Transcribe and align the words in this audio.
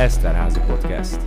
Eszterházi 0.00 0.60
Podcast. 0.60 1.20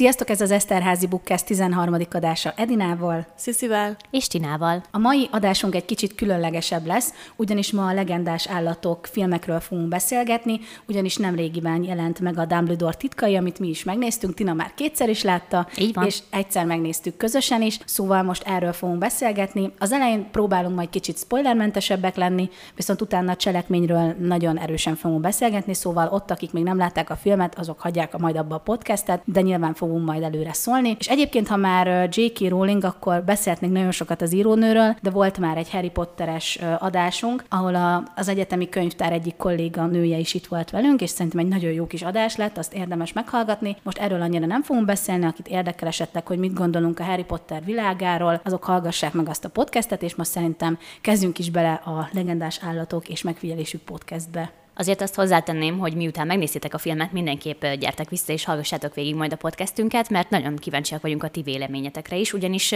Sziasztok, 0.00 0.30
ez 0.30 0.40
az 0.40 0.50
Eszterházi 0.50 1.06
Bookcast 1.06 1.46
13. 1.46 1.96
adása 2.10 2.52
Edinával, 2.56 3.26
Sziszivel 3.34 3.96
és 4.10 4.26
Tinával. 4.26 4.82
A 4.90 4.98
mai 4.98 5.28
adásunk 5.30 5.74
egy 5.74 5.84
kicsit 5.84 6.14
különlegesebb 6.14 6.86
lesz, 6.86 7.12
ugyanis 7.36 7.72
ma 7.72 7.86
a 7.86 7.92
legendás 7.92 8.48
állatok 8.48 9.06
filmekről 9.06 9.60
fogunk 9.60 9.88
beszélgetni, 9.88 10.60
ugyanis 10.88 11.16
nem 11.16 11.34
régiben 11.34 11.84
jelent 11.84 12.20
meg 12.20 12.38
a 12.38 12.44
Dumbledore 12.44 12.94
titkai, 12.94 13.36
amit 13.36 13.58
mi 13.58 13.68
is 13.68 13.84
megnéztünk, 13.84 14.34
Tina 14.34 14.52
már 14.52 14.72
kétszer 14.74 15.08
is 15.08 15.22
látta, 15.22 15.66
Így 15.76 15.94
van. 15.94 16.06
és 16.06 16.18
egyszer 16.30 16.66
megnéztük 16.66 17.16
közösen 17.16 17.62
is, 17.62 17.78
szóval 17.84 18.22
most 18.22 18.42
erről 18.46 18.72
fogunk 18.72 18.98
beszélgetni. 18.98 19.72
Az 19.78 19.92
elején 19.92 20.30
próbálunk 20.30 20.74
majd 20.74 20.90
kicsit 20.90 21.18
spoilermentesebbek 21.18 22.16
lenni, 22.16 22.50
viszont 22.74 23.00
utána 23.00 23.32
a 23.32 23.36
cselekményről 23.36 24.14
nagyon 24.18 24.58
erősen 24.58 24.96
fogunk 24.96 25.20
beszélgetni, 25.20 25.74
szóval 25.74 26.08
ott, 26.08 26.30
akik 26.30 26.52
még 26.52 26.62
nem 26.62 26.78
látták 26.78 27.10
a 27.10 27.16
filmet, 27.16 27.58
azok 27.58 27.80
hagyják 27.80 28.18
majd 28.18 28.36
abba 28.36 28.54
a 28.54 28.58
podcastet, 28.58 29.22
de 29.24 29.40
nyilván 29.40 29.74
fogunk 29.74 29.88
majd 29.98 30.22
előre 30.22 30.52
szólni. 30.52 30.96
És 30.98 31.08
egyébként, 31.08 31.48
ha 31.48 31.56
már 31.56 32.08
J.K. 32.12 32.48
Rowling, 32.48 32.84
akkor 32.84 33.22
beszélhetnénk 33.24 33.72
nagyon 33.72 33.90
sokat 33.90 34.22
az 34.22 34.34
írónőről, 34.34 34.96
de 35.02 35.10
volt 35.10 35.38
már 35.38 35.56
egy 35.56 35.70
Harry 35.70 35.90
Potteres 35.90 36.58
adásunk, 36.78 37.44
ahol 37.48 37.74
a, 37.74 38.02
az 38.16 38.28
egyetemi 38.28 38.68
könyvtár 38.68 39.12
egyik 39.12 39.36
kolléga 39.36 39.86
nője 39.86 40.18
is 40.18 40.34
itt 40.34 40.46
volt 40.46 40.70
velünk, 40.70 41.00
és 41.00 41.10
szerintem 41.10 41.40
egy 41.40 41.48
nagyon 41.48 41.72
jó 41.72 41.86
kis 41.86 42.02
adás 42.02 42.36
lett, 42.36 42.58
azt 42.58 42.74
érdemes 42.74 43.12
meghallgatni. 43.12 43.76
Most 43.82 43.98
erről 43.98 44.20
annyira 44.20 44.46
nem 44.46 44.62
fogunk 44.62 44.86
beszélni, 44.86 45.24
akit 45.24 45.48
érdekel 45.48 45.88
esetleg, 45.88 46.26
hogy 46.26 46.38
mit 46.38 46.54
gondolunk 46.54 46.98
a 46.98 47.04
Harry 47.04 47.24
Potter 47.24 47.64
világáról, 47.64 48.40
azok 48.44 48.64
hallgassák 48.64 49.12
meg 49.12 49.28
azt 49.28 49.44
a 49.44 49.48
podcastet, 49.48 50.02
és 50.02 50.14
most 50.14 50.30
szerintem 50.30 50.78
kezdjünk 51.00 51.38
is 51.38 51.50
bele 51.50 51.72
a 51.72 52.08
legendás 52.12 52.60
állatok 52.62 53.08
és 53.08 53.22
megfigyelésük 53.22 53.80
podcastbe. 53.80 54.59
Azért 54.74 55.00
azt 55.00 55.14
hozzátenném, 55.14 55.78
hogy 55.78 55.94
miután 55.94 56.26
megnéztétek 56.26 56.74
a 56.74 56.78
filmet, 56.78 57.12
mindenképp 57.12 57.64
gyertek 57.66 58.08
vissza 58.08 58.32
és 58.32 58.44
hallgassátok 58.44 58.94
végig 58.94 59.14
majd 59.14 59.32
a 59.32 59.36
podcastünket, 59.36 60.10
mert 60.10 60.30
nagyon 60.30 60.56
kíváncsiak 60.56 61.02
vagyunk 61.02 61.22
a 61.22 61.28
ti 61.28 61.42
véleményetekre 61.42 62.16
is, 62.16 62.32
ugyanis 62.32 62.74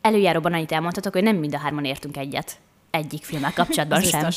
előjáróban 0.00 0.52
annyit 0.52 0.72
elmondhatok, 0.72 1.12
hogy 1.12 1.22
nem 1.22 1.36
mind 1.36 1.54
a 1.54 1.58
hárman 1.58 1.84
értünk 1.84 2.16
egyet 2.16 2.58
egyik 2.94 3.24
filmmel 3.24 3.52
kapcsolatban 3.52 4.02
sem. 4.12 4.28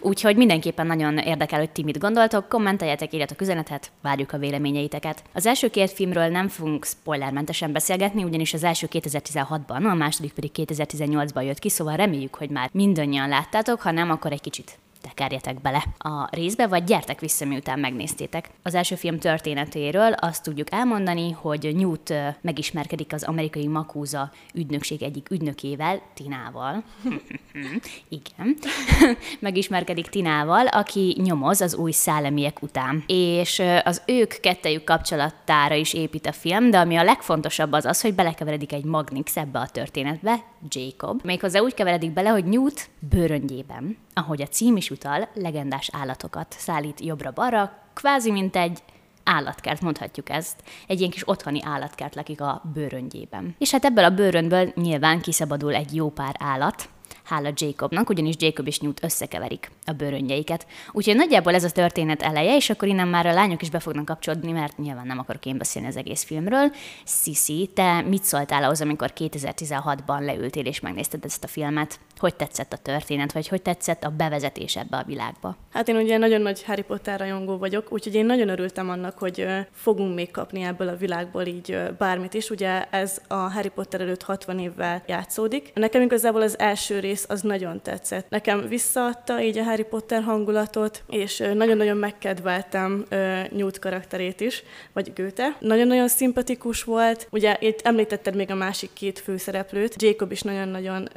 Úgyhogy 0.00 0.36
mindenképpen 0.36 0.86
nagyon 0.86 1.18
érdekel, 1.18 1.58
hogy 1.58 1.70
ti 1.70 1.82
mit 1.82 1.98
gondoltok, 1.98 2.48
kommenteljetek, 2.48 3.12
írjatok 3.12 3.40
üzenetet, 3.40 3.90
várjuk 4.02 4.32
a 4.32 4.38
véleményeiteket. 4.38 5.22
Az 5.32 5.46
első 5.46 5.68
két 5.70 5.90
filmről 5.90 6.28
nem 6.28 6.48
fogunk 6.48 6.86
spoilermentesen 6.86 7.72
beszélgetni, 7.72 8.24
ugyanis 8.24 8.54
az 8.54 8.64
első 8.64 8.88
2016-ban, 8.90 9.90
a 9.90 9.94
második 9.94 10.32
pedig 10.32 10.50
2018-ban 10.54 11.44
jött 11.44 11.58
ki, 11.58 11.68
szóval 11.68 11.96
reméljük, 11.96 12.34
hogy 12.34 12.50
már 12.50 12.68
mindannyian 12.72 13.28
láttátok, 13.28 13.80
ha 13.80 13.90
nem, 13.90 14.10
akkor 14.10 14.32
egy 14.32 14.40
kicsit 14.40 14.78
tekerjetek 15.06 15.60
bele 15.60 15.84
a 15.98 16.28
részbe, 16.30 16.66
vagy 16.66 16.84
gyertek 16.84 17.20
vissza, 17.20 17.44
miután 17.44 17.78
megnéztétek. 17.78 18.50
Az 18.62 18.74
első 18.74 18.94
film 18.94 19.18
történetéről 19.18 20.12
azt 20.12 20.42
tudjuk 20.42 20.72
elmondani, 20.72 21.30
hogy 21.30 21.76
Newt 21.76 22.12
megismerkedik 22.40 23.12
az 23.12 23.22
amerikai 23.22 23.66
Makúza 23.66 24.30
ügynökség 24.54 25.02
egyik 25.02 25.30
ügynökével, 25.30 26.00
Tinával. 26.14 26.82
Igen. 28.08 28.56
megismerkedik 29.38 30.06
Tinával, 30.06 30.66
aki 30.66 31.16
nyomoz 31.22 31.60
az 31.60 31.74
új 31.74 31.92
szellemiek 31.92 32.62
után. 32.62 33.04
És 33.06 33.62
az 33.84 34.02
ők 34.06 34.40
kettejük 34.40 34.84
kapcsolatára 34.84 35.74
is 35.74 35.94
épít 35.94 36.26
a 36.26 36.32
film, 36.32 36.70
de 36.70 36.78
ami 36.78 36.96
a 36.96 37.02
legfontosabb 37.02 37.72
az 37.72 37.84
az, 37.84 38.00
hogy 38.00 38.14
belekeveredik 38.14 38.72
egy 38.72 38.84
Magnix 38.84 39.36
ebbe 39.36 39.58
a 39.58 39.68
történetbe, 39.68 40.44
Jacob. 40.68 41.20
Méghozzá 41.24 41.60
úgy 41.60 41.74
keveredik 41.74 42.12
bele, 42.12 42.28
hogy 42.28 42.44
Newt 42.44 42.90
bőröngyében, 42.98 43.96
ahogy 44.14 44.42
a 44.42 44.46
cím 44.46 44.76
is 44.76 44.90
utal, 44.90 45.28
legendás 45.34 45.90
állatokat 45.92 46.54
szállít 46.58 47.00
jobbra-balra, 47.00 47.72
kvázi 47.94 48.30
mint 48.30 48.56
egy 48.56 48.82
állatkert, 49.24 49.80
mondhatjuk 49.80 50.30
ezt. 50.30 50.62
Egy 50.86 50.98
ilyen 50.98 51.10
kis 51.10 51.28
otthoni 51.28 51.60
állatkert 51.64 52.14
lakik 52.14 52.40
a 52.40 52.62
bőröngyében. 52.74 53.54
És 53.58 53.70
hát 53.70 53.84
ebből 53.84 54.04
a 54.04 54.14
bőrönből 54.14 54.72
nyilván 54.74 55.20
kiszabadul 55.20 55.74
egy 55.74 55.94
jó 55.94 56.10
pár 56.10 56.36
állat, 56.38 56.88
hála 57.24 57.50
Jacobnak, 57.54 58.08
ugyanis 58.08 58.34
Jacob 58.38 58.66
és 58.66 58.78
Newt 58.78 59.04
összekeverik 59.04 59.70
a 59.86 59.92
bőröngyeiket. 59.92 60.66
Úgyhogy 60.92 61.16
nagyjából 61.16 61.54
ez 61.54 61.64
a 61.64 61.70
történet 61.70 62.22
eleje, 62.22 62.56
és 62.56 62.70
akkor 62.70 62.88
innen 62.88 63.08
már 63.08 63.26
a 63.26 63.32
lányok 63.32 63.62
is 63.62 63.70
be 63.70 63.78
fognak 63.78 64.04
kapcsolódni, 64.04 64.52
mert 64.52 64.78
nyilván 64.78 65.06
nem 65.06 65.18
akarok 65.18 65.46
én 65.46 65.58
beszélni 65.58 65.88
az 65.88 65.96
egész 65.96 66.24
filmről. 66.24 66.72
Sisi, 67.04 67.70
te 67.74 68.00
mit 68.00 68.24
szóltál 68.24 68.64
ahhoz, 68.64 68.80
amikor 68.80 69.12
2016-ban 69.16 70.24
leültél 70.24 70.66
és 70.66 70.80
megnézted 70.80 71.24
ezt 71.24 71.44
a 71.44 71.46
filmet? 71.46 71.98
Hogy 72.18 72.34
tetszett 72.34 72.72
a 72.72 72.76
történet, 72.76 73.32
vagy 73.32 73.48
hogy 73.48 73.62
tetszett 73.62 74.04
a 74.04 74.10
bevezetés 74.10 74.76
ebbe 74.76 74.96
a 74.96 75.04
világba? 75.06 75.56
Hát 75.72 75.88
én 75.88 75.96
ugye 75.96 76.16
nagyon 76.16 76.40
nagy 76.40 76.64
Harry 76.64 76.82
Potter 76.82 77.18
rajongó 77.18 77.58
vagyok, 77.58 77.92
úgyhogy 77.92 78.14
én 78.14 78.26
nagyon 78.26 78.48
örültem 78.48 78.90
annak, 78.90 79.18
hogy 79.18 79.46
fogunk 79.72 80.14
még 80.14 80.30
kapni 80.30 80.62
ebből 80.62 80.88
a 80.88 80.96
világból 80.96 81.42
így 81.42 81.78
bármit 81.98 82.34
is. 82.34 82.50
Ugye 82.50 82.84
ez 82.90 83.20
a 83.28 83.34
Harry 83.34 83.68
Potter 83.68 84.00
előtt 84.00 84.22
60 84.22 84.58
évvel 84.58 85.02
játszódik. 85.06 85.70
Nekem 85.74 86.02
igazából 86.02 86.42
az 86.42 86.58
első 86.58 86.98
rész 86.98 87.24
az 87.28 87.40
nagyon 87.40 87.82
tetszett. 87.82 88.28
Nekem 88.28 88.68
visszaadta 88.68 89.42
így 89.42 89.58
a 89.58 89.62
Harry 89.62 89.75
Potter 89.82 90.22
hangulatot, 90.22 91.02
és 91.08 91.38
nagyon-nagyon 91.54 91.96
megkedveltem 91.96 93.04
Newt 93.50 93.78
karakterét 93.78 94.40
is, 94.40 94.62
vagy 94.92 95.12
Göte. 95.14 95.56
Nagyon-nagyon 95.60 96.08
szimpatikus 96.08 96.84
volt. 96.84 97.28
Ugye 97.30 97.56
itt 97.60 97.80
említetted 97.82 98.36
még 98.36 98.50
a 98.50 98.54
másik 98.54 98.90
két 98.92 99.18
főszereplőt. 99.18 100.02
Jacob 100.02 100.32
is 100.32 100.42
nagyon-nagyon 100.42 101.08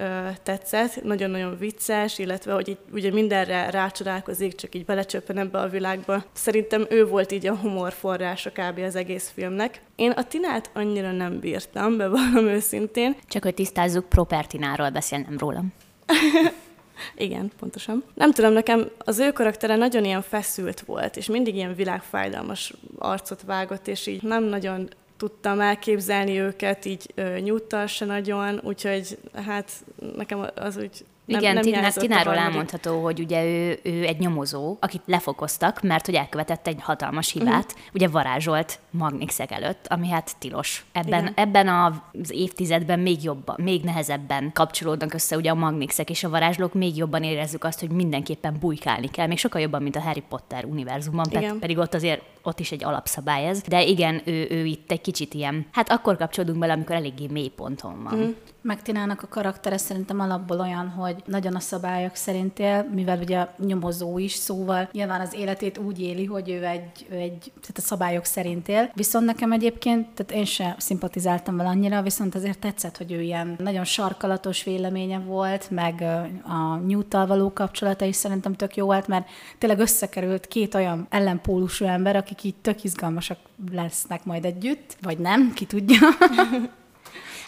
tetszett, 0.43 1.03
nagyon-nagyon 1.03 1.57
vicces, 1.57 2.19
illetve 2.19 2.53
hogy 2.53 2.67
így 2.67 2.77
ugye 2.91 3.11
mindenre 3.11 3.69
rácsodálkozik, 3.69 4.55
csak 4.55 4.75
így 4.75 4.85
belecsöppen 4.85 5.37
ebbe 5.37 5.59
a 5.59 5.67
világba. 5.67 6.23
Szerintem 6.33 6.85
ő 6.89 7.05
volt 7.05 7.31
így 7.31 7.47
a 7.47 7.55
humor 7.55 7.93
forrása 7.93 8.49
kb. 8.49 8.79
az 8.79 8.95
egész 8.95 9.31
filmnek. 9.33 9.81
Én 9.95 10.11
a 10.11 10.23
Tinát 10.23 10.69
annyira 10.73 11.11
nem 11.11 11.39
bírtam, 11.39 11.97
bevallom 11.97 12.47
őszintén. 12.47 13.15
Csak 13.27 13.43
hogy 13.43 13.53
tisztázzuk, 13.53 14.09
Propertináról 14.09 14.89
beszél, 14.89 15.19
nem 15.19 15.37
rólam. 15.37 15.73
Igen, 17.15 17.51
pontosan. 17.59 18.03
Nem 18.13 18.31
tudom, 18.31 18.53
nekem 18.53 18.89
az 18.97 19.19
ő 19.19 19.31
karaktere 19.31 19.75
nagyon 19.75 20.05
ilyen 20.05 20.21
feszült 20.21 20.79
volt, 20.79 21.17
és 21.17 21.25
mindig 21.27 21.55
ilyen 21.55 21.75
világfájdalmas 21.75 22.73
arcot 22.97 23.41
vágott, 23.41 23.87
és 23.87 24.07
így 24.07 24.23
nem 24.23 24.43
nagyon 24.43 24.89
tudtam 25.17 25.59
elképzelni 25.59 26.39
őket, 26.39 26.85
így 26.85 27.11
ö, 27.15 27.85
se 27.88 28.05
nagyon, 28.05 28.59
úgyhogy 28.63 29.17
hát 29.45 29.71
nekem 30.15 30.45
az 30.55 30.77
úgy 30.77 31.05
nem, 31.31 31.40
Igen, 31.41 31.81
nem 31.81 31.91
a 31.95 32.00
Tináról 32.00 32.35
elmondható, 32.35 33.03
hogy 33.03 33.19
ugye 33.19 33.45
ő, 33.45 33.79
ő 33.84 34.03
egy 34.06 34.19
nyomozó, 34.19 34.78
akit 34.79 35.01
lefokoztak, 35.06 35.81
mert 35.81 36.06
hogy 36.06 36.16
elkövetett 36.16 36.67
egy 36.67 36.78
hatalmas 36.81 37.31
hibát, 37.31 37.66
uh-huh. 37.66 37.94
ugye 37.94 38.07
varázsolt 38.07 38.79
Magnixek 38.91 39.51
előtt, 39.51 39.88
ami 39.88 40.09
hát 40.09 40.35
tilos. 40.39 40.85
Ebben, 40.91 41.22
Igen. 41.22 41.34
ebben 41.35 41.68
az 41.68 42.31
évtizedben 42.31 43.00
még 43.00 43.23
jobban, 43.23 43.56
még 43.59 43.84
nehezebben 43.84 44.51
kapcsolódnak 44.53 45.13
össze 45.13 45.35
ugye 45.35 45.50
a 45.50 45.56
Magnixek 45.56 46.09
és 46.09 46.23
a 46.23 46.29
varázslók, 46.29 46.73
még 46.73 46.97
jobban 46.97 47.23
érezzük 47.23 47.63
azt, 47.63 47.79
hogy 47.79 47.89
mindenképpen 47.89 48.57
bujkálni 48.59 49.07
kell, 49.09 49.28
még 49.28 49.38
sokkal 49.38 49.62
jobban, 49.62 49.81
mint 49.81 49.95
a 49.95 50.01
Harry 50.01 50.23
Potter 50.29 50.66
univerzumban, 50.66 51.25
Igen. 51.29 51.59
pedig 51.59 51.78
ott 51.78 51.94
azért 51.94 52.22
ott 52.49 52.59
is 52.59 52.71
egy 52.71 52.83
alapszabály 52.83 53.47
ez. 53.47 53.61
De 53.61 53.83
igen, 53.83 54.21
ő, 54.25 54.47
ő 54.49 54.65
itt 54.65 54.91
egy 54.91 55.01
kicsit 55.01 55.33
ilyen, 55.33 55.65
hát 55.71 55.89
akkor 55.89 56.17
kapcsolódunk 56.17 56.59
bele, 56.59 56.73
amikor 56.73 56.95
eléggé 56.95 57.27
mély 57.27 57.47
ponton 57.47 58.03
van. 58.03 58.13
Uh-huh. 58.13 58.35
Meg 58.61 58.81
Tinának 58.81 59.21
a 59.21 59.27
karaktere 59.27 59.77
szerintem 59.77 60.19
alapból 60.19 60.59
olyan, 60.59 60.88
hogy 60.89 61.15
nagyon 61.25 61.55
a 61.55 61.59
szabályok 61.59 62.15
szerint 62.15 62.59
él, 62.59 62.89
mivel 62.93 63.19
ugye 63.19 63.47
nyomozó 63.57 64.17
is, 64.17 64.33
szóval 64.33 64.89
nyilván 64.91 65.21
az 65.21 65.33
életét 65.33 65.77
úgy 65.77 66.01
éli, 66.01 66.25
hogy 66.25 66.49
ő 66.49 66.65
egy, 66.65 67.07
ő 67.09 67.15
egy 67.15 67.51
tehát 67.61 67.77
a 67.77 67.81
szabályok 67.81 68.25
szerint 68.25 68.67
él. 68.67 68.91
Viszont 68.93 69.25
nekem 69.25 69.51
egyébként, 69.51 70.07
tehát 70.09 70.31
én 70.31 70.45
sem 70.45 70.73
szimpatizáltam 70.77 71.57
vele 71.57 71.69
annyira, 71.69 72.01
viszont 72.01 72.35
azért 72.35 72.59
tetszett, 72.59 72.97
hogy 72.97 73.11
ő 73.11 73.21
ilyen 73.21 73.55
nagyon 73.57 73.83
sarkalatos 73.83 74.63
véleménye 74.63 75.19
volt, 75.19 75.69
meg 75.69 76.01
a 76.43 76.75
Newttal 76.75 77.27
való 77.27 77.53
kapcsolata 77.53 78.06
is 78.06 78.15
szerintem 78.15 78.53
tök 78.53 78.75
jó 78.75 78.85
volt, 78.85 79.07
mert 79.07 79.29
tényleg 79.57 79.79
összekerült 79.79 80.47
két 80.47 80.75
olyan 80.75 81.07
ellenpólusú 81.09 81.85
ember, 81.85 82.15
akik 82.15 82.38
így 82.44 82.56
tök 82.56 82.83
izgalmasak 82.83 83.38
lesznek 83.71 84.25
majd 84.25 84.45
együtt, 84.45 84.97
vagy 85.01 85.18
nem, 85.18 85.53
ki 85.53 85.65
tudja. 85.65 86.00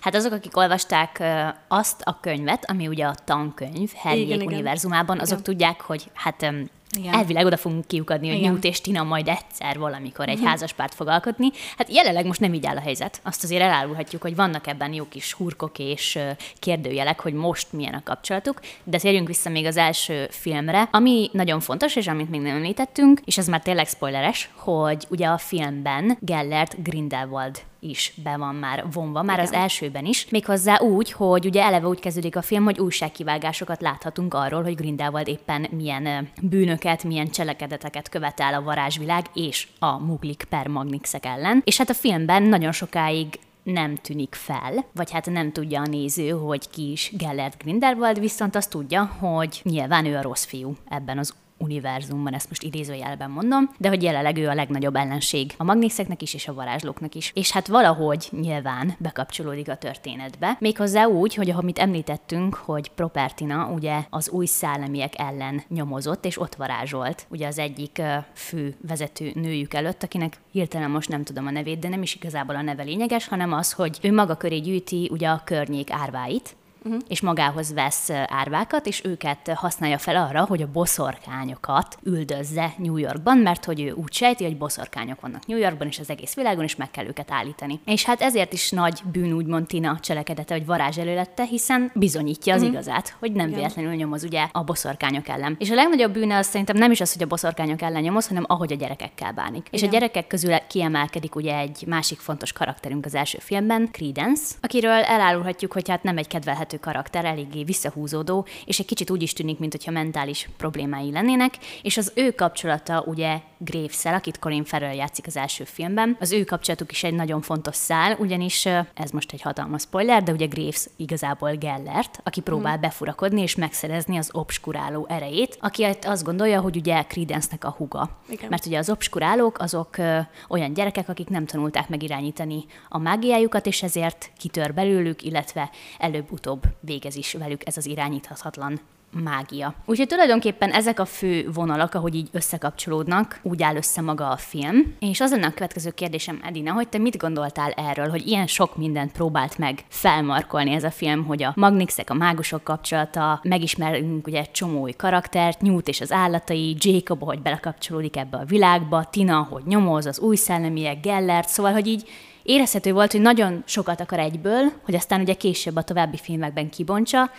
Hát 0.01 0.15
azok, 0.15 0.31
akik 0.31 0.57
olvasták 0.57 1.23
azt 1.67 2.01
a 2.01 2.19
könyvet, 2.19 2.69
ami 2.69 2.87
ugye 2.87 3.05
a 3.05 3.15
tankönyv 3.25 3.91
Harryék 3.95 4.25
Igen, 4.25 4.41
igen. 4.41 4.53
univerzumában, 4.53 5.19
azok 5.19 5.39
Igen. 5.39 5.43
tudják, 5.43 5.81
hogy 5.81 6.11
hát 6.13 6.53
Igen. 6.97 7.13
elvileg 7.13 7.45
oda 7.45 7.57
fogunk 7.57 7.87
kiukadni, 7.87 8.27
hogy 8.27 8.37
Igen. 8.37 8.51
Newt 8.51 8.63
és 8.63 8.81
Tina 8.81 9.03
majd 9.03 9.27
egyszer 9.27 9.77
valamikor 9.77 10.29
egy 10.29 10.39
házaspárt 10.43 10.93
fog 10.93 11.07
alkotni. 11.07 11.51
Hát 11.77 11.93
jelenleg 11.93 12.25
most 12.25 12.39
nem 12.39 12.53
így 12.53 12.65
áll 12.65 12.77
a 12.77 12.81
helyzet. 12.81 13.19
Azt 13.23 13.43
azért 13.43 13.61
elárulhatjuk, 13.61 14.21
hogy 14.21 14.35
vannak 14.35 14.67
ebben 14.67 14.93
jó 14.93 15.07
kis 15.09 15.33
hurkok 15.33 15.79
és 15.79 16.19
kérdőjelek, 16.59 17.19
hogy 17.19 17.33
most 17.33 17.73
milyen 17.73 17.93
a 17.93 18.03
kapcsolatuk, 18.03 18.59
de 18.83 18.97
térjünk 18.97 19.27
vissza 19.27 19.49
még 19.49 19.65
az 19.65 19.77
első 19.77 20.27
filmre, 20.29 20.87
ami 20.91 21.29
nagyon 21.33 21.59
fontos, 21.59 21.95
és 21.95 22.07
amit 22.07 22.29
még 22.29 22.41
nem 22.41 22.55
említettünk, 22.55 23.19
és 23.25 23.37
ez 23.37 23.47
már 23.47 23.61
tényleg 23.61 23.87
spoileres, 23.87 24.49
hogy 24.55 25.05
ugye 25.09 25.27
a 25.27 25.37
filmben 25.37 26.17
Gellert 26.19 26.83
Grindelwald 26.83 27.61
is 27.81 28.13
be 28.23 28.37
van 28.37 28.55
már 28.55 28.85
vonva, 28.91 29.21
már 29.21 29.39
Igen. 29.39 29.49
az 29.49 29.59
elsőben 29.59 30.05
is. 30.05 30.29
Méghozzá 30.29 30.79
úgy, 30.79 31.11
hogy 31.11 31.45
ugye 31.45 31.63
eleve 31.63 31.87
úgy 31.87 31.99
kezdődik 31.99 32.35
a 32.35 32.41
film, 32.41 32.63
hogy 32.63 32.79
újságkivágásokat 32.79 33.81
láthatunk 33.81 34.33
arról, 34.33 34.63
hogy 34.63 34.75
Grindelwald 34.75 35.27
éppen 35.27 35.67
milyen 35.71 36.29
bűnöket, 36.41 37.03
milyen 37.03 37.29
cselekedeteket 37.29 38.09
követel 38.09 38.53
a 38.53 38.61
varázsvilág 38.61 39.25
és 39.33 39.67
a 39.79 39.97
muglik 39.97 40.45
per 40.49 40.67
magnixek 40.67 41.25
ellen. 41.25 41.61
És 41.65 41.77
hát 41.77 41.89
a 41.89 41.93
filmben 41.93 42.43
nagyon 42.43 42.71
sokáig 42.71 43.39
nem 43.63 43.95
tűnik 43.95 44.35
fel, 44.35 44.85
vagy 44.93 45.11
hát 45.11 45.29
nem 45.29 45.51
tudja 45.51 45.81
a 45.81 45.87
néző, 45.87 46.29
hogy 46.29 46.69
ki 46.69 46.91
is 46.91 47.11
Gellert 47.17 47.63
Grindelwald, 47.63 48.19
viszont 48.19 48.55
azt 48.55 48.69
tudja, 48.69 49.05
hogy 49.05 49.61
nyilván 49.63 50.05
ő 50.05 50.17
a 50.17 50.21
rossz 50.21 50.45
fiú 50.45 50.75
ebben 50.89 51.17
az 51.17 51.33
univerzumban, 51.61 52.33
ezt 52.33 52.49
most 52.49 52.63
idézőjelben 52.63 53.29
mondom, 53.29 53.69
de 53.77 53.89
hogy 53.89 54.03
jelenleg 54.03 54.37
ő 54.37 54.47
a 54.47 54.53
legnagyobb 54.53 54.95
ellenség 54.95 55.53
a 55.57 55.63
magnészeknek 55.63 56.21
is 56.21 56.33
és 56.33 56.47
a 56.47 56.53
varázslóknak 56.53 57.15
is. 57.15 57.31
És 57.35 57.51
hát 57.51 57.67
valahogy 57.67 58.27
nyilván 58.31 58.95
bekapcsolódik 58.97 59.69
a 59.69 59.75
történetbe, 59.75 60.55
méghozzá 60.59 61.05
úgy, 61.05 61.35
hogy 61.35 61.49
amit 61.49 61.79
említettünk, 61.79 62.53
hogy 62.55 62.89
Propertina 62.89 63.67
ugye 63.67 63.99
az 64.09 64.29
új 64.29 64.45
szellemiek 64.45 65.19
ellen 65.19 65.63
nyomozott, 65.67 66.25
és 66.25 66.39
ott 66.39 66.55
varázsolt, 66.55 67.25
ugye 67.29 67.47
az 67.47 67.59
egyik 67.59 68.01
fő 68.33 68.75
vezető 68.87 69.31
nőjük 69.35 69.73
előtt, 69.73 70.03
akinek 70.03 70.37
hirtelen 70.51 70.89
most 70.89 71.09
nem 71.09 71.23
tudom 71.23 71.47
a 71.47 71.51
nevét, 71.51 71.79
de 71.79 71.89
nem 71.89 72.01
is 72.01 72.15
igazából 72.15 72.55
a 72.55 72.61
neve 72.61 72.83
lényeges, 72.83 73.27
hanem 73.27 73.53
az, 73.53 73.71
hogy 73.71 73.97
ő 74.01 74.13
maga 74.13 74.35
köré 74.35 74.57
gyűjti 74.57 75.09
ugye 75.11 75.27
a 75.27 75.41
környék 75.45 75.91
árváit, 75.91 76.55
uh-huh. 76.83 77.01
és 77.07 77.21
magához 77.21 77.73
vesz 77.73 78.09
árvákat, 78.27 78.85
és 78.85 79.03
őket 79.03 79.51
használja 79.55 79.97
fel 79.97 80.15
arra, 80.15 80.45
hogy 80.45 80.61
a 80.61 80.71
boszorkányokat 80.71 81.97
üldözze 82.03 82.73
New 82.77 82.97
Yorkban, 82.97 83.37
mert 83.37 83.65
hogy 83.65 83.81
ő 83.81 83.91
úgy 83.91 84.13
sejti, 84.13 84.43
hogy 84.43 84.57
boszorkányok 84.57 85.21
vannak 85.21 85.45
New 85.45 85.57
Yorkban 85.57 85.87
és 85.87 85.99
az 85.99 86.09
egész 86.09 86.33
világon, 86.33 86.63
és 86.63 86.75
meg 86.75 86.91
kell 86.91 87.05
őket 87.05 87.31
állítani. 87.31 87.79
És 87.85 88.05
hát 88.05 88.21
ezért 88.21 88.53
is 88.53 88.69
nagy 88.69 89.01
bűn 89.11 89.33
úgymond 89.33 89.67
Tina 89.67 89.99
cselekedete, 89.99 90.53
hogy 90.53 90.65
varázs 90.65 90.97
előlette, 90.97 91.43
hiszen 91.43 91.91
bizonyítja 91.95 92.53
az 92.53 92.61
uh-huh. 92.61 92.75
igazát, 92.75 93.15
hogy 93.19 93.31
nem 93.31 93.47
Igen. 93.47 93.59
véletlenül 93.59 93.93
nyomoz 93.93 94.23
ugye 94.23 94.47
a 94.51 94.63
boszorkányok 94.63 95.27
ellen. 95.27 95.55
És 95.59 95.69
a 95.69 95.75
legnagyobb 95.75 96.13
bűne 96.13 96.37
az 96.37 96.45
szerintem 96.47 96.77
nem 96.77 96.91
is 96.91 97.01
az, 97.01 97.13
hogy 97.13 97.23
a 97.23 97.27
boszorkányok 97.27 97.81
ellen 97.81 98.01
nyomoz, 98.01 98.27
hanem 98.27 98.45
ahogy 98.47 98.71
a 98.71 98.75
gyerekekkel 98.75 99.31
bánik. 99.31 99.67
Igen. 99.67 99.79
És 99.79 99.83
a 99.83 99.87
gyerekek 99.87 100.27
közül 100.27 100.57
kiemelkedik 100.67 101.35
ugye 101.35 101.57
egy 101.57 101.83
másik 101.87 102.19
fontos 102.19 102.53
karakterünk 102.53 103.05
az 103.05 103.15
első 103.15 103.37
filmben, 103.41 103.89
Credence, 103.91 104.55
akiről 104.61 104.91
elárulhatjuk, 104.91 105.73
hogy 105.73 105.89
hát 105.89 106.03
nem 106.03 106.17
egy 106.17 106.27
kedvelhető 106.27 106.70
vezető 106.71 106.77
karakter 106.91 107.25
eléggé 107.25 107.63
visszahúzódó, 107.63 108.45
és 108.65 108.79
egy 108.79 108.85
kicsit 108.85 109.09
úgy 109.09 109.21
is 109.21 109.33
tűnik, 109.33 109.59
mintha 109.59 109.91
mentális 109.91 110.49
problémái 110.57 111.11
lennének, 111.11 111.53
és 111.81 111.97
az 111.97 112.11
ő 112.15 112.31
kapcsolata 112.31 113.03
ugye 113.05 113.41
graves 113.63 114.05
akit 114.05 114.39
Colin 114.39 114.63
Farrell 114.63 114.93
játszik 114.93 115.27
az 115.27 115.37
első 115.37 115.63
filmben, 115.63 116.17
az 116.19 116.31
ő 116.31 116.43
kapcsolatuk 116.43 116.91
is 116.91 117.03
egy 117.03 117.13
nagyon 117.13 117.41
fontos 117.41 117.75
szál, 117.75 118.15
ugyanis 118.19 118.65
ez 118.93 119.11
most 119.11 119.31
egy 119.31 119.41
hatalmas 119.41 119.81
spoiler, 119.81 120.23
de 120.23 120.31
ugye 120.31 120.45
Graves 120.45 120.87
igazából 120.95 121.51
Gellert, 121.51 122.19
aki 122.23 122.41
próbál 122.41 122.71
hmm. 122.71 122.81
befurakodni 122.81 123.41
és 123.41 123.55
megszerezni 123.55 124.17
az 124.17 124.29
obskuráló 124.31 125.05
erejét, 125.09 125.57
aki 125.59 125.83
azt 126.01 126.23
gondolja, 126.23 126.61
hogy 126.61 126.75
ugye 126.75 127.03
Credence-nek 127.03 127.63
a 127.63 127.69
huga. 127.77 128.09
Igen. 128.29 128.49
Mert 128.49 128.65
ugye 128.65 128.77
az 128.77 128.89
obskurálók 128.89 129.59
azok 129.59 129.97
ö, 129.97 130.19
olyan 130.49 130.73
gyerekek, 130.73 131.09
akik 131.09 131.29
nem 131.29 131.45
tanulták 131.45 131.89
meg 131.89 132.03
irányítani 132.03 132.65
a 132.89 132.97
mágiájukat, 132.97 133.65
és 133.65 133.83
ezért 133.83 134.31
kitör 134.37 134.73
belőlük, 134.73 135.23
illetve 135.23 135.69
előbb-utóbb 135.97 136.63
végez 136.79 137.15
is 137.15 137.33
velük 137.33 137.67
ez 137.67 137.77
az 137.77 137.85
irányíthatatlan 137.85 138.79
mágia. 139.23 139.73
Úgyhogy 139.85 140.07
tulajdonképpen 140.07 140.71
ezek 140.71 140.99
a 140.99 141.05
fő 141.05 141.49
vonalak, 141.53 141.93
ahogy 141.93 142.15
így 142.15 142.29
összekapcsolódnak, 142.31 143.39
úgy 143.43 143.63
áll 143.63 143.75
össze 143.75 144.01
maga 144.01 144.29
a 144.29 144.37
film. 144.37 144.95
És 144.99 145.21
az 145.21 145.31
lenne 145.31 145.47
a 145.47 145.53
következő 145.53 145.89
kérdésem, 145.89 146.39
Edina, 146.43 146.71
hogy 146.71 146.87
te 146.87 146.97
mit 146.97 147.17
gondoltál 147.17 147.71
erről, 147.71 148.09
hogy 148.09 148.27
ilyen 148.27 148.47
sok 148.47 148.77
mindent 148.77 149.11
próbált 149.11 149.57
meg 149.57 149.83
felmarkolni 149.87 150.73
ez 150.73 150.83
a 150.83 150.91
film, 150.91 151.25
hogy 151.25 151.43
a 151.43 151.53
Magnixek, 151.55 152.09
a 152.09 152.13
mágusok 152.13 152.63
kapcsolata, 152.63 153.39
megismerünk 153.43 154.27
ugye 154.27 154.39
egy 154.39 154.51
csomó 154.51 154.81
új 154.81 154.91
karaktert, 154.91 155.61
Newt 155.61 155.87
és 155.87 156.01
az 156.01 156.11
állatai, 156.11 156.75
Jacob, 156.79 157.23
hogy 157.23 157.41
belekapcsolódik 157.41 158.17
ebbe 158.17 158.37
a 158.37 158.45
világba, 158.45 159.03
Tina, 159.03 159.47
hogy 159.49 159.63
nyomoz, 159.65 160.05
az 160.05 160.19
új 160.19 160.35
szellemiek, 160.35 161.01
Gellert, 161.01 161.49
szóval, 161.49 161.71
hogy 161.71 161.87
így 161.87 162.09
érezhető 162.43 162.93
volt, 162.93 163.11
hogy 163.11 163.21
nagyon 163.21 163.63
sokat 163.65 164.01
akar 164.01 164.19
egyből, 164.19 164.71
hogy 164.83 164.95
aztán 164.95 165.21
ugye 165.21 165.33
később 165.33 165.75
a 165.75 165.81
további 165.81 166.17
filmekben 166.17 166.69
kibontsa, 166.69 167.29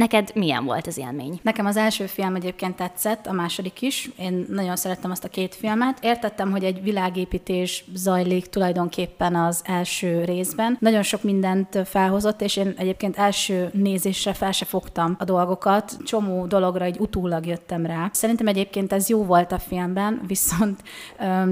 Neked 0.00 0.30
milyen 0.34 0.64
volt 0.64 0.86
az 0.86 0.98
élmény? 0.98 1.40
Nekem 1.42 1.66
az 1.66 1.76
első 1.76 2.06
film 2.06 2.34
egyébként 2.34 2.76
tetszett, 2.76 3.26
a 3.26 3.32
második 3.32 3.82
is. 3.82 4.10
Én 4.18 4.46
nagyon 4.48 4.76
szerettem 4.76 5.10
azt 5.10 5.24
a 5.24 5.28
két 5.28 5.54
filmet. 5.54 5.98
Értettem, 6.02 6.50
hogy 6.50 6.64
egy 6.64 6.82
világépítés 6.82 7.84
zajlik 7.94 8.46
tulajdonképpen 8.46 9.34
az 9.34 9.62
első 9.64 10.24
részben. 10.24 10.76
Nagyon 10.80 11.02
sok 11.02 11.22
mindent 11.22 11.78
felhozott, 11.84 12.40
és 12.40 12.56
én 12.56 12.74
egyébként 12.76 13.16
első 13.16 13.70
nézésre 13.72 14.32
fel 14.32 14.52
se 14.52 14.64
fogtam 14.64 15.16
a 15.18 15.24
dolgokat. 15.24 15.96
Csomó 16.04 16.46
dologra 16.46 16.84
egy 16.84 16.98
utólag 16.98 17.46
jöttem 17.46 17.86
rá. 17.86 18.10
Szerintem 18.12 18.46
egyébként 18.46 18.92
ez 18.92 19.08
jó 19.08 19.24
volt 19.24 19.52
a 19.52 19.58
filmben, 19.58 20.20
viszont 20.26 20.82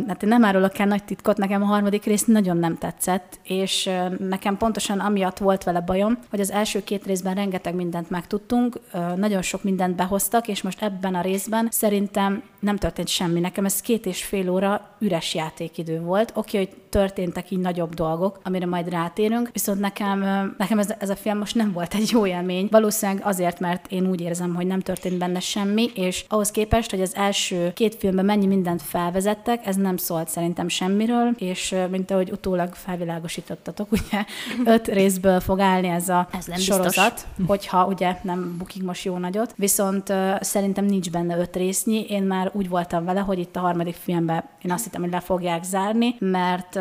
hát 0.07 0.23
én 0.23 0.29
nem 0.29 0.45
árulok 0.45 0.79
el 0.79 0.87
nagy 0.87 1.05
titkot, 1.05 1.37
nekem 1.37 1.63
a 1.63 1.67
harmadik 1.67 2.05
rész 2.05 2.25
nagyon 2.25 2.57
nem 2.57 2.79
tetszett, 2.79 3.41
és 3.43 3.91
nekem 4.19 4.57
pontosan 4.57 4.99
amiatt 4.99 5.39
volt 5.39 5.65
vele 5.65 5.81
bajom, 5.81 6.19
hogy 6.31 6.41
az 6.41 6.51
első 6.51 6.85
két 6.85 7.07
részben 7.07 7.35
rengeteg 7.35 7.75
mindent 7.75 8.11
meg 8.11 8.27
tudtunk, 8.39 8.81
nagyon 9.17 9.43
sok 9.43 9.63
mindent 9.63 9.97
behoztak, 9.97 10.49
és 10.49 10.63
most 10.63 10.83
ebben 10.83 11.15
a 11.15 11.21
részben 11.21 11.69
szerintem 11.71 12.43
nem 12.61 12.77
történt 12.77 13.09
semmi. 13.09 13.41
Nekem 13.41 13.65
ez 13.65 13.81
két 13.81 14.07
és 14.07 14.25
fél 14.25 14.51
óra 14.51 14.89
üres 14.99 15.35
játékidő 15.35 16.01
volt. 16.01 16.33
Oké, 16.35 16.61
okay, 16.61 16.65
hogy 16.65 16.83
történtek 16.89 17.51
így 17.51 17.59
nagyobb 17.59 17.95
dolgok, 17.95 18.41
amire 18.43 18.67
majd 18.67 18.89
rátérünk, 18.89 19.51
viszont 19.53 19.81
nekem, 19.81 20.19
nekem 20.59 20.79
ez, 20.79 20.93
ez 20.99 21.11
a 21.11 21.17
film 21.17 21.39
most 21.39 21.55
nem 21.55 21.73
volt 21.73 21.95
egy 21.95 22.11
jó 22.11 22.27
élmény. 22.27 22.69
Valószínűleg 22.71 23.23
azért, 23.25 23.61
mert 23.61 23.87
én 23.91 24.07
úgy 24.07 24.21
érzem, 24.21 24.55
hogy 24.55 24.67
nem 24.67 24.81
történt 24.81 25.19
benne 25.19 25.41
semmi, 25.41 25.91
és 25.95 26.25
ahhoz 26.29 26.51
képest, 26.51 26.91
hogy 26.91 27.01
az 27.01 27.15
első 27.15 27.73
két 27.75 27.95
filmben 27.95 28.25
mennyi 28.25 28.47
mindent 28.47 28.83
felvezettek, 28.83 29.67
ez 29.67 29.77
nem 29.77 29.97
szólt 29.97 30.29
szerintem 30.29 30.69
semmiről, 30.69 31.35
és 31.39 31.75
mint 31.91 32.11
ahogy 32.11 32.31
utólag 32.31 32.75
felvilágosítottatok, 32.75 33.93
ugye 33.99 34.25
öt 34.65 34.89
részből 34.89 35.41
fog 35.41 35.61
állni 35.61 35.89
ez 35.89 36.09
a 36.09 36.29
ez 36.39 36.47
nem 36.47 36.59
sorozat, 36.59 37.13
biztos. 37.13 37.47
hogyha 37.47 37.87
ugye 37.87 38.17
nem 38.29 38.57
bukik 38.59 38.83
most 38.83 39.05
jó 39.05 39.19
nagyot, 39.19 39.55
viszont 39.57 40.13
szerintem 40.41 40.85
nincs 40.85 41.11
benne 41.11 41.39
öt 41.39 41.57
résznyi. 41.57 42.07
Én 42.09 42.23
már 42.23 42.51
úgy 42.55 42.69
voltam 42.69 43.05
vele, 43.05 43.21
hogy 43.21 43.39
itt 43.39 43.57
a 43.57 43.61
harmadik 43.61 43.95
filmben 43.95 44.45
én 44.63 44.73
azt 44.73 44.85
hittem, 44.85 45.01
hogy 45.01 45.11
le 45.11 45.21
fogják 45.21 45.63
zárni, 45.63 46.15
mert 46.19 46.75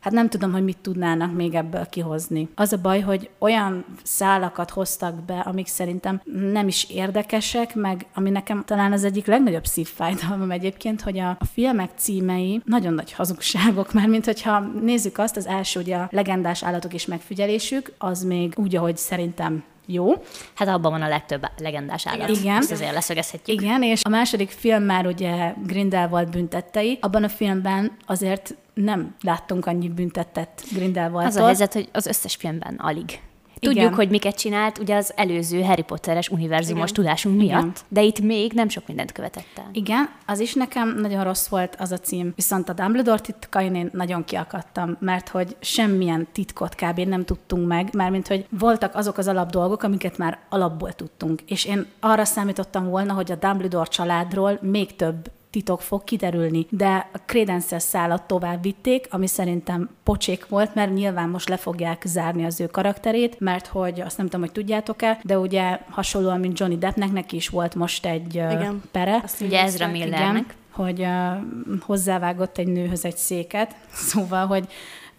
hát 0.00 0.10
nem 0.10 0.28
tudom, 0.28 0.52
hogy 0.52 0.64
mit 0.64 0.78
tudnának 0.78 1.34
még 1.34 1.54
ebből 1.54 1.86
kihozni. 1.86 2.48
Az 2.54 2.72
a 2.72 2.76
baj, 2.76 3.00
hogy 3.00 3.30
olyan 3.38 3.84
szálakat 4.02 4.70
hoztak 4.70 5.14
be, 5.14 5.38
amik 5.38 5.66
szerintem 5.66 6.20
nem 6.52 6.68
is 6.68 6.90
érdekesek, 6.90 7.74
meg 7.74 8.06
ami 8.14 8.30
nekem 8.30 8.64
talán 8.64 8.92
az 8.92 9.04
egyik 9.04 9.26
legnagyobb 9.26 9.64
szívfájdalmam 9.64 10.50
egyébként, 10.50 11.00
hogy 11.00 11.18
a, 11.18 11.36
a 11.38 11.44
filmek 11.52 11.90
címei 11.96 12.62
nagyon 12.64 12.92
nagy 12.92 13.12
hazugságok, 13.12 13.92
mert 13.94 14.08
mint 14.08 14.24
hogyha 14.24 14.60
nézzük 14.60 15.18
azt, 15.18 15.36
az 15.36 15.46
első 15.46 15.80
ugye 15.80 15.96
a 15.96 16.08
legendás 16.10 16.64
állatok 16.64 16.94
és 16.94 17.06
megfigyelésük, 17.06 17.92
az 17.98 18.22
még 18.24 18.52
úgy, 18.56 18.76
ahogy 18.76 18.96
szerintem 18.96 19.64
jó. 19.86 20.12
Hát 20.54 20.68
abban 20.68 20.90
van 20.90 21.02
a 21.02 21.08
legtöbb 21.08 21.46
legendás 21.58 22.06
állat. 22.06 22.28
Igen. 22.28 22.56
Ezt 22.56 22.72
azért 22.72 22.92
leszögezhetjük. 22.92 23.60
Igen, 23.60 23.82
és 23.82 24.00
a 24.04 24.08
második 24.08 24.50
film 24.50 24.82
már 24.82 25.06
ugye 25.06 25.54
Grindelwald 25.66 26.28
büntettei. 26.30 26.98
Abban 27.00 27.24
a 27.24 27.28
filmben 27.28 27.96
azért 28.06 28.54
nem 28.74 29.14
láttunk 29.20 29.66
annyi 29.66 29.88
büntettet 29.88 30.64
Grindelwaldtól. 30.72 31.26
Az 31.26 31.36
a 31.36 31.44
helyzet, 31.44 31.72
hogy 31.72 31.88
az 31.92 32.06
összes 32.06 32.34
filmben 32.34 32.74
alig. 32.74 33.20
Tudjuk, 33.64 33.84
Igen. 33.84 33.94
hogy 33.94 34.08
miket 34.08 34.38
csinált 34.38 34.78
ugye 34.78 34.96
az 34.96 35.12
előző 35.16 35.62
Harry 35.62 35.82
Potteres 35.82 36.28
univerzumos 36.28 36.90
Igen. 36.90 36.94
tudásunk 36.94 37.36
miatt, 37.36 37.60
Igen. 37.60 37.72
de 37.88 38.02
itt 38.02 38.20
még 38.20 38.52
nem 38.52 38.68
sok 38.68 38.86
mindent 38.86 39.12
követett 39.12 39.46
el. 39.56 39.68
Igen, 39.72 40.08
az 40.26 40.40
is 40.40 40.54
nekem 40.54 40.96
nagyon 41.00 41.24
rossz 41.24 41.46
volt 41.46 41.76
az 41.78 41.92
a 41.92 41.98
cím, 41.98 42.32
viszont 42.36 42.68
a 42.68 42.72
Dumbledore 42.72 43.20
titkain 43.20 43.74
én 43.74 43.90
nagyon 43.92 44.24
kiakadtam, 44.24 44.96
mert 45.00 45.28
hogy 45.28 45.56
semmilyen 45.60 46.26
titkot 46.32 46.74
kb. 46.74 46.98
nem 46.98 47.24
tudtunk 47.24 47.66
meg, 47.66 47.88
mármint 47.92 48.28
hogy 48.28 48.46
voltak 48.50 48.94
azok 48.94 49.18
az 49.18 49.28
alap 49.28 49.50
dolgok, 49.50 49.82
amiket 49.82 50.18
már 50.18 50.38
alapból 50.48 50.92
tudtunk. 50.92 51.42
És 51.46 51.64
én 51.64 51.86
arra 52.00 52.24
számítottam 52.24 52.88
volna, 52.88 53.12
hogy 53.12 53.32
a 53.32 53.34
Dumbledore 53.34 53.88
családról 53.88 54.58
még 54.62 54.96
több 54.96 55.30
titok 55.54 55.80
fog 55.80 56.04
kiderülni, 56.04 56.66
de 56.70 57.08
a 57.12 57.18
Credence 57.26 57.78
szállat 57.78 58.22
tovább 58.22 58.62
vitték, 58.62 59.06
ami 59.10 59.26
szerintem 59.26 59.88
pocsék 60.02 60.48
volt, 60.48 60.74
mert 60.74 60.94
nyilván 60.94 61.28
most 61.28 61.48
le 61.48 61.56
fogják 61.56 62.02
zárni 62.06 62.44
az 62.44 62.60
ő 62.60 62.66
karakterét, 62.66 63.40
mert 63.40 63.66
hogy 63.66 64.00
azt 64.00 64.16
nem 64.16 64.26
tudom, 64.26 64.40
hogy 64.40 64.52
tudjátok-e, 64.52 65.20
de 65.22 65.38
ugye 65.38 65.80
hasonlóan, 65.90 66.40
mint 66.40 66.58
Johnny 66.58 66.78
Deppnek, 66.78 67.12
neki 67.12 67.36
is 67.36 67.48
volt 67.48 67.74
most 67.74 68.06
egy 68.06 68.34
igen. 68.34 68.82
pere. 68.90 69.20
Azt 69.22 69.40
ugye 69.40 69.62
Ezra 69.62 69.86
Millernek. 69.86 70.44
Igen, 70.44 70.46
hogy 70.70 71.00
uh, 71.00 71.80
hozzávágott 71.80 72.58
egy 72.58 72.68
nőhöz 72.68 73.04
egy 73.04 73.16
széket, 73.16 73.76
szóval, 74.10 74.46
hogy 74.46 74.64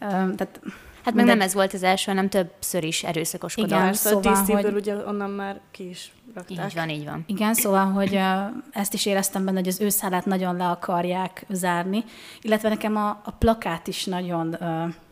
uh, 0.02 0.10
tehát 0.10 0.60
Hát 1.04 1.14
meg 1.14 1.26
nem 1.26 1.42
ez 1.42 1.54
volt 1.54 1.74
az 1.74 1.84
első, 1.84 2.12
hanem 2.12 2.30
többször 2.30 2.84
is 2.84 3.04
erőszakoskodott. 3.04 3.70
Igen, 3.70 3.94
szóval, 3.94 4.36
szóval 4.36 4.64
a 4.64 4.72
hogy... 4.72 4.74
ugye 4.74 4.96
onnan 4.96 5.30
már 5.30 5.60
ki 5.72 5.90
is 5.90 6.12
rakták. 6.34 6.66
Így 6.66 6.76
van, 6.76 6.90
így 6.90 7.06
van. 7.06 7.24
Igen, 7.28 7.54
szóval, 7.54 7.86
hogy 7.86 8.20
ezt 8.72 8.94
is 8.94 9.06
éreztem 9.06 9.46
benne, 9.46 9.58
hogy 9.58 9.68
az 9.68 9.82
őszállát 9.82 10.26
nagyon 10.26 10.56
le 10.56 10.68
akarják 10.68 11.46
zárni, 11.50 12.04
illetve 12.42 12.70
nekem 12.70 12.96
a, 12.96 13.10
a 13.10 13.32
plakát 13.32 13.88
is 13.88 14.06
nagyon 14.06 14.58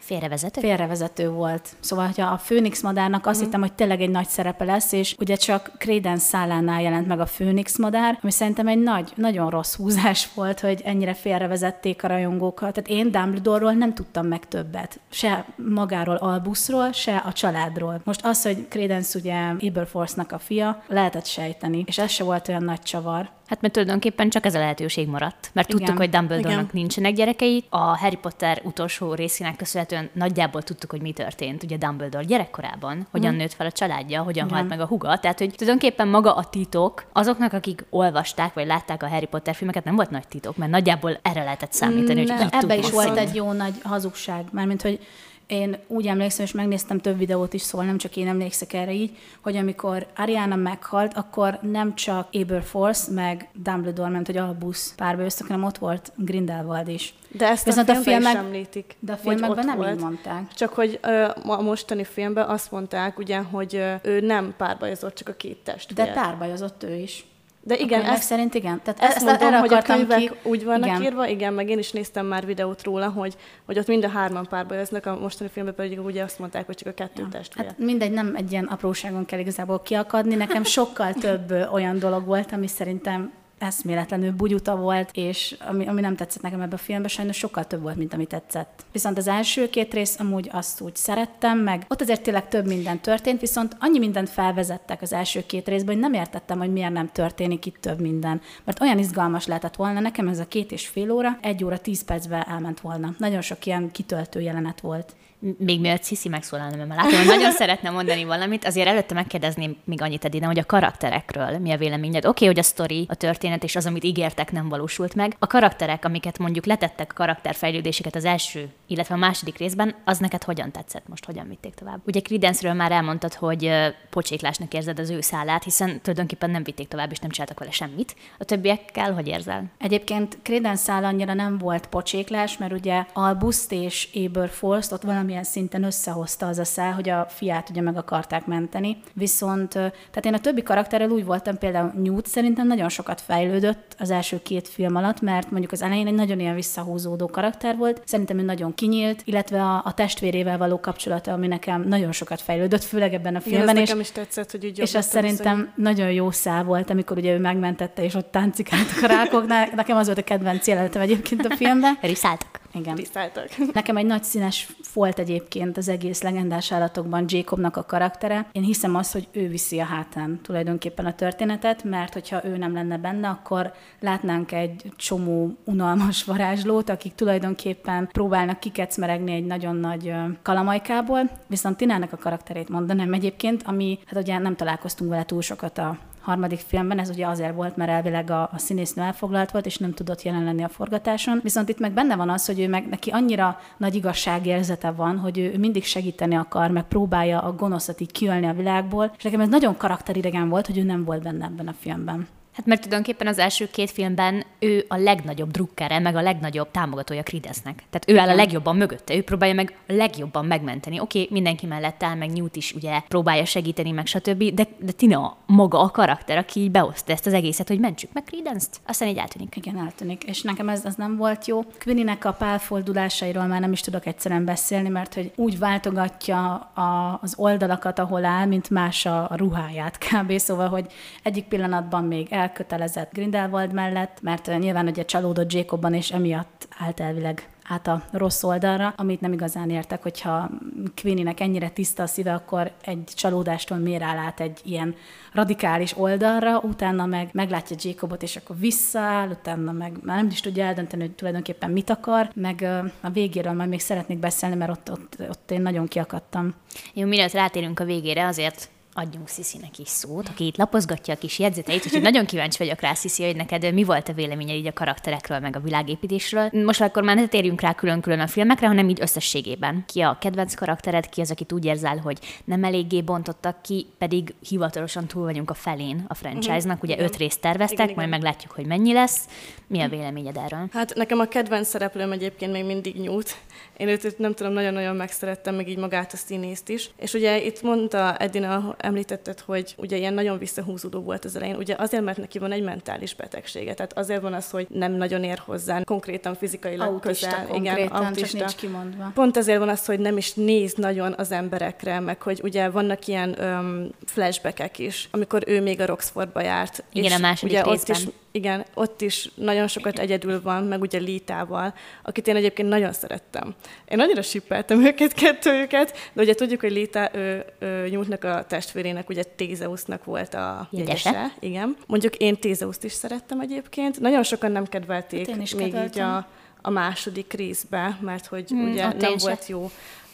Félrevezető? 0.03 0.61
Félrevezető 0.61 1.29
volt. 1.29 1.69
Szóval, 1.79 2.05
hogyha 2.05 2.31
a 2.31 2.37
Főnix 2.37 2.81
madárnak 2.81 3.25
azt 3.25 3.27
uh-huh. 3.27 3.43
hittem, 3.43 3.61
hogy 3.61 3.73
tényleg 3.73 4.01
egy 4.01 4.09
nagy 4.09 4.27
szerepe 4.27 4.63
lesz, 4.63 4.91
és 4.91 5.15
ugye 5.19 5.35
csak 5.35 5.71
Credence 5.77 6.25
szálánál 6.25 6.81
jelent 6.81 7.07
meg 7.07 7.19
a 7.19 7.25
Főnix 7.25 7.77
madár, 7.77 8.19
ami 8.21 8.31
szerintem 8.31 8.67
egy 8.67 8.79
nagy, 8.79 9.11
nagyon 9.15 9.49
rossz 9.49 9.75
húzás 9.75 10.29
volt, 10.33 10.59
hogy 10.59 10.81
ennyire 10.85 11.13
félrevezették 11.13 12.03
a 12.03 12.07
rajongókat. 12.07 12.73
Tehát 12.73 12.89
én 12.89 13.11
Dumbledore-ról 13.11 13.73
nem 13.73 13.93
tudtam 13.93 14.27
meg 14.27 14.47
többet. 14.47 14.99
Se 15.09 15.45
magáról 15.55 16.15
Albuszról, 16.15 16.91
se 16.91 17.17
a 17.17 17.33
családról. 17.33 18.01
Most 18.03 18.25
az, 18.25 18.43
hogy 18.43 18.67
Credence 18.67 19.19
ugye 19.19 19.67
Aberforce-nak 19.69 20.31
a 20.31 20.39
fia, 20.39 20.83
lehetett 21.03 21.25
sejteni, 21.25 21.83
és 21.87 21.97
ez 21.97 22.11
se 22.11 22.23
volt 22.23 22.47
olyan 22.47 22.63
nagy 22.63 22.81
csavar. 22.81 23.29
Hát 23.47 23.61
mert 23.61 23.73
tulajdonképpen 23.73 24.29
csak 24.29 24.45
ez 24.45 24.55
a 24.55 24.59
lehetőség 24.59 25.07
maradt. 25.07 25.49
Mert 25.53 25.67
Igen. 25.67 25.79
tudtuk, 25.79 25.97
hogy 25.97 26.09
Dumbledore-nak 26.09 26.73
nincsenek 26.73 27.13
gyerekei. 27.13 27.63
A 27.69 27.77
Harry 27.77 28.15
Potter 28.15 28.61
utolsó 28.63 29.13
részének 29.13 29.55
köszönhetően 29.55 30.09
nagyjából 30.13 30.61
tudtuk, 30.61 30.91
hogy 30.91 31.01
mi 31.01 31.11
történt. 31.11 31.63
Ugye 31.63 31.77
Dumbledore 31.77 32.23
gyerekkorában, 32.23 33.07
hogyan 33.11 33.33
mm. 33.33 33.37
nőtt 33.37 33.53
fel 33.53 33.65
a 33.65 33.71
családja, 33.71 34.21
hogyan 34.21 34.45
Igen. 34.45 34.57
halt 34.57 34.69
meg 34.69 34.79
a 34.79 34.85
huga. 34.85 35.17
Tehát, 35.19 35.39
hogy 35.39 35.51
tulajdonképpen 35.55 36.07
maga 36.07 36.35
a 36.35 36.43
titok 36.43 37.05
azoknak, 37.13 37.53
akik 37.53 37.85
olvasták 37.89 38.53
vagy 38.53 38.65
látták 38.65 39.03
a 39.03 39.07
Harry 39.07 39.25
Potter 39.25 39.55
filmeket, 39.55 39.83
nem 39.83 39.95
volt 39.95 40.09
nagy 40.09 40.27
titok, 40.27 40.57
mert 40.57 40.71
nagyjából 40.71 41.19
erre 41.21 41.43
lehetett 41.43 41.73
számítani, 41.73 42.19
hogy 42.19 42.47
Ebbe 42.49 42.77
is 42.77 42.89
volt 42.89 43.17
egy 43.17 43.35
jó 43.35 43.51
nagy 43.51 43.73
hazugság, 43.83 44.45
mármint, 44.51 44.81
hogy 44.81 44.99
én 45.47 45.77
úgy 45.87 46.07
emlékszem, 46.07 46.45
és 46.45 46.51
megnéztem 46.51 46.99
több 46.99 47.17
videót 47.17 47.53
is, 47.53 47.61
szóval 47.61 47.85
nem 47.85 47.97
csak 47.97 48.15
én 48.17 48.27
emlékszek 48.27 48.73
erre 48.73 48.93
így, 48.93 49.17
hogy 49.41 49.55
amikor 49.55 50.07
Ariana 50.15 50.55
meghalt, 50.55 51.13
akkor 51.13 51.59
nem 51.61 51.95
csak 51.95 52.27
Aberforth, 52.31 53.11
meg 53.11 53.49
Dumbledore 53.53 54.09
ment, 54.09 54.25
hogy 54.25 54.37
Albus 54.37 54.93
párba 54.95 55.23
összök, 55.23 55.47
hanem 55.47 55.63
ott 55.63 55.77
volt 55.77 56.11
Grindelwald 56.15 56.87
is. 56.87 57.13
De 57.27 57.47
ezt 57.47 57.65
Viszont 57.65 57.89
a, 57.89 57.93
a 57.93 57.95
filmek, 57.95 58.33
is 58.33 58.39
említik. 58.39 58.95
De 58.99 59.11
a 59.11 59.15
filmekben 59.15 59.65
nem 59.65 59.77
volt. 59.77 59.93
így 59.93 59.99
mondták. 59.99 60.53
Csak 60.53 60.73
hogy 60.73 60.99
ö, 61.01 61.27
a 61.43 61.61
mostani 61.61 62.03
filmben 62.03 62.49
azt 62.49 62.71
mondták, 62.71 63.17
ugye, 63.17 63.37
hogy 63.37 63.75
ö, 63.75 63.93
ő 64.01 64.19
nem 64.19 64.53
párbajozott, 64.57 65.15
csak 65.15 65.27
a 65.27 65.33
két 65.33 65.57
test. 65.63 65.93
De 65.93 66.11
párbajozott 66.11 66.83
ő 66.83 66.95
is. 66.95 67.25
De 67.65 67.77
igen, 67.77 68.01
a 68.01 68.11
ezt, 68.11 68.23
szerint 68.23 68.53
igen. 68.53 68.81
Tehát 68.83 69.01
ezt, 69.01 69.15
ezt 69.15 69.41
mondom, 69.41 69.59
hogy 69.59 69.73
a 69.73 69.81
könyvek 69.81 70.19
ki. 70.19 70.31
úgy 70.43 70.63
vannak 70.63 70.87
igen. 70.87 71.01
írva, 71.01 71.27
igen, 71.27 71.53
meg 71.53 71.69
én 71.69 71.77
is 71.77 71.91
néztem 71.91 72.25
már 72.25 72.45
videót 72.45 72.83
róla, 72.83 73.09
hogy, 73.09 73.35
hogy 73.65 73.77
ott 73.77 73.87
mind 73.87 74.03
a 74.03 74.09
hárman 74.09 74.47
párbajoznak, 74.47 75.05
a 75.05 75.19
mostani 75.19 75.49
filmben 75.49 75.75
pedig 75.75 75.99
ugye 75.99 76.23
azt 76.23 76.39
mondták, 76.39 76.65
hogy 76.65 76.75
csak 76.75 76.87
a 76.87 76.93
kettő 76.93 77.21
ja. 77.21 77.27
testvér. 77.31 77.65
Hát 77.65 77.77
mindegy, 77.77 78.11
nem 78.11 78.35
egy 78.35 78.51
ilyen 78.51 78.65
apróságon 78.65 79.25
kell 79.25 79.39
igazából 79.39 79.81
kiakadni. 79.81 80.35
Nekem 80.35 80.63
sokkal 80.63 81.13
több 81.27 81.51
olyan 81.71 81.99
dolog 81.99 82.25
volt, 82.25 82.51
ami 82.51 82.67
szerintem 82.67 83.31
eszméletlenül 83.63 84.31
bugyuta 84.31 84.75
volt, 84.75 85.09
és 85.13 85.55
ami, 85.67 85.87
ami 85.87 86.01
nem 86.01 86.15
tetszett 86.15 86.41
nekem 86.41 86.61
ebbe 86.61 86.75
a 86.75 86.77
filmbe, 86.77 87.07
sajnos 87.07 87.37
sokkal 87.37 87.67
több 87.67 87.81
volt, 87.81 87.95
mint 87.95 88.13
ami 88.13 88.25
tetszett. 88.25 88.85
Viszont 88.91 89.17
az 89.17 89.27
első 89.27 89.69
két 89.69 89.93
rész 89.93 90.19
amúgy 90.19 90.49
azt 90.51 90.81
úgy 90.81 90.95
szerettem, 90.95 91.59
meg 91.59 91.85
ott 91.87 92.01
azért 92.01 92.23
tényleg 92.23 92.47
több 92.47 92.67
minden 92.67 92.99
történt, 92.99 93.39
viszont 93.39 93.75
annyi 93.79 93.99
mindent 93.99 94.29
felvezettek 94.29 95.01
az 95.01 95.13
első 95.13 95.43
két 95.45 95.67
részben, 95.67 95.93
hogy 95.93 96.03
nem 96.03 96.13
értettem, 96.13 96.57
hogy 96.57 96.71
miért 96.71 96.93
nem 96.93 97.09
történik 97.11 97.65
itt 97.65 97.77
több 97.77 97.99
minden. 97.99 98.41
Mert 98.63 98.81
olyan 98.81 98.99
izgalmas 98.99 99.45
lehetett 99.45 99.75
volna, 99.75 99.99
nekem 99.99 100.27
ez 100.27 100.39
a 100.39 100.47
két 100.47 100.71
és 100.71 100.87
fél 100.87 101.11
óra, 101.11 101.37
egy 101.41 101.63
óra 101.63 101.77
tíz 101.77 102.03
percben 102.03 102.45
elment 102.47 102.79
volna. 102.79 103.13
Nagyon 103.17 103.41
sok 103.41 103.65
ilyen 103.65 103.91
kitöltő 103.91 104.41
jelenet 104.41 104.81
volt 104.81 105.15
még 105.57 105.79
mielőtt 105.79 106.03
Sziszi 106.03 106.29
megszólalna, 106.29 106.75
mert 106.75 106.87
már 106.87 106.97
látom, 106.97 107.17
hogy 107.17 107.27
nagyon 107.27 107.51
szeretne 107.51 107.89
mondani 107.89 108.23
valamit, 108.23 108.65
azért 108.65 108.87
előtte 108.87 109.13
megkérdezném 109.13 109.77
még 109.83 110.01
annyit, 110.01 110.25
Edina, 110.25 110.45
hogy 110.45 110.59
a 110.59 110.65
karakterekről 110.65 111.57
mi 111.57 111.71
a 111.71 111.77
véleményed? 111.77 112.25
Oké, 112.25 112.29
okay, 112.29 112.47
hogy 112.47 112.59
a 112.59 112.63
sztori, 112.63 113.05
a 113.09 113.15
történet 113.15 113.63
és 113.63 113.75
az, 113.75 113.85
amit 113.85 114.03
ígértek, 114.03 114.51
nem 114.51 114.69
valósult 114.69 115.15
meg. 115.15 115.35
A 115.39 115.47
karakterek, 115.47 116.05
amiket 116.05 116.39
mondjuk 116.39 116.65
letettek 116.65 117.11
a 117.11 117.13
karakterfejlődéseket 117.13 118.15
az 118.15 118.25
első, 118.25 118.69
illetve 118.87 119.15
a 119.15 119.17
második 119.17 119.57
részben, 119.57 119.95
az 120.05 120.17
neked 120.17 120.43
hogyan 120.43 120.71
tetszett 120.71 121.07
most, 121.07 121.25
hogyan 121.25 121.47
vitték 121.47 121.73
tovább? 121.73 121.99
Ugye 122.05 122.19
Credence-ről 122.19 122.73
már 122.73 122.91
elmondtad, 122.91 123.33
hogy 123.33 123.71
pocséklásnak 124.09 124.73
érzed 124.73 124.99
az 124.99 125.09
ő 125.09 125.21
szállát, 125.21 125.63
hiszen 125.63 126.01
tulajdonképpen 126.01 126.49
nem 126.49 126.63
vitték 126.63 126.87
tovább, 126.87 127.11
és 127.11 127.19
nem 127.19 127.29
csináltak 127.29 127.59
vele 127.59 127.71
semmit. 127.71 128.15
A 128.37 128.43
többiekkel 128.43 129.13
hogy 129.13 129.27
érzel? 129.27 129.63
Egyébként 129.77 130.37
Credence 130.41 130.83
szál 130.83 131.03
annyira 131.03 131.33
nem 131.33 131.57
volt 131.57 131.87
pocséklás, 131.87 132.57
mert 132.57 132.73
ugye 132.73 133.05
Albuszt 133.13 133.71
és 133.71 134.09
Aberforth 134.13 134.93
ott 134.93 135.01
valami 135.01 135.32
valamilyen 135.33 135.43
szinten 135.43 135.83
összehozta 135.83 136.47
az 136.47 136.57
a 136.57 136.63
szál, 136.63 136.93
hogy 136.93 137.09
a 137.09 137.25
fiát 137.29 137.69
ugye 137.69 137.81
meg 137.81 137.97
akarták 137.97 138.45
menteni. 138.45 138.97
Viszont, 139.13 139.69
tehát 139.69 140.25
én 140.25 140.33
a 140.33 140.39
többi 140.39 140.63
karakterrel 140.63 141.09
úgy 141.09 141.25
voltam, 141.25 141.57
például 141.57 141.91
Newt 142.03 142.27
szerintem 142.27 142.67
nagyon 142.67 142.89
sokat 142.89 143.21
fejlődött 143.21 143.95
az 143.99 144.09
első 144.09 144.41
két 144.41 144.67
film 144.67 144.95
alatt, 144.95 145.21
mert 145.21 145.51
mondjuk 145.51 145.71
az 145.71 145.81
elején 145.81 146.07
egy 146.07 146.13
nagyon 146.13 146.39
ilyen 146.39 146.55
visszahúzódó 146.55 147.27
karakter 147.27 147.77
volt, 147.77 148.01
szerintem 148.05 148.37
ő 148.37 148.41
nagyon 148.41 148.73
kinyílt, 148.73 149.21
illetve 149.25 149.61
a, 149.61 149.81
a 149.85 149.93
testvérével 149.93 150.57
való 150.57 150.79
kapcsolata, 150.79 151.31
ami 151.33 151.47
nekem 151.47 151.81
nagyon 151.87 152.11
sokat 152.11 152.41
fejlődött, 152.41 152.83
főleg 152.83 153.13
ebben 153.13 153.35
a 153.35 153.39
filmben. 153.39 153.77
és, 153.77 153.81
nekem 153.81 153.99
is 153.99 154.11
tetszett, 154.11 154.51
hogy 154.51 154.63
így 154.63 154.79
És 154.79 154.95
az 154.95 155.05
szerintem 155.05 155.55
viszont. 155.55 155.77
nagyon 155.77 156.11
jó 156.11 156.31
szál 156.31 156.63
volt, 156.63 156.89
amikor 156.89 157.17
ugye 157.17 157.33
ő 157.33 157.39
megmentette, 157.39 158.03
és 158.03 158.13
ott 158.13 158.31
táncikáltak 158.31 159.03
a 159.03 159.07
rákoknál. 159.07 159.69
Nekem 159.75 159.97
az 159.97 160.05
volt 160.05 160.17
a 160.17 160.23
kedvenc 160.23 160.67
jelenetem 160.67 161.01
egyébként 161.01 161.45
a 161.45 161.55
filmben. 161.55 161.97
Riszáltak. 162.01 162.62
Igen. 162.73 162.95
Tiszteltek. 162.95 163.57
Nekem 163.73 163.97
egy 163.97 164.05
nagy 164.05 164.23
színes 164.23 164.75
volt 164.93 165.19
egyébként 165.19 165.77
az 165.77 165.87
egész 165.87 166.21
legendás 166.21 166.71
állatokban 166.71 167.25
Jacobnak 167.27 167.77
a 167.77 167.83
karaktere. 167.83 168.45
Én 168.51 168.63
hiszem 168.63 168.95
azt, 168.95 169.11
hogy 169.11 169.27
ő 169.31 169.47
viszi 169.47 169.79
a 169.79 169.83
hátán 169.85 170.39
tulajdonképpen 170.41 171.05
a 171.05 171.15
történetet, 171.15 171.83
mert 171.83 172.13
hogyha 172.13 172.45
ő 172.45 172.57
nem 172.57 172.73
lenne 172.73 172.97
benne, 172.97 173.29
akkor 173.29 173.73
látnánk 173.99 174.51
egy 174.51 174.91
csomó 174.95 175.57
unalmas 175.65 176.23
varázslót, 176.23 176.89
akik 176.89 177.15
tulajdonképpen 177.15 178.09
próbálnak 178.11 178.59
kikecmeregni 178.59 179.33
egy 179.33 179.45
nagyon 179.45 179.75
nagy 179.75 180.13
kalamajkából, 180.41 181.29
viszont 181.47 181.77
Tinának 181.77 182.13
a 182.13 182.17
karakterét 182.17 182.69
mondanám 182.69 183.13
egyébként, 183.13 183.63
ami, 183.65 183.99
hát 184.05 184.23
ugye 184.23 184.37
nem 184.37 184.55
találkoztunk 184.55 185.09
vele 185.09 185.25
túl 185.25 185.41
sokat 185.41 185.77
a 185.77 185.97
harmadik 186.23 186.59
filmben, 186.59 186.99
ez 186.99 187.09
ugye 187.09 187.27
azért 187.27 187.55
volt, 187.55 187.75
mert 187.75 187.89
elvileg 187.89 188.29
a, 188.29 188.41
a 188.41 188.57
színésznő 188.57 189.03
elfoglalt 189.03 189.51
volt, 189.51 189.65
és 189.65 189.77
nem 189.77 189.93
tudott 189.93 190.21
jelen 190.21 190.43
lenni 190.43 190.63
a 190.63 190.69
forgatáson. 190.69 191.39
Viszont 191.43 191.69
itt 191.69 191.79
meg 191.79 191.91
benne 191.91 192.15
van 192.15 192.29
az, 192.29 192.45
hogy 192.45 192.59
ő 192.59 192.67
meg 192.67 192.87
neki 192.87 193.09
annyira 193.09 193.59
nagy 193.77 193.95
igazságérzete 193.95 194.91
van, 194.91 195.17
hogy 195.17 195.37
ő 195.37 195.57
mindig 195.57 195.83
segíteni 195.83 196.35
akar, 196.35 196.71
meg 196.71 196.83
próbálja 196.83 197.39
a 197.39 197.55
gonoszat 197.55 198.01
így 198.01 198.11
kiölni 198.11 198.47
a 198.47 198.53
világból, 198.53 199.11
és 199.17 199.23
nekem 199.23 199.39
ez 199.39 199.49
nagyon 199.49 199.77
karakteridegen 199.77 200.49
volt, 200.49 200.65
hogy 200.65 200.77
ő 200.77 200.83
nem 200.83 201.03
volt 201.03 201.23
benne 201.23 201.45
ebben 201.45 201.67
a 201.67 201.73
filmben. 201.79 202.27
Hát 202.53 202.65
mert 202.65 202.81
tulajdonképpen 202.81 203.27
az 203.27 203.37
első 203.37 203.69
két 203.71 203.91
filmben 203.91 204.43
ő 204.59 204.85
a 204.87 204.95
legnagyobb 204.95 205.51
drukkere, 205.51 205.99
meg 205.99 206.15
a 206.15 206.21
legnagyobb 206.21 206.71
támogatója 206.71 207.23
Credence-nek. 207.23 207.83
Tehát 207.89 208.09
ő 208.09 208.19
áll 208.19 208.29
a 208.29 208.35
legjobban 208.35 208.75
mögötte, 208.75 209.15
ő 209.15 209.23
próbálja 209.23 209.53
meg 209.53 209.77
a 209.87 209.93
legjobban 209.93 210.45
megmenteni. 210.45 210.99
Oké, 210.99 211.21
okay, 211.21 211.33
mindenki 211.33 211.65
mellett 211.65 212.03
áll, 212.03 212.15
meg 212.15 212.31
Newt 212.31 212.55
is 212.55 212.73
ugye 212.73 212.99
próbálja 213.07 213.45
segíteni, 213.45 213.91
meg 213.91 214.05
stb. 214.05 214.43
De, 214.53 214.67
de 214.79 214.91
Tina 214.91 215.37
maga 215.45 215.79
a 215.79 215.89
karakter, 215.89 216.37
aki 216.37 216.59
így 216.59 216.71
behozta 216.71 217.11
ezt 217.11 217.25
az 217.25 217.33
egészet, 217.33 217.67
hogy 217.67 217.79
mentsük 217.79 218.09
meg 218.13 218.23
Credence-t, 218.23 218.79
aztán 218.85 219.07
így 219.07 219.17
eltűnik. 219.17 219.55
Igen, 219.55 219.77
eltűnik. 219.77 220.23
És 220.23 220.41
nekem 220.41 220.69
ez, 220.69 220.85
ez 220.85 220.95
nem 220.95 221.17
volt 221.17 221.47
jó. 221.47 221.63
Quinninek 221.83 222.25
a 222.25 222.31
pálfordulásairól 222.31 223.45
már 223.45 223.59
nem 223.59 223.71
is 223.71 223.81
tudok 223.81 224.05
egyszerűen 224.05 224.45
beszélni, 224.45 224.89
mert 224.89 225.13
hogy 225.13 225.31
úgy 225.35 225.59
váltogatja 225.59 226.53
a, 226.73 227.19
az 227.21 227.33
oldalakat, 227.37 227.99
ahol 227.99 228.25
áll, 228.25 228.45
mint 228.45 228.69
más 228.69 229.05
a, 229.05 229.29
a 229.29 229.35
ruháját 229.35 229.97
kb. 229.97 230.37
Szóval, 230.37 230.67
hogy 230.67 230.85
egyik 231.23 231.45
pillanatban 231.45 232.03
még 232.03 232.27
el 232.29 232.42
elkötelezett 232.43 233.13
Grindelwald 233.13 233.73
mellett, 233.73 234.21
mert 234.21 234.57
nyilván 234.59 234.87
ugye 234.87 235.05
csalódott 235.05 235.53
Jacobban, 235.53 235.93
és 235.93 236.11
emiatt 236.11 236.67
állt 236.79 236.99
elvileg 236.99 237.47
át 237.63 237.87
a 237.87 238.03
rossz 238.11 238.43
oldalra, 238.43 238.93
amit 238.97 239.21
nem 239.21 239.33
igazán 239.33 239.69
értek, 239.69 240.01
hogyha 240.01 240.49
Queenie-nek 240.95 241.39
ennyire 241.39 241.69
tiszta 241.69 242.03
a 242.03 242.07
szíve, 242.07 242.33
akkor 242.33 242.71
egy 242.81 243.11
csalódástól 243.15 243.77
miért 243.77 244.03
áll 244.03 244.17
át 244.17 244.39
egy 244.39 244.59
ilyen 244.63 244.95
radikális 245.33 245.97
oldalra, 245.97 246.59
utána 246.59 247.05
meg 247.05 247.29
meglátja 247.31 247.75
Jacobot, 247.79 248.23
és 248.23 248.35
akkor 248.35 248.59
visszaáll, 248.59 249.29
utána 249.29 249.71
meg 249.71 249.97
már 250.01 250.17
nem 250.17 250.27
is 250.27 250.41
tudja 250.41 250.63
eldönteni, 250.65 251.01
hogy 251.01 251.15
tulajdonképpen 251.15 251.71
mit 251.71 251.89
akar, 251.89 252.29
meg 252.35 252.61
a 253.01 253.09
végéről 253.09 253.53
majd 253.53 253.69
még 253.69 253.79
szeretnék 253.79 254.17
beszélni, 254.17 254.55
mert 254.55 254.71
ott, 254.71 254.91
ott, 254.91 255.17
ott 255.29 255.51
én 255.51 255.61
nagyon 255.61 255.87
kiakadtam. 255.87 256.53
Jó, 256.93 257.07
mielőtt 257.07 257.33
rátérünk 257.33 257.79
a 257.79 257.85
végére, 257.85 258.25
azért 258.25 258.69
adjunk 258.93 259.27
Sziszinek 259.27 259.79
is 259.79 259.87
szót, 259.87 260.27
aki 260.29 260.45
itt 260.45 260.57
lapozgatja 260.57 261.13
a 261.13 261.17
kis 261.17 261.39
jegyzeteit, 261.39 261.85
úgyhogy 261.85 262.01
nagyon 262.01 262.25
kíváncsi 262.25 262.57
vagyok 262.57 262.81
rá, 262.81 262.93
Sziszi, 262.93 263.25
hogy 263.25 263.35
neked 263.35 263.73
mi 263.73 263.83
volt 263.83 264.09
a 264.09 264.13
véleményed 264.13 264.55
így 264.55 264.67
a 264.67 264.73
karakterekről, 264.73 265.39
meg 265.39 265.55
a 265.55 265.59
világépítésről. 265.59 266.49
Most 266.51 266.81
akkor 266.81 267.03
már 267.03 267.15
ne 267.15 267.27
térjünk 267.27 267.61
rá 267.61 267.73
külön-külön 267.73 268.19
a 268.19 268.27
filmekre, 268.27 268.67
hanem 268.67 268.89
így 268.89 269.01
összességében. 269.01 269.83
Ki 269.87 270.01
a 270.01 270.17
kedvenc 270.21 270.53
karaktered, 270.53 271.09
ki 271.09 271.21
az, 271.21 271.31
akit 271.31 271.51
úgy 271.51 271.65
érzel, 271.65 271.97
hogy 271.97 272.19
nem 272.45 272.63
eléggé 272.63 273.01
bontottak 273.01 273.61
ki, 273.61 273.85
pedig 273.97 274.33
hivatalosan 274.49 275.07
túl 275.07 275.23
vagyunk 275.23 275.49
a 275.49 275.53
felén 275.53 276.05
a 276.07 276.13
franchise-nak, 276.13 276.83
ugye 276.83 276.93
igen. 276.93 277.05
öt 277.05 277.15
részt 277.15 277.41
terveztek, 277.41 277.83
igen, 277.83 277.95
majd 277.95 278.07
igen. 278.07 278.19
meglátjuk, 278.19 278.51
hogy 278.51 278.65
mennyi 278.65 278.93
lesz. 278.93 279.27
Mi 279.67 279.81
a 279.81 279.89
véleményed 279.89 280.37
erről? 280.37 280.67
Hát 280.71 280.93
nekem 280.95 281.19
a 281.19 281.25
kedvenc 281.25 281.67
szereplőm 281.67 282.11
egyébként 282.11 282.51
még 282.51 282.65
mindig 282.65 282.95
nyújt. 282.95 283.37
Én 283.77 283.87
őt 283.87 284.17
nem 284.17 284.33
tudom, 284.33 284.53
nagyon-nagyon 284.53 284.95
megszerettem, 284.95 285.55
meg 285.55 285.69
így 285.69 285.77
magát 285.77 286.13
a 286.13 286.17
színészt 286.17 286.69
is. 286.69 286.89
És 286.97 287.13
ugye 287.13 287.43
itt 287.43 287.61
mondta 287.61 288.17
Edina 288.17 288.75
említetted, 288.83 289.39
hogy 289.39 289.73
ugye 289.77 289.97
ilyen 289.97 290.13
nagyon 290.13 290.37
visszahúzódó 290.37 291.01
volt 291.01 291.25
az 291.25 291.35
elején, 291.35 291.55
ugye 291.55 291.75
azért, 291.77 292.03
mert 292.03 292.17
neki 292.17 292.39
van 292.39 292.51
egy 292.51 292.63
mentális 292.63 293.15
betegsége, 293.15 293.73
tehát 293.73 293.97
azért 293.97 294.21
van 294.21 294.33
az, 294.33 294.49
hogy 294.49 294.67
nem 294.69 294.91
nagyon 294.91 295.23
ér 295.23 295.37
hozzá, 295.45 295.81
konkrétan 295.83 296.35
fizikailag 296.35 296.87
autista 296.87 297.27
közel. 297.27 297.47
Konkrétan, 297.47 297.77
igen, 297.77 297.87
autista. 297.87 298.27
csak 298.27 298.39
nincs 298.39 298.55
kimondva. 298.55 299.11
Pont 299.13 299.37
ezért 299.37 299.59
van 299.59 299.69
az, 299.69 299.85
hogy 299.85 299.99
nem 299.99 300.17
is 300.17 300.33
néz 300.33 300.73
nagyon 300.73 301.13
az 301.17 301.31
emberekre, 301.31 301.99
meg 301.99 302.21
hogy 302.21 302.39
ugye 302.43 302.69
vannak 302.69 303.07
ilyen 303.07 303.35
um, 303.39 303.89
flashbackek 304.05 304.79
is, 304.79 305.07
amikor 305.11 305.43
ő 305.45 305.61
még 305.61 305.79
a 305.79 305.85
Roxfordba 305.85 306.41
járt. 306.41 306.83
Igen, 306.91 307.11
és 307.11 307.17
a 307.17 307.19
második 307.19 307.53
ugye 307.53 307.63
részben. 307.63 307.95
Ott 307.95 308.03
is, 308.03 308.13
igen, 308.35 308.65
ott 308.73 309.01
is 309.01 309.29
nagyon 309.35 309.67
sokat 309.67 309.99
egyedül 309.99 310.41
van, 310.41 310.63
meg 310.63 310.81
ugye 310.81 310.97
Lítával, 310.99 311.73
akit 312.03 312.27
én 312.27 312.35
egyébként 312.35 312.69
nagyon 312.69 312.93
szerettem. 312.93 313.53
Én 313.89 313.99
annyira 313.99 314.21
sippeltem 314.21 314.85
őket, 314.85 315.13
kettőjüket, 315.13 315.97
de 316.13 316.21
ugye 316.21 316.33
tudjuk, 316.33 316.59
hogy 316.61 316.71
Lita 316.71 317.09
ő, 317.13 317.45
ő, 317.59 317.87
Nyújtnak 317.87 318.23
a 318.23 318.45
testvérének, 318.47 319.09
ugye 319.09 319.23
Tézeusznak 319.23 320.03
volt 320.03 320.33
a 320.33 320.67
Jegyese. 320.71 321.09
jegyese. 321.11 321.33
Igen. 321.39 321.77
Mondjuk 321.87 322.15
én 322.15 322.35
Tézeuszt 322.37 322.83
is 322.83 322.91
szerettem 322.91 323.39
egyébként. 323.39 323.99
Nagyon 323.99 324.23
sokan 324.23 324.51
nem 324.51 324.65
kedvelték 324.65 325.27
Hát 325.27 325.35
én 325.35 325.41
is 325.41 325.53
még 325.55 325.65
így 325.65 325.71
kedveltem. 325.71 326.09
a, 326.09 326.27
a 326.61 326.69
második 326.69 327.33
részbe, 327.33 327.97
mert 328.01 328.25
hogy 328.25 328.49
Hmm, 328.49 328.71
ugye 328.71 328.93
nem 328.93 329.13
volt 329.17 329.47
jó 329.47 329.71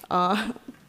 a, 0.07 0.37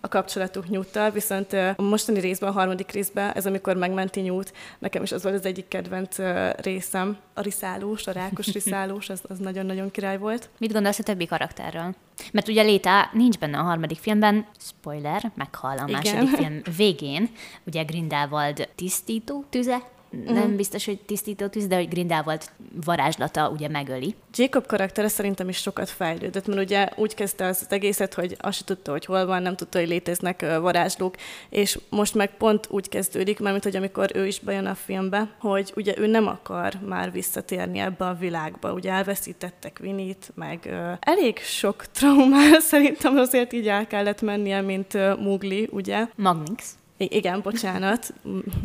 a 0.01 0.09
kapcsolatuk 0.09 0.69
nyújttal, 0.69 1.11
viszont 1.11 1.53
a 1.53 1.83
mostani 1.83 2.21
részben, 2.21 2.49
a 2.49 2.53
harmadik 2.53 2.91
részben, 2.91 3.33
ez 3.33 3.47
amikor 3.47 3.77
megmenti 3.77 4.21
nyújt, 4.21 4.53
nekem 4.79 5.03
is 5.03 5.13
az 5.13 5.23
volt 5.23 5.35
az 5.35 5.45
egyik 5.45 5.69
kedvenc 5.69 6.17
részem, 6.57 7.17
a 7.35 7.41
riszálós, 7.41 8.07
a 8.07 8.13
rákos 8.13 8.53
riszálós, 8.59 9.09
az, 9.09 9.21
az 9.29 9.39
nagyon-nagyon 9.39 9.91
király 9.91 10.19
volt. 10.19 10.49
Mit 10.59 10.73
gondolsz 10.73 10.99
a 10.99 11.03
többi 11.03 11.27
karakterről? 11.27 11.95
Mert 12.33 12.49
ugye 12.49 12.63
Léta 12.63 13.11
nincs 13.13 13.39
benne 13.39 13.59
a 13.59 13.63
harmadik 13.63 13.99
filmben, 13.99 14.47
spoiler, 14.59 15.31
meghal 15.35 15.79
a 15.79 15.85
Igen. 15.87 15.91
második 15.91 16.37
film 16.37 16.61
végén. 16.77 17.31
Ugye 17.65 17.83
Grindelwald 17.83 18.69
tisztító 18.75 19.45
tüze, 19.51 19.83
nem 20.11 20.57
biztos, 20.57 20.85
hogy 20.85 21.01
tisztító 21.01 21.47
tűz, 21.47 21.67
de 21.67 21.77
hogy 21.77 21.89
Grindelwald 21.89 22.43
varázslata 22.85 23.49
ugye 23.49 23.69
megöli. 23.69 24.15
Jacob 24.35 24.67
karaktere 24.67 25.09
szerintem 25.09 25.49
is 25.49 25.57
sokat 25.57 25.89
fejlődött, 25.89 26.47
mert 26.47 26.61
ugye 26.61 26.89
úgy 26.97 27.15
kezdte 27.15 27.47
az, 27.47 27.67
egészet, 27.69 28.15
hogy 28.15 28.37
azt 28.39 28.57
se 28.57 28.65
tudta, 28.65 28.91
hogy 28.91 29.05
hol 29.05 29.27
van, 29.27 29.43
nem 29.43 29.57
tudta, 29.57 29.79
hogy 29.79 29.89
léteznek 29.89 30.41
varázslók, 30.41 31.15
és 31.49 31.79
most 31.89 32.15
meg 32.15 32.37
pont 32.37 32.67
úgy 32.71 32.89
kezdődik, 32.89 33.39
mert 33.39 33.63
hogy 33.63 33.77
amikor 33.77 34.11
ő 34.15 34.27
is 34.27 34.41
bejön 34.41 34.67
a 34.67 34.75
filmbe, 34.75 35.29
hogy 35.39 35.73
ugye 35.77 35.95
ő 35.99 36.07
nem 36.07 36.27
akar 36.27 36.75
már 36.87 37.13
visszatérni 37.13 37.79
ebbe 37.79 38.07
a 38.07 38.15
világba, 38.15 38.73
ugye 38.73 38.91
elveszítettek 38.91 39.79
Vinit, 39.79 40.31
meg 40.35 40.59
ö, 40.65 40.93
elég 41.01 41.39
sok 41.39 41.87
traumál 41.87 42.61
szerintem 42.71 43.17
azért 43.17 43.53
így 43.53 43.69
el 43.69 43.87
kellett 43.87 44.23
mennie, 44.23 44.61
mint 44.61 44.95
ö, 44.95 45.15
Mugli, 45.15 45.69
ugye? 45.73 46.07
Magnix. 46.17 46.79
Igen, 47.09 47.41
bocsánat, 47.43 48.15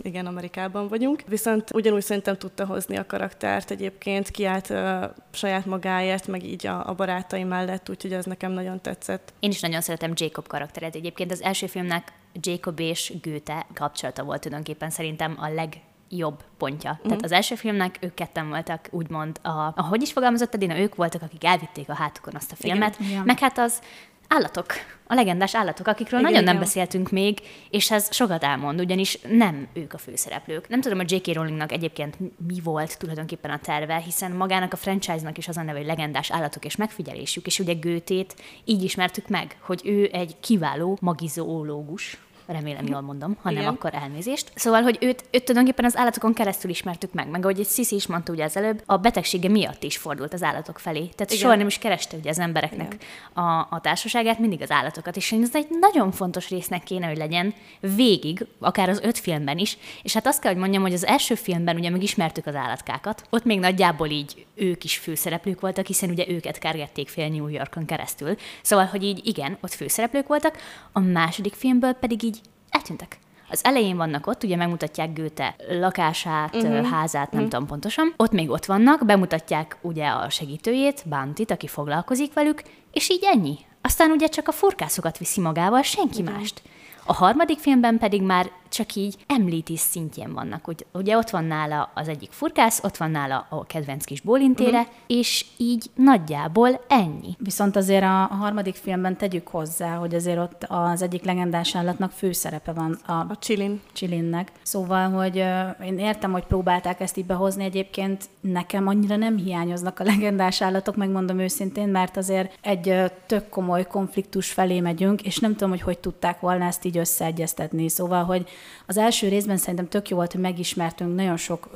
igen, 0.02 0.26
Amerikában 0.26 0.88
vagyunk. 0.88 1.24
Viszont 1.28 1.74
ugyanúgy 1.74 2.02
szerintem 2.02 2.38
tudta 2.38 2.66
hozni 2.66 2.98
a 2.98 3.06
karaktert 3.06 3.72
egyébként, 3.72 4.30
kiállt 4.30 4.70
uh, 4.70 5.04
saját 5.32 5.66
magáért, 5.66 6.28
meg 6.28 6.44
így 6.44 6.68
a, 6.68 6.90
a 6.90 6.94
barátai 6.94 7.44
mellett, 7.44 7.90
úgyhogy 7.90 8.14
ez 8.14 8.26
nekem 8.26 8.52
nagyon 8.52 8.82
tetszett. 8.82 9.34
Én 9.40 9.50
is 9.50 9.60
nagyon 9.60 9.82
szeretem 9.82 10.12
Jacob 10.16 10.48
karakteret. 10.48 10.96
Egyébként 10.96 11.32
az 11.32 11.42
első 11.42 11.68
filmnek 11.68 12.14
Jacob 12.34 12.80
és 12.80 13.14
Goethe 13.22 13.66
kapcsolata 13.74 14.24
volt 14.24 14.42
tulajdonképpen 14.42 14.90
szerintem 14.90 15.38
a 15.40 15.48
legjobb 15.48 16.44
pontja. 16.58 17.00
Tehát 17.04 17.24
az 17.24 17.32
első 17.32 17.56
filmnek 17.56 17.98
ők 18.02 18.14
ketten 18.14 18.50
voltak, 18.50 18.88
úgymond, 18.92 19.40
a, 19.42 19.74
ahogy 19.76 20.02
is 20.02 20.12
fogalmazott 20.12 20.54
Edina, 20.54 20.80
ők 20.80 20.96
voltak, 20.96 21.22
akik 21.22 21.44
elvitték 21.44 21.90
a 21.90 21.94
hátukon 21.96 22.36
azt 22.36 22.52
a 22.52 22.56
filmet, 22.56 23.00
Igen. 23.00 23.24
meg 23.26 23.40
hát 23.40 23.58
az 23.58 23.82
állatok, 24.28 24.66
a 25.08 25.14
legendás 25.14 25.56
állatok, 25.56 25.88
akikről 25.88 26.20
Igen, 26.20 26.32
nagyon 26.32 26.46
nem 26.46 26.56
igen. 26.56 26.66
beszéltünk 26.66 27.12
még, 27.12 27.40
és 27.70 27.92
ez 27.92 28.14
sokat 28.14 28.44
elmond, 28.44 28.80
ugyanis 28.80 29.20
nem 29.30 29.68
ők 29.74 29.94
a 29.94 29.98
főszereplők. 29.98 30.68
Nem 30.68 30.82
tudom, 30.82 30.98
hogy 30.98 31.12
J.K. 31.12 31.34
Rowlingnak 31.34 31.72
egyébként 31.72 32.18
mi 32.48 32.60
volt 32.64 32.98
tulajdonképpen 32.98 33.52
a 33.52 33.60
terve, 33.60 33.96
hiszen 33.96 34.32
magának 34.32 34.74
a 34.74 34.78
franchise-nak 34.78 35.38
is 35.38 35.48
az 35.48 35.58
a 35.58 35.62
neve, 35.62 35.78
hogy 35.78 35.88
legendás 35.88 36.32
állatok 36.32 36.66
és 36.66 36.76
megfigyelésük, 36.76 37.46
és 37.46 37.60
ugye 37.60 37.74
Gőtét 37.74 38.36
így 38.64 38.84
ismertük 38.84 39.28
meg, 39.28 39.58
hogy 39.60 39.82
ő 39.84 40.10
egy 40.12 40.36
kiváló 40.40 40.98
magizoológus, 41.02 42.18
remélem 42.46 42.86
jól 42.86 43.02
mondom, 43.02 43.38
ha 43.42 43.50
nem, 43.50 43.62
Igen. 43.62 43.74
akkor 43.74 43.94
elnézést. 43.94 44.52
Szóval, 44.56 44.82
hogy 44.82 44.98
őt, 45.02 45.24
őt 45.32 45.44
tulajdonképpen 45.44 45.86
az 45.86 45.98
állatokon 45.98 46.34
keresztül 46.34 46.70
ismertük 46.70 47.14
meg, 47.14 47.30
meg 47.30 47.44
ahogy 47.44 47.60
egy 47.60 47.68
Sisi 47.68 47.96
is 47.96 48.08
mondta 48.08 48.32
ugye 48.32 48.44
az 48.44 48.58
előbb, 48.58 48.84
a 48.86 48.98
betegsége 48.98 49.50
miatt 49.50 49.84
is 49.84 49.98
fordult 49.98 50.34
az 50.34 50.44
állatok 50.44 50.80
felé. 50.80 51.00
Tehát 51.00 51.14
Igen. 51.20 51.28
Igen. 51.28 51.40
soha 51.40 51.56
nem 51.56 51.68
is 51.68 51.78
kereste 51.78 52.18
ugye 52.18 52.30
az 52.30 52.40
embereknek 52.40 52.96
a, 53.34 53.42
a 53.50 53.80
társaságát, 53.82 54.40
mindig 54.40 54.62
az 54.62 54.72
állatokat, 54.72 55.16
és 55.16 55.32
ez 55.32 55.56
egy 55.56 55.68
nagyon 55.80 56.12
fontos 56.12 56.50
résznek 56.50 56.84
kéne, 56.84 57.08
hogy 57.08 57.18
legyen 57.18 57.54
végig, 57.80 58.46
akár 58.60 58.90
az 58.90 59.00
öt 59.04 59.18
filmben 59.18 59.58
is, 59.58 59.78
és 60.04 60.14
hát 60.14 60.28
azt 60.28 60.42
kell, 60.42 60.52
hogy 60.52 60.62
mondjam, 60.62 60.82
hogy 60.82 60.94
az 60.94 61.06
első 61.06 61.36
filmben 61.36 61.76
ugye 61.76 61.90
megismertük 61.90 62.46
az 62.46 62.56
állatkákat, 62.56 63.24
ott 63.30 63.44
még 63.44 63.60
nagyjából 63.60 64.10
így 64.10 64.46
ők 64.56 64.84
is 64.84 64.98
főszereplők 64.98 65.60
voltak, 65.60 65.86
hiszen 65.86 66.10
ugye 66.10 66.26
őket 66.28 66.58
kergették 66.58 67.10
fél 67.10 67.30
New 67.30 67.48
Yorkon 67.48 67.86
keresztül. 67.86 68.36
Szóval, 68.62 68.86
hogy 68.86 69.04
így 69.04 69.28
igen, 69.28 69.58
ott 69.62 69.74
főszereplők 69.74 70.28
voltak, 70.28 70.58
a 70.92 71.00
második 71.00 71.54
filmből 71.54 71.94
pedig 71.94 72.24
így 72.24 72.35
eltűntek. 72.76 73.18
Az 73.50 73.60
elején 73.64 73.98
vannak 73.98 74.28
ott, 74.28 74.44
ugye 74.44 74.56
megmutatják 74.56 75.14
Göte 75.14 75.56
lakását, 75.70 76.56
uh-huh. 76.56 76.90
házát, 76.90 77.32
nem 77.32 77.42
uh-huh. 77.42 77.50
tudom 77.50 77.68
pontosan. 77.68 78.14
Ott 78.18 78.32
még 78.32 78.50
ott 78.50 78.66
vannak, 78.66 79.06
bemutatják 79.06 79.78
ugye 79.82 80.08
a 80.08 80.30
segítőjét, 80.30 81.04
Bantit, 81.10 81.52
aki 81.52 81.68
foglalkozik 81.68 82.34
velük, 82.34 82.62
és 82.92 83.10
így 83.10 83.24
ennyi. 83.24 83.58
Aztán 83.82 84.12
ugye 84.12 84.28
csak 84.28 84.48
a 84.48 84.52
furkászokat 84.52 85.18
viszi 85.18 85.42
magával, 85.42 85.82
senki 85.82 86.22
uh-huh. 86.22 86.38
mást. 86.38 86.62
A 87.06 87.14
harmadik 87.14 87.60
filmben 87.60 87.98
pedig 87.98 88.22
már 88.22 88.52
csak 88.76 88.96
így 88.96 89.16
említés 89.28 89.80
szintjén 89.80 90.34
vannak. 90.34 90.68
Ugye, 90.68 90.86
ugye 90.94 91.18
ott 91.18 91.30
van 91.30 91.46
nála 91.46 91.92
az 91.94 92.08
egyik 92.08 92.32
furkász, 92.32 92.84
ott 92.84 92.98
van 92.98 93.12
nála 93.12 93.46
a 93.50 93.66
kedvenc 93.66 94.06
kis 94.06 94.22
bólintére, 94.22 94.80
uh-huh. 94.80 94.94
és 95.08 95.46
így 95.58 95.90
nagyjából 95.96 96.82
ennyi. 96.88 97.36
Viszont 97.38 97.76
azért 97.76 98.04
a, 98.04 98.22
a 98.24 98.34
harmadik 98.34 98.76
filmben 98.76 99.18
tegyük 99.18 99.48
hozzá, 99.48 99.96
hogy 99.96 100.16
azért 100.16 100.38
ott 100.38 100.66
az 100.68 101.02
egyik 101.02 101.24
legendás 101.24 101.76
állatnak 101.76 102.12
főszerepe 102.12 102.72
van 102.72 103.00
a 103.06 103.12
A 103.12 103.38
Chilin. 103.40 103.82
Csilinnek. 103.94 104.52
Szóval, 104.64 105.10
hogy 105.10 105.38
ö, 105.38 105.68
én 105.84 106.00
értem, 106.00 106.32
hogy 106.32 106.46
próbálták 106.46 107.00
ezt 107.00 107.18
így 107.18 107.26
behozni, 107.26 107.64
egyébként 107.64 108.30
nekem 108.42 108.88
annyira 108.88 109.16
nem 109.16 109.38
hiányoznak 109.38 110.00
a 110.00 110.04
legendás 110.04 110.62
állatok, 110.62 110.96
megmondom 110.96 111.40
őszintén, 111.40 111.88
mert 111.88 112.18
azért 112.18 112.58
egy 112.62 112.90
ö, 112.90 113.06
tök 113.26 113.50
komoly 113.50 113.88
konfliktus 113.88 114.52
felé 114.52 114.80
megyünk, 114.80 115.22
és 115.22 115.40
nem 115.40 115.52
tudom, 115.52 115.70
hogy 115.70 115.82
hogy 115.82 116.00
tudták 116.00 116.40
volna 116.40 116.66
ezt 116.66 116.86
így 116.86 116.98
összeegyeztetni. 116.98 117.90
Szóval, 117.90 118.24
hogy 118.24 118.50
az 118.86 118.98
első 118.98 119.28
részben 119.28 119.58
szerintem 119.58 119.88
tök 119.88 120.10
jó 120.10 120.16
volt, 120.16 120.32
hogy 120.32 120.42
megismertünk 120.42 121.16
nagyon 121.16 121.38
sok 121.38 121.70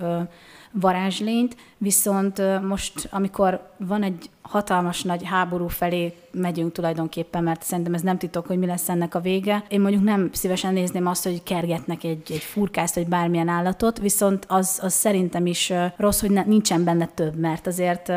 varázslényt, 0.71 1.55
viszont 1.77 2.61
most, 2.61 3.07
amikor 3.11 3.73
van 3.77 4.03
egy 4.03 4.29
hatalmas 4.49 5.03
nagy 5.03 5.23
háború 5.23 5.67
felé 5.67 6.13
megyünk 6.31 6.71
tulajdonképpen, 6.71 7.43
mert 7.43 7.63
szerintem 7.63 7.93
ez 7.93 8.01
nem 8.01 8.17
titok, 8.17 8.47
hogy 8.47 8.57
mi 8.57 8.65
lesz 8.65 8.89
ennek 8.89 9.15
a 9.15 9.19
vége. 9.19 9.63
Én 9.67 9.81
mondjuk 9.81 10.03
nem 10.03 10.29
szívesen 10.33 10.73
nézném 10.73 11.07
azt, 11.07 11.23
hogy 11.23 11.43
kergetnek 11.43 12.03
egy, 12.03 12.31
egy 12.31 12.43
furkászt, 12.43 12.95
vagy 12.95 13.07
bármilyen 13.07 13.47
állatot, 13.47 13.99
viszont 13.99 14.45
az, 14.47 14.79
az 14.81 14.93
szerintem 14.93 15.45
is 15.45 15.73
rossz, 15.97 16.21
hogy 16.21 16.31
ne, 16.31 16.43
nincsen 16.43 16.83
benne 16.83 17.05
több, 17.05 17.35
mert 17.35 17.67
azért 17.67 18.11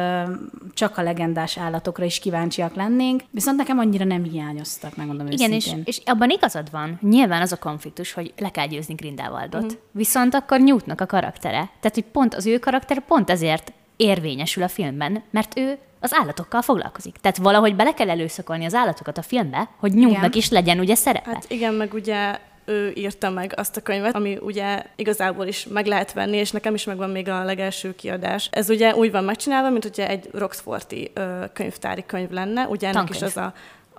csak 0.75 0.99
a 0.99 1.03
legendás 1.03 1.59
állatokra 1.59 2.05
is 2.05 2.19
kíváncsiak 2.19 2.75
lennénk, 2.75 3.23
viszont 3.31 3.57
nekem 3.57 3.79
annyira 3.79 4.05
nem 4.05 4.23
hiányoztak, 4.23 4.97
megmondom 4.97 5.27
Igen, 5.27 5.51
és, 5.53 5.57
őszintén. 5.57 5.85
és 5.87 6.01
abban 6.05 6.31
igazad 6.31 6.71
van. 6.71 6.99
Nyilván 7.01 7.43
az 7.43 7.53
a 7.53 7.59
konfliktus, 7.59 8.13
hogy 8.13 8.33
le 8.39 8.51
kell 8.51 8.67
győzni 8.67 8.95
Grindelwaldot. 8.95 9.63
Uh-huh. 9.63 9.79
Viszont 9.91 10.35
akkor 10.35 10.61
Newtnak 10.61 11.01
a 11.01 11.07
karaktere. 11.07 11.71
Tehát, 11.81 11.95
hogy 11.95 12.05
pont 12.05 12.35
az 12.35 12.47
ő 12.47 12.59
karakter 12.59 13.01
pont 13.05 13.31
ezért 13.31 13.73
érvényesül 13.97 14.63
a 14.63 14.69
filmben, 14.69 15.23
mert 15.31 15.59
ő 15.59 15.79
az 16.03 16.15
állatokkal 16.15 16.63
foglalkozik. 16.63 17.17
Tehát 17.21 17.37
valahogy 17.37 17.77
bele 17.77 17.95
kell 17.95 18.11
előszakolni 18.11 18.65
az 18.65 18.75
állatokat 18.75 19.19
a 19.19 19.23
filmbe, 19.23 19.69
hogy 19.77 19.97
Igen. 19.97 20.31
is 20.33 20.51
legyen 20.51 20.79
ugye 20.79 20.95
szerepe. 20.95 21.31
Hát 21.31 21.45
igen, 21.49 21.75
meg 21.75 21.95
ugye 21.95 22.39
ő 22.65 22.93
írta 22.95 23.31
meg 23.31 23.53
azt 23.57 23.77
a 23.77 23.81
könyvet, 23.81 24.15
ami 24.15 24.39
ugye 24.41 24.83
igazából 24.97 25.47
is 25.47 25.67
meg 25.67 25.87
lehet 25.87 26.13
venni, 26.13 26.37
és 26.37 26.51
nekem 26.51 26.75
is 26.75 26.85
megvan 26.85 27.11
még 27.11 27.29
a 27.29 27.45
legelső 27.45 27.95
kiadás. 27.95 28.49
Ez 28.53 28.71
ugye 28.71 28.95
úgy 28.95 29.11
van 29.11 29.25
megcsinálva, 29.25 29.71
mint 29.71 29.85
ugye 29.85 30.09
egy 30.09 30.29
Roxforti 30.33 31.11
ö, 31.15 31.45
könyvtári 31.53 32.05
könyv 32.07 32.31
lenne, 32.31 32.67
ugye 32.67 32.89
ennek 32.89 33.05
Tankönyv. 33.05 33.23
is 33.23 33.29
az 33.29 33.37
a 33.37 33.53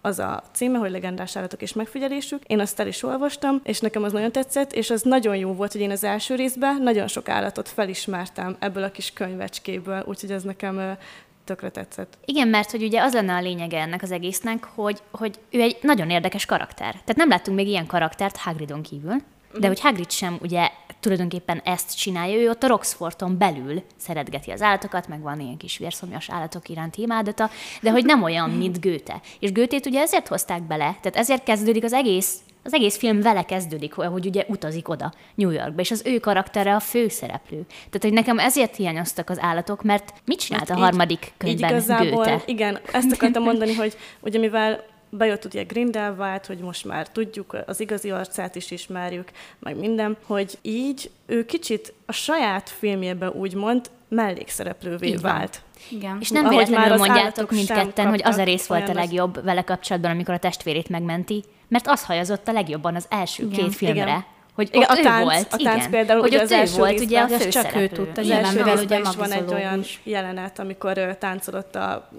az 0.05 0.19
a 0.19 0.43
címe, 0.53 0.77
hogy 0.77 0.91
legendás 0.91 1.35
állatok 1.35 1.61
és 1.61 1.73
megfigyelésük. 1.73 2.43
Én 2.47 2.59
azt 2.59 2.79
el 2.79 2.87
is 2.87 3.03
olvastam, 3.03 3.61
és 3.63 3.79
nekem 3.79 4.03
az 4.03 4.11
nagyon 4.11 4.31
tetszett, 4.31 4.73
és 4.73 4.89
az 4.89 5.01
nagyon 5.01 5.35
jó 5.35 5.53
volt, 5.53 5.71
hogy 5.71 5.81
én 5.81 5.91
az 5.91 6.03
első 6.03 6.35
részben 6.35 6.81
nagyon 6.81 7.07
sok 7.07 7.29
állatot 7.29 7.69
felismertem 7.69 8.55
ebből 8.59 8.83
a 8.83 8.91
kis 8.91 9.13
könyvecskéből, 9.13 10.03
úgyhogy 10.05 10.31
ez 10.31 10.43
nekem 10.43 10.97
tökre 11.43 11.69
tetszett. 11.69 12.17
Igen, 12.25 12.47
mert 12.47 12.71
hogy 12.71 12.83
ugye 12.83 13.01
az 13.01 13.13
lenne 13.13 13.33
a 13.35 13.41
lényege 13.41 13.79
ennek 13.79 14.01
az 14.01 14.11
egésznek, 14.11 14.63
hogy, 14.63 15.01
hogy 15.11 15.39
ő 15.49 15.61
egy 15.61 15.77
nagyon 15.81 16.09
érdekes 16.09 16.45
karakter. 16.45 16.91
Tehát 16.91 17.15
nem 17.15 17.29
láttunk 17.29 17.57
még 17.57 17.67
ilyen 17.67 17.85
karaktert 17.85 18.37
Hagridon 18.37 18.81
kívül, 18.81 19.15
de 19.59 19.67
hogy 19.67 19.79
Hagrid 19.79 20.11
sem 20.11 20.37
ugye 20.41 20.69
tulajdonképpen 20.99 21.61
ezt 21.63 21.97
csinálja, 21.97 22.39
ő 22.39 22.49
ott 22.49 22.63
a 22.63 22.67
Roxforton 22.67 23.37
belül 23.37 23.83
szeretgeti 23.97 24.51
az 24.51 24.61
állatokat, 24.61 25.07
meg 25.07 25.21
van 25.21 25.39
ilyen 25.39 25.57
kis 25.57 25.77
vérszomjas 25.77 26.29
állatok 26.29 26.69
iránti 26.69 27.01
imádata, 27.01 27.49
de 27.81 27.91
hogy 27.91 28.05
nem 28.05 28.23
olyan, 28.23 28.49
mint 28.49 28.79
Göte. 28.79 29.21
És 29.39 29.51
Götét 29.51 29.85
ugye 29.85 30.01
ezért 30.01 30.27
hozták 30.27 30.61
bele, 30.61 30.97
tehát 31.01 31.15
ezért 31.15 31.43
kezdődik 31.43 31.83
az 31.83 31.93
egész 31.93 32.39
Az 32.63 32.73
egész 32.73 32.97
film 32.97 33.21
vele 33.21 33.43
kezdődik, 33.43 33.93
hogy 33.93 34.25
ugye 34.25 34.45
utazik 34.47 34.89
oda 34.89 35.13
New 35.35 35.49
Yorkba, 35.49 35.81
és 35.81 35.91
az 35.91 36.01
ő 36.05 36.19
karaktere 36.19 36.75
a 36.75 36.79
főszereplő. 36.79 37.65
Tehát, 37.67 38.01
hogy 38.01 38.13
nekem 38.13 38.39
ezért 38.39 38.75
hiányoztak 38.75 39.29
az 39.29 39.39
állatok, 39.39 39.83
mert 39.83 40.13
mit 40.25 40.39
csinált 40.39 40.69
a 40.69 40.75
harmadik 40.75 41.33
könyvben 41.37 41.69
így 41.69 41.75
igazából, 41.75 42.23
Goethe? 42.23 42.41
Igen, 42.45 42.79
ezt 42.91 43.11
akartam 43.11 43.43
mondani, 43.43 43.73
hogy 43.73 43.97
ugye 44.21 44.39
mivel 44.39 44.91
bejött 45.17 45.45
ugye 45.45 45.63
Grindelwald, 45.63 46.45
hogy 46.45 46.57
most 46.57 46.85
már 46.85 47.09
tudjuk, 47.09 47.57
az 47.65 47.79
igazi 47.79 48.11
arcát 48.11 48.55
is 48.55 48.71
ismerjük, 48.71 49.31
meg 49.59 49.77
minden, 49.77 50.17
hogy 50.25 50.57
így 50.61 51.11
ő 51.25 51.45
kicsit 51.45 51.93
a 52.05 52.11
saját 52.11 52.69
filmjében 52.69 53.29
úgymond 53.29 53.89
mellékszereplővé 54.07 55.07
Így 55.07 55.21
vált. 55.21 55.61
Igen. 55.89 56.17
És 56.19 56.29
nem 56.29 56.49
véletlenül 56.49 56.97
mondjátok 56.97 57.51
mindketten, 57.51 58.09
hogy 58.09 58.21
az 58.23 58.37
a 58.37 58.43
rész 58.43 58.67
volt 58.67 58.89
a 58.89 58.93
legjobb 58.93 59.43
vele 59.43 59.61
kapcsolatban, 59.61 60.11
amikor 60.11 60.33
a 60.33 60.39
testvérét 60.39 60.89
megmenti, 60.89 61.43
mert 61.67 61.87
az 61.87 62.05
hajazott 62.05 62.47
a 62.47 62.51
legjobban 62.51 62.95
az 62.95 63.05
első 63.09 63.43
Igen. 63.43 63.59
két 63.59 63.75
filmre. 63.75 64.01
Igen 64.01 64.25
hogy 64.53 64.69
igen, 64.71 64.87
a 64.87 64.95
tánc, 64.95 65.23
volt, 65.23 65.47
a 65.51 65.57
tánc 65.57 65.77
igen. 65.77 65.89
például, 65.89 66.21
hogy 66.21 66.35
az 66.35 66.51
ő 66.51 66.63
volt 66.77 66.99
ugye 66.99 67.19
a 67.19 67.47
csak 67.49 67.75
ő 67.75 67.87
tudta, 67.87 68.21
az 68.21 68.29
első 68.29 68.61
részben 68.61 69.01
is 69.01 69.15
van 69.15 69.31
egy 69.31 69.53
olyan 69.53 69.83
jelenet, 70.03 70.59
amikor 70.59 70.97
ő 70.97 71.15
táncolott 71.19 71.75
a, 71.75 72.09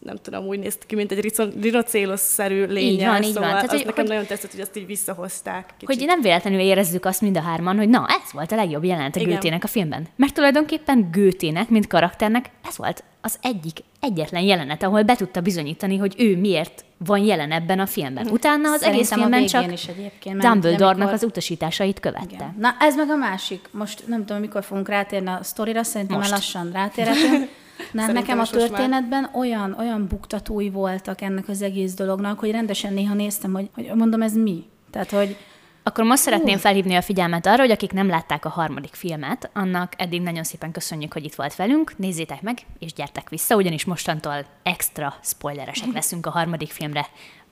nem 0.00 0.16
tudom, 0.16 0.46
úgy 0.46 0.58
néz 0.58 0.78
ki, 0.86 0.94
mint 0.94 1.12
egy 1.12 1.32
rinocélos-szerű 1.60 2.64
lényel, 2.64 2.90
így 2.90 3.04
van, 3.04 3.22
így 3.22 3.32
szóval 3.32 3.42
van. 3.42 3.50
Tehát, 3.50 3.64
az 3.64 3.76
hogy, 3.76 3.86
nekem 3.86 4.04
hogy, 4.04 4.08
nagyon 4.08 4.26
tetszett, 4.26 4.50
hogy 4.50 4.60
azt 4.60 4.76
így 4.76 4.86
visszahozták. 4.86 5.74
Kicsit. 5.78 5.96
Hogy 5.96 6.06
nem 6.06 6.20
véletlenül 6.20 6.60
érezzük 6.60 7.04
azt 7.04 7.20
mind 7.20 7.36
a 7.36 7.40
hárman, 7.40 7.76
hogy 7.76 7.88
na, 7.88 8.06
ez 8.08 8.32
volt 8.32 8.52
a 8.52 8.56
legjobb 8.56 8.84
jelenet 8.84 9.16
a 9.16 9.24
Gőtének 9.24 9.64
a 9.64 9.68
filmben. 9.68 10.06
Mert 10.16 10.34
tulajdonképpen 10.34 11.08
Gőtének, 11.12 11.68
mint 11.68 11.86
karakternek, 11.86 12.50
ez 12.68 12.76
volt 12.76 13.04
az 13.24 13.38
egyik 13.42 13.78
egyetlen 14.00 14.42
jelenet, 14.42 14.82
ahol 14.82 15.02
be 15.02 15.16
tudta 15.16 15.40
bizonyítani, 15.40 15.96
hogy 15.96 16.14
ő 16.18 16.36
miért 16.36 16.84
van 16.96 17.18
jelen 17.18 17.52
ebben 17.52 17.80
a 17.80 17.86
filmben. 17.86 18.26
Utána 18.26 18.70
az 18.70 18.80
Szerintem 18.80 18.92
egész 18.92 19.12
filmben 19.12 19.46
csak 19.46 19.72
is 19.72 19.86
egyébként, 19.86 20.38
Dumbledore-nak 20.38 20.94
amikor... 20.94 21.12
az 21.12 21.22
utasításait 21.22 22.00
követte. 22.00 22.34
Igen. 22.34 22.54
Na 22.58 22.76
ez 22.78 22.96
meg 22.96 23.10
a 23.10 23.16
másik. 23.16 23.68
Most 23.70 24.06
nem 24.06 24.24
tudom, 24.24 24.40
mikor 24.40 24.64
fogunk 24.64 24.88
rátérni 24.88 25.28
a 25.28 25.38
sztorira, 25.42 25.82
szerintem 25.82 26.16
Most. 26.16 26.30
már 26.30 26.38
lassan 26.38 26.70
rátérhetünk. 26.72 27.48
Nem, 27.92 28.12
nekem 28.12 28.38
a 28.38 28.46
történetben 28.46 29.22
már... 29.22 29.30
olyan, 29.34 29.76
olyan 29.78 30.06
buktatói 30.08 30.70
voltak 30.70 31.20
ennek 31.20 31.48
az 31.48 31.62
egész 31.62 31.94
dolognak, 31.94 32.38
hogy 32.38 32.50
rendesen 32.50 32.92
néha 32.92 33.14
néztem, 33.14 33.52
hogy, 33.52 33.68
hogy 33.74 33.90
mondom, 33.94 34.22
ez 34.22 34.32
mi? 34.32 34.64
Tehát, 34.90 35.10
hogy 35.10 35.36
akkor 35.86 36.04
most 36.04 36.22
szeretném 36.22 36.58
felhívni 36.58 36.94
a 36.94 37.02
figyelmet 37.02 37.46
arra, 37.46 37.60
hogy 37.60 37.70
akik 37.70 37.92
nem 37.92 38.08
látták 38.08 38.44
a 38.44 38.48
harmadik 38.48 38.94
filmet, 38.94 39.50
annak 39.52 39.92
eddig 39.96 40.22
nagyon 40.22 40.44
szépen 40.44 40.72
köszönjük, 40.72 41.12
hogy 41.12 41.24
itt 41.24 41.34
volt 41.34 41.56
velünk. 41.56 41.98
Nézzétek 41.98 42.42
meg, 42.42 42.58
és 42.78 42.92
gyertek 42.92 43.28
vissza, 43.28 43.56
ugyanis 43.56 43.84
mostantól 43.84 44.44
extra 44.62 45.14
spoileresek 45.22 45.92
leszünk 45.92 46.26
a 46.26 46.30
harmadik 46.30 46.70
filmre 46.70 47.06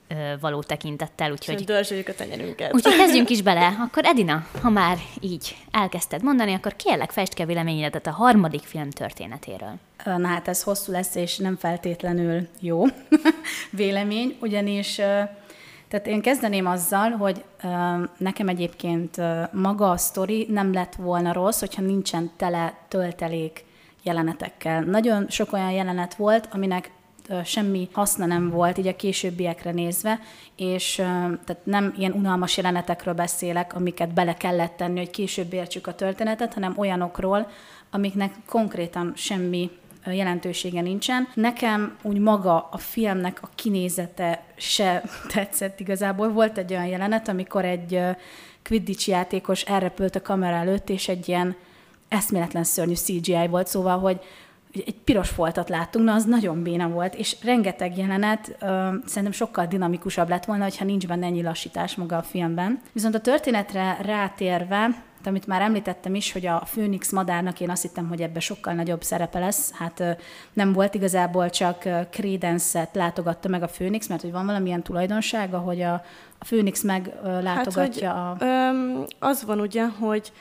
ö, 0.08 0.14
való 0.40 0.62
tekintettel, 0.62 1.30
úgyhogy... 1.30 1.64
Dörzsöljük 1.64 2.08
a 2.08 2.14
tenyerünket. 2.14 2.74
Úgyhogy 2.74 2.96
kezdjünk 2.96 3.30
is 3.30 3.42
bele. 3.52 3.76
Akkor 3.80 4.04
Edina, 4.04 4.46
ha 4.62 4.70
már 4.70 4.98
így 5.20 5.56
elkezdted 5.70 6.22
mondani, 6.22 6.54
akkor 6.54 6.76
kérlek 6.76 7.10
fejtsd 7.10 7.34
ki 7.34 7.42
a 7.42 7.46
véleményedet 7.46 8.06
a 8.06 8.10
harmadik 8.10 8.62
film 8.62 8.90
történetéről. 8.90 9.74
Na 10.04 10.26
hát 10.26 10.48
ez 10.48 10.62
hosszú 10.62 10.92
lesz, 10.92 11.14
és 11.14 11.36
nem 11.36 11.56
feltétlenül 11.56 12.48
jó 12.60 12.84
vélemény, 13.70 14.36
ugyanis 14.40 15.00
tehát 15.92 16.06
én 16.06 16.20
kezdeném 16.20 16.66
azzal, 16.66 17.10
hogy 17.10 17.44
nekem 18.16 18.48
egyébként 18.48 19.16
maga 19.52 19.90
a 19.90 19.96
sztori 19.96 20.46
nem 20.50 20.72
lett 20.72 20.94
volna 20.94 21.32
rossz, 21.32 21.60
hogyha 21.60 21.82
nincsen 21.82 22.30
tele 22.36 22.74
töltelék 22.88 23.64
jelenetekkel. 24.02 24.82
Nagyon 24.82 25.26
sok 25.28 25.52
olyan 25.52 25.70
jelenet 25.70 26.14
volt, 26.14 26.48
aminek 26.52 26.90
semmi 27.44 27.88
haszna 27.92 28.26
nem 28.26 28.50
volt, 28.50 28.78
így 28.78 28.86
a 28.86 28.96
későbbiekre 28.96 29.70
nézve, 29.70 30.20
és 30.56 30.94
tehát 31.44 31.60
nem 31.64 31.94
ilyen 31.98 32.12
unalmas 32.12 32.56
jelenetekről 32.56 33.14
beszélek, 33.14 33.74
amiket 33.74 34.14
bele 34.14 34.34
kellett 34.34 34.76
tenni, 34.76 34.98
hogy 34.98 35.10
később 35.10 35.52
értsük 35.52 35.86
a 35.86 35.94
történetet, 35.94 36.54
hanem 36.54 36.74
olyanokról, 36.76 37.48
amiknek 37.90 38.34
konkrétan 38.46 39.12
semmi 39.16 39.70
jelentősége 40.10 40.80
nincsen. 40.80 41.28
Nekem 41.34 41.96
úgy 42.02 42.18
maga 42.18 42.68
a 42.70 42.78
filmnek 42.78 43.38
a 43.42 43.48
kinézete 43.54 44.42
se 44.56 45.02
tetszett 45.34 45.80
igazából. 45.80 46.28
Volt 46.28 46.58
egy 46.58 46.72
olyan 46.72 46.86
jelenet, 46.86 47.28
amikor 47.28 47.64
egy 47.64 48.00
Quidditch 48.62 49.08
játékos 49.08 49.62
elrepült 49.62 50.16
a 50.16 50.22
kamera 50.22 50.56
előtt, 50.56 50.88
és 50.88 51.08
egy 51.08 51.28
ilyen 51.28 51.56
eszméletlen 52.08 52.64
szörnyű 52.64 52.94
CGI 52.94 53.46
volt, 53.46 53.66
szóval, 53.66 53.98
hogy 53.98 54.20
egy 54.72 54.94
piros 55.04 55.28
foltat 55.28 55.68
láttunk, 55.68 56.04
na 56.04 56.14
az 56.14 56.24
nagyon 56.24 56.62
béna 56.62 56.88
volt, 56.88 57.14
és 57.14 57.36
rengeteg 57.42 57.96
jelenet 57.96 58.56
ö, 58.60 58.88
szerintem 59.06 59.32
sokkal 59.32 59.66
dinamikusabb 59.66 60.28
lett 60.28 60.44
volna, 60.44 60.68
ha 60.78 60.84
nincs 60.84 61.06
benne 61.06 61.26
ennyi 61.26 61.42
lassítás 61.42 61.94
maga 61.94 62.16
a 62.16 62.22
filmben. 62.22 62.80
Viszont 62.92 63.14
a 63.14 63.20
történetre 63.20 63.98
rátérve, 64.02 65.02
amit 65.26 65.46
már 65.46 65.60
említettem 65.60 66.14
is, 66.14 66.32
hogy 66.32 66.46
a 66.46 66.62
Főnix 66.66 67.12
madárnak 67.12 67.60
én 67.60 67.70
azt 67.70 67.82
hittem, 67.82 68.08
hogy 68.08 68.20
ebbe 68.20 68.40
sokkal 68.40 68.74
nagyobb 68.74 69.02
szerepe 69.02 69.38
lesz. 69.38 69.72
Hát 69.72 70.18
nem 70.52 70.72
volt 70.72 70.94
igazából 70.94 71.50
csak 71.50 71.88
Credence-et 72.10 72.94
látogatta 72.94 73.48
meg 73.48 73.62
a 73.62 73.68
Főnix, 73.68 74.08
mert 74.08 74.22
hogy 74.22 74.32
van 74.32 74.46
valamilyen 74.46 74.82
tulajdonsága, 74.82 75.58
hogy 75.58 75.80
a, 75.80 75.92
a 76.38 76.44
Főnix 76.44 76.82
meglátogatja 76.82 78.12
hát, 78.12 78.38
hogy, 78.38 78.46
a... 78.48 78.50
Öm, 78.50 79.04
az 79.18 79.44
van 79.44 79.60
ugye, 79.60 79.86
hogy 79.86 80.32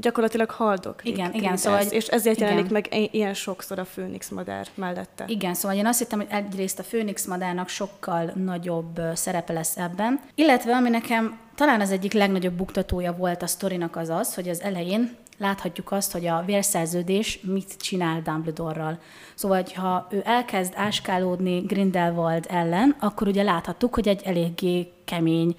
gyakorlatilag 0.00 0.50
haldok. 0.50 1.04
Igen, 1.04 1.34
igen, 1.34 1.56
szóval... 1.56 1.80
És 1.80 2.06
ezért 2.06 2.36
igen. 2.36 2.48
jelenik 2.48 2.70
meg 2.70 3.08
ilyen 3.14 3.34
sokszor 3.34 3.78
a 3.78 3.84
főnix 3.84 4.28
madár 4.28 4.66
mellette. 4.74 5.24
Igen, 5.26 5.54
szóval 5.54 5.76
én 5.76 5.86
azt 5.86 5.98
hittem, 5.98 6.18
hogy 6.18 6.28
egyrészt 6.30 6.78
a 6.78 6.82
főnix 6.82 7.26
madárnak 7.26 7.68
sokkal 7.68 8.32
nagyobb 8.34 9.00
szerepe 9.14 9.52
lesz 9.52 9.76
ebben, 9.76 10.20
illetve 10.34 10.72
ami 10.76 10.88
nekem 10.88 11.38
talán 11.54 11.80
az 11.80 11.90
egyik 11.90 12.12
legnagyobb 12.12 12.54
buktatója 12.54 13.12
volt 13.12 13.42
a 13.42 13.46
sztorinak 13.46 13.96
az 13.96 14.08
az, 14.08 14.34
hogy 14.34 14.48
az 14.48 14.62
elején 14.62 15.16
láthatjuk 15.38 15.92
azt, 15.92 16.12
hogy 16.12 16.26
a 16.26 16.42
vérszerződés 16.46 17.40
mit 17.42 17.76
csinál 17.76 18.22
Dumbledore-ral. 18.22 18.98
Szóval, 19.34 19.64
ha 19.74 20.06
ő 20.10 20.22
elkezd 20.24 20.72
áskálódni 20.76 21.58
Grindelwald 21.58 22.46
ellen, 22.48 22.96
akkor 23.00 23.26
ugye 23.28 23.42
láthattuk, 23.42 23.94
hogy 23.94 24.08
egy 24.08 24.22
eléggé 24.24 24.92
kemény 25.04 25.56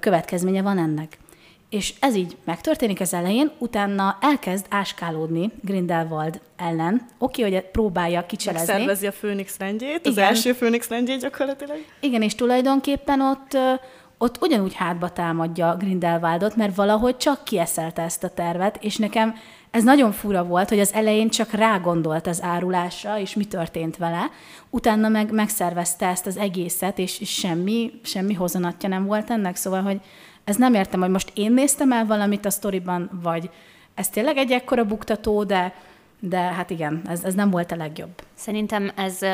következménye 0.00 0.62
van 0.62 0.78
ennek. 0.78 1.18
És 1.70 1.94
ez 2.00 2.14
így 2.14 2.36
megtörténik 2.44 3.00
az 3.00 3.14
elején, 3.14 3.50
utána 3.58 4.18
elkezd 4.20 4.66
áskálódni 4.68 5.50
Grindelwald 5.60 6.40
ellen. 6.56 7.06
Oké, 7.18 7.44
okay, 7.44 7.54
hogy 7.54 7.64
próbálja 7.70 8.26
kicselezni. 8.26 8.66
Megszervezi 8.72 9.06
a 9.06 9.12
Főnix 9.12 9.58
rendjét, 9.58 10.06
az 10.06 10.18
első 10.18 10.52
Főnix 10.52 10.88
rendjét 10.88 11.20
gyakorlatilag. 11.20 11.76
Igen, 12.00 12.22
és 12.22 12.34
tulajdonképpen 12.34 13.20
ott 13.20 13.56
ott 14.18 14.42
ugyanúgy 14.42 14.74
hátba 14.74 15.08
támadja 15.08 15.76
Grindelwaldot, 15.76 16.56
mert 16.56 16.74
valahogy 16.74 17.16
csak 17.16 17.44
kieszelte 17.44 18.02
ezt 18.02 18.24
a 18.24 18.28
tervet, 18.28 18.78
és 18.80 18.96
nekem 18.96 19.34
ez 19.70 19.84
nagyon 19.84 20.12
fura 20.12 20.44
volt, 20.44 20.68
hogy 20.68 20.80
az 20.80 20.92
elején 20.92 21.28
csak 21.28 21.50
rágondolt 21.50 22.26
az 22.26 22.42
árulásra, 22.42 23.18
és 23.18 23.34
mi 23.34 23.44
történt 23.44 23.96
vele, 23.96 24.30
utána 24.70 25.08
meg 25.08 25.32
megszervezte 25.32 26.06
ezt 26.06 26.26
az 26.26 26.36
egészet, 26.36 26.98
és 26.98 27.20
semmi, 27.24 27.90
semmi 28.02 28.34
hozonatja 28.34 28.88
nem 28.88 29.04
volt 29.04 29.30
ennek, 29.30 29.56
szóval, 29.56 29.82
hogy 29.82 30.00
ez 30.48 30.56
nem 30.56 30.74
értem, 30.74 31.00
hogy 31.00 31.10
most 31.10 31.30
én 31.34 31.52
néztem 31.52 31.92
el 31.92 32.06
valamit 32.06 32.46
a 32.46 32.50
sztoriban, 32.50 33.10
vagy 33.22 33.50
ez 33.94 34.08
tényleg 34.08 34.36
egy 34.36 34.52
ekkora 34.52 34.84
buktató, 34.84 35.44
de, 35.44 35.74
de 36.20 36.38
hát 36.38 36.70
igen, 36.70 37.02
ez, 37.06 37.24
ez 37.24 37.34
nem 37.34 37.50
volt 37.50 37.72
a 37.72 37.76
legjobb. 37.76 38.22
Szerintem 38.34 38.90
ez 38.96 39.12
uh, 39.22 39.28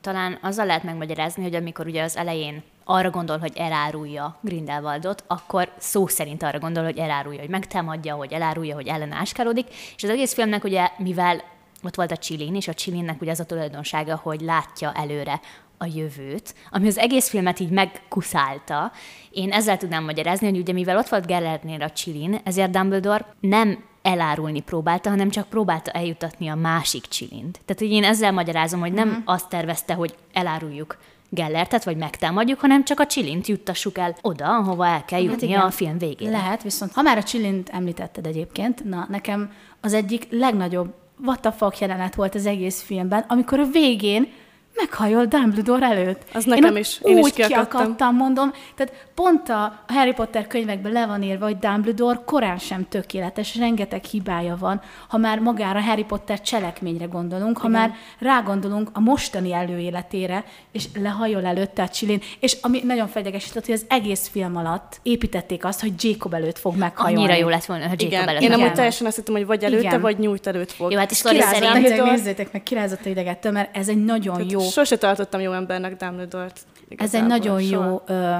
talán 0.00 0.38
azzal 0.42 0.66
lehet 0.66 0.82
megmagyarázni, 0.82 1.42
hogy 1.42 1.54
amikor 1.54 1.86
ugye 1.86 2.02
az 2.02 2.16
elején 2.16 2.62
arra 2.84 3.10
gondol, 3.10 3.38
hogy 3.38 3.52
elárulja 3.56 4.38
Grindelwaldot, 4.40 5.24
akkor 5.26 5.72
szó 5.78 6.06
szerint 6.06 6.42
arra 6.42 6.58
gondol, 6.58 6.84
hogy 6.84 6.98
elárulja, 6.98 7.40
hogy 7.40 7.48
megtámadja, 7.48 8.14
hogy 8.14 8.32
elárulja, 8.32 8.74
hogy 8.74 8.86
ellen 8.86 9.12
áskálódik, 9.12 9.66
és 9.96 10.02
az 10.02 10.10
egész 10.10 10.34
filmnek 10.34 10.64
ugye, 10.64 10.90
mivel 10.98 11.42
ott 11.82 11.94
volt 11.94 12.12
a 12.12 12.16
Csilin, 12.16 12.54
és 12.54 12.68
a 12.68 12.74
Csilinnek 12.74 13.20
ugye 13.20 13.30
az 13.30 13.40
a 13.40 13.44
tulajdonsága, 13.44 14.20
hogy 14.22 14.40
látja 14.40 14.92
előre 14.92 15.40
a 15.78 15.86
jövőt, 15.94 16.54
ami 16.70 16.86
az 16.86 16.98
egész 16.98 17.28
filmet 17.28 17.60
így 17.60 17.70
megkuszálta. 17.70 18.92
Én 19.30 19.52
ezzel 19.52 19.76
tudnám 19.76 20.04
magyarázni, 20.04 20.48
hogy 20.48 20.58
ugye 20.58 20.72
mivel 20.72 20.96
ott 20.96 21.08
volt 21.08 21.26
Gerardnél 21.26 21.82
a 21.82 21.90
Csilin, 21.90 22.40
ezért 22.44 22.70
Dumbledore 22.70 23.26
nem 23.40 23.84
elárulni 24.02 24.60
próbálta, 24.60 25.10
hanem 25.10 25.30
csak 25.30 25.48
próbálta 25.48 25.90
eljutatni 25.90 26.48
a 26.48 26.54
másik 26.54 27.06
Csilint. 27.06 27.60
Tehát, 27.64 27.82
hogy 27.82 27.90
én 27.90 28.04
ezzel 28.04 28.32
magyarázom, 28.32 28.80
hogy 28.80 28.92
nem 28.92 29.08
mm. 29.08 29.22
azt 29.24 29.48
tervezte, 29.48 29.94
hogy 29.94 30.14
eláruljuk 30.32 30.98
Gellertet, 31.28 31.84
vagy 31.84 31.96
megtámadjuk, 31.96 32.60
hanem 32.60 32.84
csak 32.84 33.00
a 33.00 33.06
Csilint 33.06 33.46
juttassuk 33.46 33.98
el 33.98 34.16
oda, 34.22 34.56
ahova 34.56 34.86
el 34.86 35.04
kell 35.04 35.20
hát 35.20 35.30
jutnia 35.30 35.58
hát 35.58 35.66
a 35.66 35.70
film 35.70 35.98
végén. 35.98 36.30
Lehet, 36.30 36.62
viszont 36.62 36.92
ha 36.92 37.02
már 37.02 37.16
a 37.18 37.22
Csilint 37.22 37.68
említetted 37.68 38.26
egyébként, 38.26 38.84
na 38.84 39.06
nekem 39.08 39.52
az 39.80 39.92
egyik 39.92 40.26
legnagyobb 40.30 40.94
what 41.24 41.40
the 41.40 41.52
fuck 41.52 41.78
jelenet 41.78 42.14
volt 42.14 42.34
az 42.34 42.46
egész 42.46 42.82
filmben, 42.82 43.24
amikor 43.28 43.60
a 43.60 43.66
végén 43.66 44.28
meghajol 44.76 45.24
Dumbledore 45.24 45.86
előtt. 45.86 46.22
Az 46.32 46.44
nekem 46.44 46.74
én 46.74 46.80
is, 46.80 46.98
én 47.02 47.18
is 47.18 47.24
úgy 47.24 47.32
kiakadtam. 47.32 47.80
kiakadtam, 47.80 48.16
mondom. 48.16 48.52
Tehát 48.74 49.06
pont 49.14 49.48
a 49.48 49.84
Harry 49.86 50.12
Potter 50.12 50.46
könyvekben 50.46 50.92
le 50.92 51.06
van 51.06 51.22
írva, 51.22 51.44
hogy 51.44 51.58
Dumbledore 51.58 52.20
korán 52.24 52.58
sem 52.58 52.86
tökéletes, 52.88 53.56
rengeteg 53.56 54.04
hibája 54.04 54.56
van, 54.58 54.80
ha 55.08 55.16
már 55.16 55.38
magára 55.38 55.80
Harry 55.80 56.04
Potter 56.04 56.40
cselekményre 56.40 57.04
gondolunk, 57.04 57.58
ha 57.58 57.68
Igen. 57.68 57.80
már 57.80 57.94
rágondolunk 58.18 58.90
a 58.92 59.00
mostani 59.00 59.52
előéletére, 59.52 60.44
és 60.72 60.84
lehajol 60.94 61.44
előtte 61.44 61.82
a 61.82 61.88
csilin, 61.88 62.20
és 62.40 62.56
ami 62.60 62.80
nagyon 62.84 63.08
felidegesített, 63.08 63.64
hogy 63.66 63.74
az 63.74 63.84
egész 63.88 64.28
film 64.28 64.56
alatt 64.56 65.00
építették 65.02 65.64
azt, 65.64 65.80
hogy 65.80 65.92
Jacob 66.04 66.34
előtt 66.34 66.58
fog 66.58 66.76
meghajolni. 66.76 67.18
Annyira 67.18 67.38
jó 67.38 67.48
lett 67.48 67.64
volna, 67.64 67.82
ha 67.82 67.90
Jacob 67.90 68.06
Igen, 68.06 68.28
előtt 68.28 68.42
én 68.42 68.52
amúgy 68.52 68.72
teljesen 68.72 69.06
azt 69.06 69.16
hittem, 69.16 69.34
hogy 69.34 69.46
vagy 69.46 69.64
előtte, 69.64 69.86
Igen. 69.86 70.00
vagy 70.00 70.18
nyújt 70.18 70.46
előtt 70.46 70.72
fog. 70.72 70.92
Jó, 70.92 70.98
hát 70.98 71.10
is 71.10 71.22
Lori 71.22 71.36
Kirázott, 71.36 71.62
szerint... 71.62 72.04
nézzétek, 72.04 72.52
meg, 72.52 72.62
kirázott 72.62 73.06
a 73.06 73.08
idegettől, 73.08 73.52
mert 73.52 73.76
ez 73.76 73.88
egy 73.88 74.04
nagyon 74.04 74.46
jó 74.48 74.60
Sose 74.70 74.96
tartottam 74.96 75.40
jó 75.40 75.52
embernek 75.52 75.96
Dumbledore-t. 75.96 76.60
Ez 76.96 77.14
egy 77.14 77.26
nagyon 77.26 77.60
soha. 77.60 77.84
jó 77.84 78.02
ö, 78.06 78.36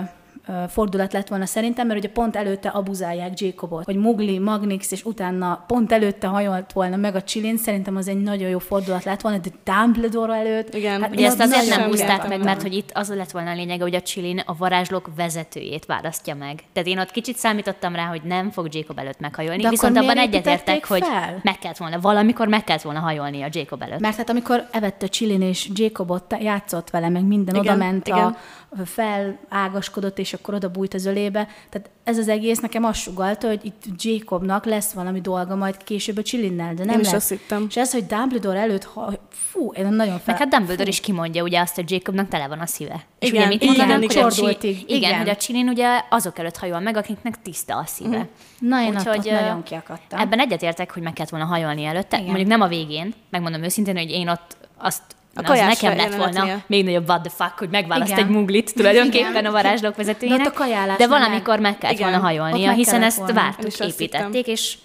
fordulat 0.69 1.13
lett 1.13 1.29
volna 1.29 1.47
szerintem, 1.47 1.87
mert 1.87 1.99
ugye 1.99 2.09
pont 2.09 2.37
előtte 2.37 2.69
abuzálják 2.69 3.41
Jacobot, 3.41 3.85
hogy 3.85 3.97
Mugli, 3.97 4.39
Magnix, 4.39 4.93
és 4.93 5.05
utána 5.05 5.65
pont 5.67 5.93
előtte 5.93 6.27
hajolt 6.27 6.73
volna 6.73 6.97
meg 6.97 7.15
a 7.15 7.23
Csilin, 7.23 7.57
szerintem 7.57 7.97
az 7.97 8.09
egy 8.09 8.23
nagyon 8.23 8.49
jó 8.49 8.59
fordulat 8.59 9.05
lett 9.05 9.21
volna, 9.21 9.39
de 9.39 9.49
Dumbledore 9.65 10.35
előtt. 10.35 10.75
Igen. 10.75 11.01
hát 11.01 11.11
Ugye 11.11 11.27
ezt 11.27 11.41
az 11.41 11.51
azért 11.51 11.77
nem 11.79 11.89
húzták 11.89 12.29
meg, 12.29 12.43
mert 12.43 12.63
hogy 12.63 12.75
itt 12.75 12.91
az 12.93 13.09
lett 13.09 13.31
volna 13.31 13.51
a 13.51 13.55
lényege, 13.55 13.83
hogy 13.83 13.95
a 13.95 14.01
Chilin 14.01 14.43
a 14.47 14.57
varázslók 14.57 15.11
vezetőjét 15.17 15.85
választja 15.87 16.35
meg. 16.35 16.63
Tehát 16.73 16.89
én 16.89 16.99
ott 16.99 17.11
kicsit 17.11 17.37
számítottam 17.37 17.95
rá, 17.95 18.05
hogy 18.05 18.23
nem 18.23 18.51
fog 18.51 18.75
Jacob 18.75 18.99
előtt 18.99 19.21
meghajolni, 19.21 19.63
De 19.63 19.69
viszont 19.69 19.97
abban 19.97 20.19
egyetértek, 20.19 20.87
hogy 20.87 21.05
meg 21.43 21.59
kellett 21.59 21.77
volna, 21.77 22.01
valamikor 22.01 22.49
meg 22.49 22.65
kellett 22.65 22.83
volna 22.83 23.01
hajolni 23.01 23.43
a 23.43 23.49
Jacob 23.53 23.83
előtt. 23.83 24.01
Mert 24.01 24.17
hát 24.17 24.31
amikor 24.31 24.67
evette 24.71 25.07
Csilin 25.07 25.43
és 25.43 25.69
Jacobot, 25.75 26.37
játszott 26.41 26.91
vele, 26.91 27.09
meg 27.09 27.25
minden, 27.25 27.55
Igen, 27.55 27.75
oda 27.75 27.85
ment, 27.85 28.07
igen. 28.07 28.19
a, 28.19 28.37
felágaskodott, 28.85 30.19
és 30.19 30.33
akkor 30.33 30.55
oda 30.55 30.71
bújt 30.71 30.95
az 30.95 31.07
ölébe. 31.07 31.49
Tehát 31.71 31.91
ez 32.05 32.19
az 32.19 32.29
egész 32.29 32.59
nekem 32.59 32.85
azt 32.85 33.01
sugalta, 33.01 33.49
hogy 33.49 33.61
itt 33.63 33.85
Jacobnak 33.97 34.65
lesz 34.65 34.93
valami 34.93 35.21
dolga 35.21 35.55
majd 35.55 35.77
később 35.77 36.17
a 36.17 36.23
Csilinnel, 36.23 36.75
de 36.75 36.85
nem 36.85 36.95
Én 36.95 37.01
is 37.01 37.07
lesz. 37.07 37.15
azt 37.15 37.29
hittem. 37.29 37.67
És 37.69 37.77
ez, 37.77 37.93
hogy 37.93 38.07
Dumbledore 38.07 38.59
előtt, 38.59 38.85
ha, 38.85 39.13
fú, 39.31 39.73
én 39.73 39.87
nagyon 39.87 40.19
fel... 40.19 40.23
Meg 40.27 40.37
hát 40.37 40.49
Dumbledore 40.49 40.89
is 40.89 41.01
kimondja 41.01 41.43
ugye 41.43 41.61
azt, 41.61 41.75
hogy 41.75 41.91
Jacobnak 41.91 42.29
tele 42.29 42.49
van 42.49 42.59
a 42.59 42.67
szíve. 42.67 43.05
És 43.19 43.29
Igen, 43.29 43.41
ugye 43.41 43.49
mit 43.49 43.63
igen, 43.63 43.77
mondanak, 43.77 44.13
igen. 44.13 44.23
hogy 44.23 44.45
a 44.45 44.67
igen, 44.67 44.85
igen. 44.87 45.19
hogy 45.19 45.29
a 45.29 45.37
Chilin 45.37 45.69
ugye 45.69 46.01
azok 46.11 46.39
előtt 46.39 46.57
hajol 46.57 46.81
meg, 46.81 46.97
akiknek 46.97 47.43
tiszta 47.43 47.77
a 47.77 47.85
szíve. 47.87 48.29
Na, 48.59 48.83
én 48.83 48.97
Úgyhogy, 48.97 49.31
nagyon 49.33 49.63
kiakadtam. 49.63 50.19
Ebben 50.21 50.41
egyetértek, 50.41 50.93
hogy 50.93 51.03
meg 51.03 51.13
kellett 51.13 51.31
volna 51.31 51.47
hajolni 51.47 51.85
előtte. 51.85 52.17
Igen. 52.17 52.29
Mondjuk 52.29 52.49
nem 52.49 52.61
a 52.61 52.69
végén, 52.69 53.15
megmondom 53.31 53.63
őszintén, 53.63 53.97
hogy 53.97 54.11
én 54.11 54.29
ott 54.29 54.57
azt 54.79 55.03
A 55.37 55.51
az 55.51 55.59
nekem 55.59 55.97
lett 55.97 56.15
volna 56.15 56.33
jelenetnél. 56.33 56.63
még 56.67 56.85
nagyobb 56.85 57.09
what 57.09 57.23
the 57.23 57.31
fuck, 57.31 57.59
hogy 57.59 57.69
megválaszt 57.71 58.11
Igen. 58.11 58.25
egy 58.25 58.31
muglit 58.31 58.75
tulajdonképpen 58.75 59.31
Igen. 59.31 59.45
a 59.45 59.51
varázslók 59.51 59.97
vezetőjének. 59.97 60.53
De 60.55 60.95
de 60.99 61.07
valamikor 61.07 61.59
meg 61.59 61.79
kellett 61.79 61.97
Igen. 61.97 62.11
volna 62.11 62.25
hajolnia, 62.27 62.73
hiszen 62.73 63.03
ezt 63.03 63.19
volna. 63.19 63.33
Vártuk, 63.33 63.79
építették, 63.79 64.47
és 64.47 64.79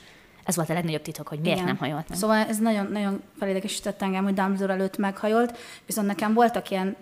ez 0.46 0.56
volt 0.56 0.70
a 0.70 0.74
legnagyobb 0.74 1.02
titok, 1.02 1.28
hogy 1.28 1.40
miért 1.40 1.56
Igen. 1.56 1.68
nem 1.68 1.78
hajolt 1.78 2.10
meg. 2.10 2.18
Szóval 2.18 2.38
ez 2.50 2.58
nagyon, 2.58 2.88
nagyon 2.92 3.22
felidegesített 3.40 4.02
engem, 4.02 4.24
hogy 4.24 4.34
Dumbledore 4.34 4.74
előtt 4.74 4.98
meghajolt, 4.98 5.58
viszont 5.86 6.08
nekem 6.08 6.34
voltak 6.34 6.70
ilyen 6.70 6.96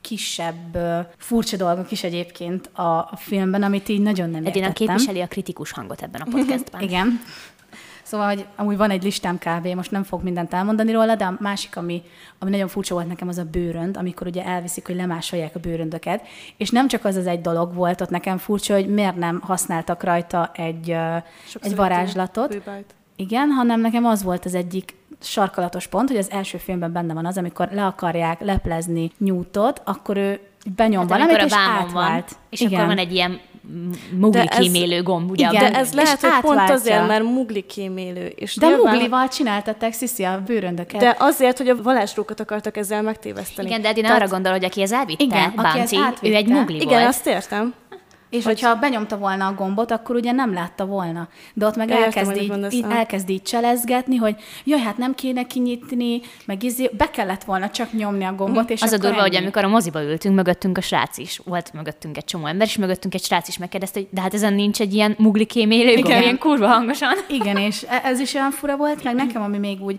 kisebb, 0.00 0.78
furcsa 1.18 1.56
dolgok 1.56 1.90
is 1.90 2.02
egyébként 2.04 2.66
a, 2.72 2.82
a 2.82 3.12
filmben, 3.16 3.62
amit 3.62 3.88
így 3.88 4.00
nagyon 4.00 4.30
nem 4.30 4.44
Edina 4.46 4.66
értettem. 4.66 4.86
képviseli 4.86 5.20
a 5.20 5.26
kritikus 5.26 5.72
hangot 5.72 6.02
ebben 6.02 6.20
a 6.20 6.26
podcastban. 6.36 6.80
Igen. 6.80 7.20
Szóval, 8.06 8.26
hogy 8.26 8.46
amúgy 8.56 8.76
van 8.76 8.90
egy 8.90 9.02
listám 9.02 9.38
kb. 9.38 9.66
most 9.66 9.90
nem 9.90 10.02
fog 10.02 10.22
mindent 10.22 10.54
elmondani 10.54 10.92
róla, 10.92 11.14
de 11.14 11.24
a 11.24 11.36
másik, 11.40 11.76
ami, 11.76 12.02
ami 12.38 12.50
nagyon 12.50 12.68
furcsa 12.68 12.94
volt 12.94 13.08
nekem, 13.08 13.28
az 13.28 13.38
a 13.38 13.44
bőrönd, 13.44 13.96
amikor 13.96 14.26
ugye 14.26 14.44
elviszik, 14.44 14.86
hogy 14.86 14.96
lemásolják 14.96 15.54
a 15.54 15.58
bőröndöket. 15.58 16.22
És 16.56 16.70
nem 16.70 16.88
csak 16.88 17.04
az 17.04 17.16
az 17.16 17.26
egy 17.26 17.40
dolog 17.40 17.74
volt 17.74 18.00
ott 18.00 18.10
nekem 18.10 18.38
furcsa, 18.38 18.74
hogy 18.74 18.88
miért 18.88 19.16
nem 19.16 19.40
használtak 19.40 20.02
rajta 20.02 20.50
egy, 20.54 20.96
Sokszor 21.46 21.70
egy 21.70 21.76
varázslatot. 21.76 22.48
Bőbájt. 22.48 22.94
Igen, 23.16 23.48
hanem 23.48 23.80
nekem 23.80 24.04
az 24.04 24.22
volt 24.22 24.44
az 24.44 24.54
egyik 24.54 24.94
sarkalatos 25.20 25.86
pont, 25.86 26.08
hogy 26.08 26.18
az 26.18 26.30
első 26.30 26.58
filmben 26.58 26.92
benne 26.92 27.14
van 27.14 27.26
az, 27.26 27.38
amikor 27.38 27.68
le 27.72 27.84
akarják 27.84 28.40
leplezni 28.40 29.12
Newtot, 29.16 29.82
akkor 29.84 30.16
ő 30.16 30.40
benyom 30.76 31.08
Hát, 31.08 31.18
valamit, 31.18 31.42
és 31.42 31.52
vámon 31.52 31.92
van, 31.92 32.02
átvált. 32.02 32.36
és 32.50 32.60
Igen. 32.60 32.74
akkor 32.74 32.86
van 32.86 32.98
egy 32.98 33.12
ilyen 33.12 33.40
mugli 34.10 34.30
De 34.30 34.44
ez- 34.44 34.58
kímélő 34.58 35.02
gomb, 35.02 35.30
ugye? 35.30 35.48
Igen. 35.52 35.72
De 35.72 35.78
ez 35.78 35.88
és 35.88 35.94
lehet, 35.94 36.20
hogy 36.20 36.30
pont 36.40 36.70
azért, 36.70 37.06
mert 37.06 37.22
mugli 37.22 37.60
kímélő. 37.62 38.26
És 38.26 38.56
De 38.56 38.66
nyilván- 38.66 38.92
Muglival 38.94 39.28
csináltatták 39.28 39.92
Sziszi 39.92 40.22
a 40.24 40.42
bőröndöket. 40.46 41.00
De 41.00 41.16
azért, 41.18 41.58
hogy 41.58 41.68
a 41.68 41.82
varázslókat 41.82 42.40
akartak 42.40 42.76
ezzel 42.76 43.02
megtéveszteni. 43.02 43.68
Igen, 43.68 43.82
de 43.82 43.88
Edina 43.88 44.06
Tehát- 44.06 44.22
arra 44.22 44.30
gondol, 44.30 44.52
hogy 44.52 44.64
aki 44.64 44.82
ez 44.82 44.92
elvitte, 44.92 45.24
Igen, 45.24 45.50
Igen, 45.52 45.64
aki 45.64 45.78
ezt 45.78 45.94
Bounty, 45.94 46.16
ő 46.22 46.26
egy 46.28 46.34
átvitte. 46.34 46.58
mugli 46.58 46.74
Igen, 46.76 46.88
volt. 46.88 47.06
azt 47.06 47.26
értem. 47.26 47.74
És 48.30 48.44
hogyha 48.44 48.74
benyomta 48.74 49.18
volna 49.18 49.46
a 49.46 49.54
gombot, 49.54 49.90
akkor 49.90 50.14
ugye 50.16 50.32
nem 50.32 50.52
látta 50.52 50.86
volna. 50.86 51.28
De 51.54 51.66
ott 51.66 51.76
meg 51.76 51.88
értem, 51.88 52.02
elkezd, 52.04 52.36
így, 52.36 52.48
mondasz, 52.48 52.72
így, 52.72 52.84
elkezd 52.90 53.28
így 53.30 53.42
cselezgetni, 53.42 54.16
hogy 54.16 54.36
jaj, 54.64 54.80
hát 54.80 54.96
nem 54.98 55.14
kéne 55.14 55.42
kinyitni, 55.46 56.20
meg 56.44 56.62
izé, 56.62 56.90
be 56.96 57.10
kellett 57.10 57.44
volna 57.44 57.70
csak 57.70 57.92
nyomni 57.92 58.24
a 58.24 58.34
gombot, 58.34 58.70
és 58.70 58.82
Az 58.82 58.92
a 58.92 58.98
durva, 58.98 59.20
hogy 59.20 59.34
ennyi. 59.34 59.42
amikor 59.42 59.64
a 59.64 59.68
moziba 59.68 60.02
ültünk, 60.02 60.34
mögöttünk 60.34 60.78
a 60.78 60.80
srác 60.80 61.18
is. 61.18 61.40
Volt 61.44 61.72
mögöttünk 61.72 62.16
egy 62.16 62.24
csomó 62.24 62.46
ember, 62.46 62.66
és 62.66 62.76
mögöttünk 62.76 63.14
egy 63.14 63.22
srác 63.24 63.48
is 63.48 63.58
megkérdezte, 63.58 63.98
hogy 64.00 64.08
de 64.10 64.20
hát 64.20 64.34
ezen 64.34 64.52
nincs 64.54 64.80
egy 64.80 64.94
ilyen 64.94 65.14
mugli 65.18 65.44
kémélő 65.44 65.94
gomb, 65.94 66.06
Igen. 66.06 66.22
ilyen 66.22 66.38
kurva 66.38 66.66
hangosan. 66.66 67.12
Igen, 67.28 67.56
és 67.56 67.82
e- 67.88 68.00
ez 68.04 68.20
is 68.20 68.34
olyan 68.34 68.50
fura 68.50 68.76
volt, 68.76 69.02
meg 69.04 69.14
nekem, 69.14 69.42
ami 69.42 69.58
még 69.58 69.82
úgy, 69.82 69.98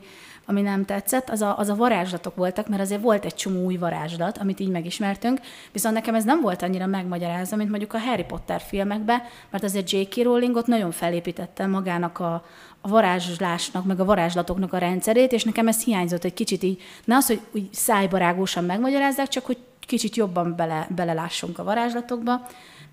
ami 0.49 0.61
nem 0.61 0.85
tetszett, 0.85 1.29
az 1.29 1.41
a, 1.41 1.57
az 1.57 1.69
a 1.69 1.75
varázslatok 1.75 2.35
voltak, 2.35 2.67
mert 2.67 2.81
azért 2.81 3.01
volt 3.01 3.25
egy 3.25 3.35
csomó 3.35 3.65
új 3.65 3.77
varázslat, 3.77 4.37
amit 4.37 4.59
így 4.59 4.69
megismertünk, 4.69 5.39
viszont 5.71 5.95
nekem 5.95 6.15
ez 6.15 6.23
nem 6.23 6.41
volt 6.41 6.61
annyira 6.61 6.85
megmagyarázva, 6.85 7.55
mint 7.55 7.69
mondjuk 7.69 7.93
a 7.93 7.99
Harry 7.99 8.23
Potter 8.23 8.61
filmekbe, 8.61 9.23
mert 9.49 9.63
azért 9.63 9.91
J.K. 9.91 10.23
Rowling 10.23 10.55
ott 10.55 10.67
nagyon 10.67 10.91
felépítette 10.91 11.65
magának 11.65 12.19
a, 12.19 12.43
a 12.81 12.87
varázslásnak, 12.87 13.85
meg 13.85 13.99
a 13.99 14.05
varázslatoknak 14.05 14.73
a 14.73 14.77
rendszerét, 14.77 15.31
és 15.31 15.43
nekem 15.43 15.67
ez 15.67 15.83
hiányzott 15.83 16.23
egy 16.23 16.33
kicsit 16.33 16.63
így, 16.63 16.81
ne 17.05 17.15
az, 17.15 17.27
hogy 17.27 17.41
úgy 17.51 17.69
szájbarágósan 17.71 18.63
megmagyarázzák, 18.63 19.27
csak 19.27 19.45
hogy 19.45 19.57
kicsit 19.79 20.15
jobban 20.15 20.55
bele, 20.55 20.87
belelássunk 20.95 21.59
a 21.59 21.63
varázslatokba. 21.63 22.47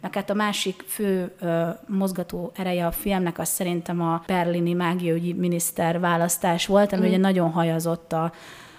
Meg 0.05 0.15
hát 0.15 0.31
a 0.31 0.35
másik 0.35 0.85
fő 0.87 1.33
ö, 1.41 1.69
mozgató 1.87 2.53
ereje 2.57 2.87
a 2.87 2.91
filmnek 2.91 3.39
az 3.39 3.49
szerintem 3.49 4.01
a 4.01 4.23
berlini 4.27 4.73
mágiaügyi 4.73 5.33
miniszter 5.33 6.01
választás 6.01 6.67
volt, 6.67 6.93
ami 6.93 7.07
mm. 7.07 7.09
ugye 7.09 7.17
nagyon 7.17 7.51
hajazott 7.51 8.13
a, 8.13 8.33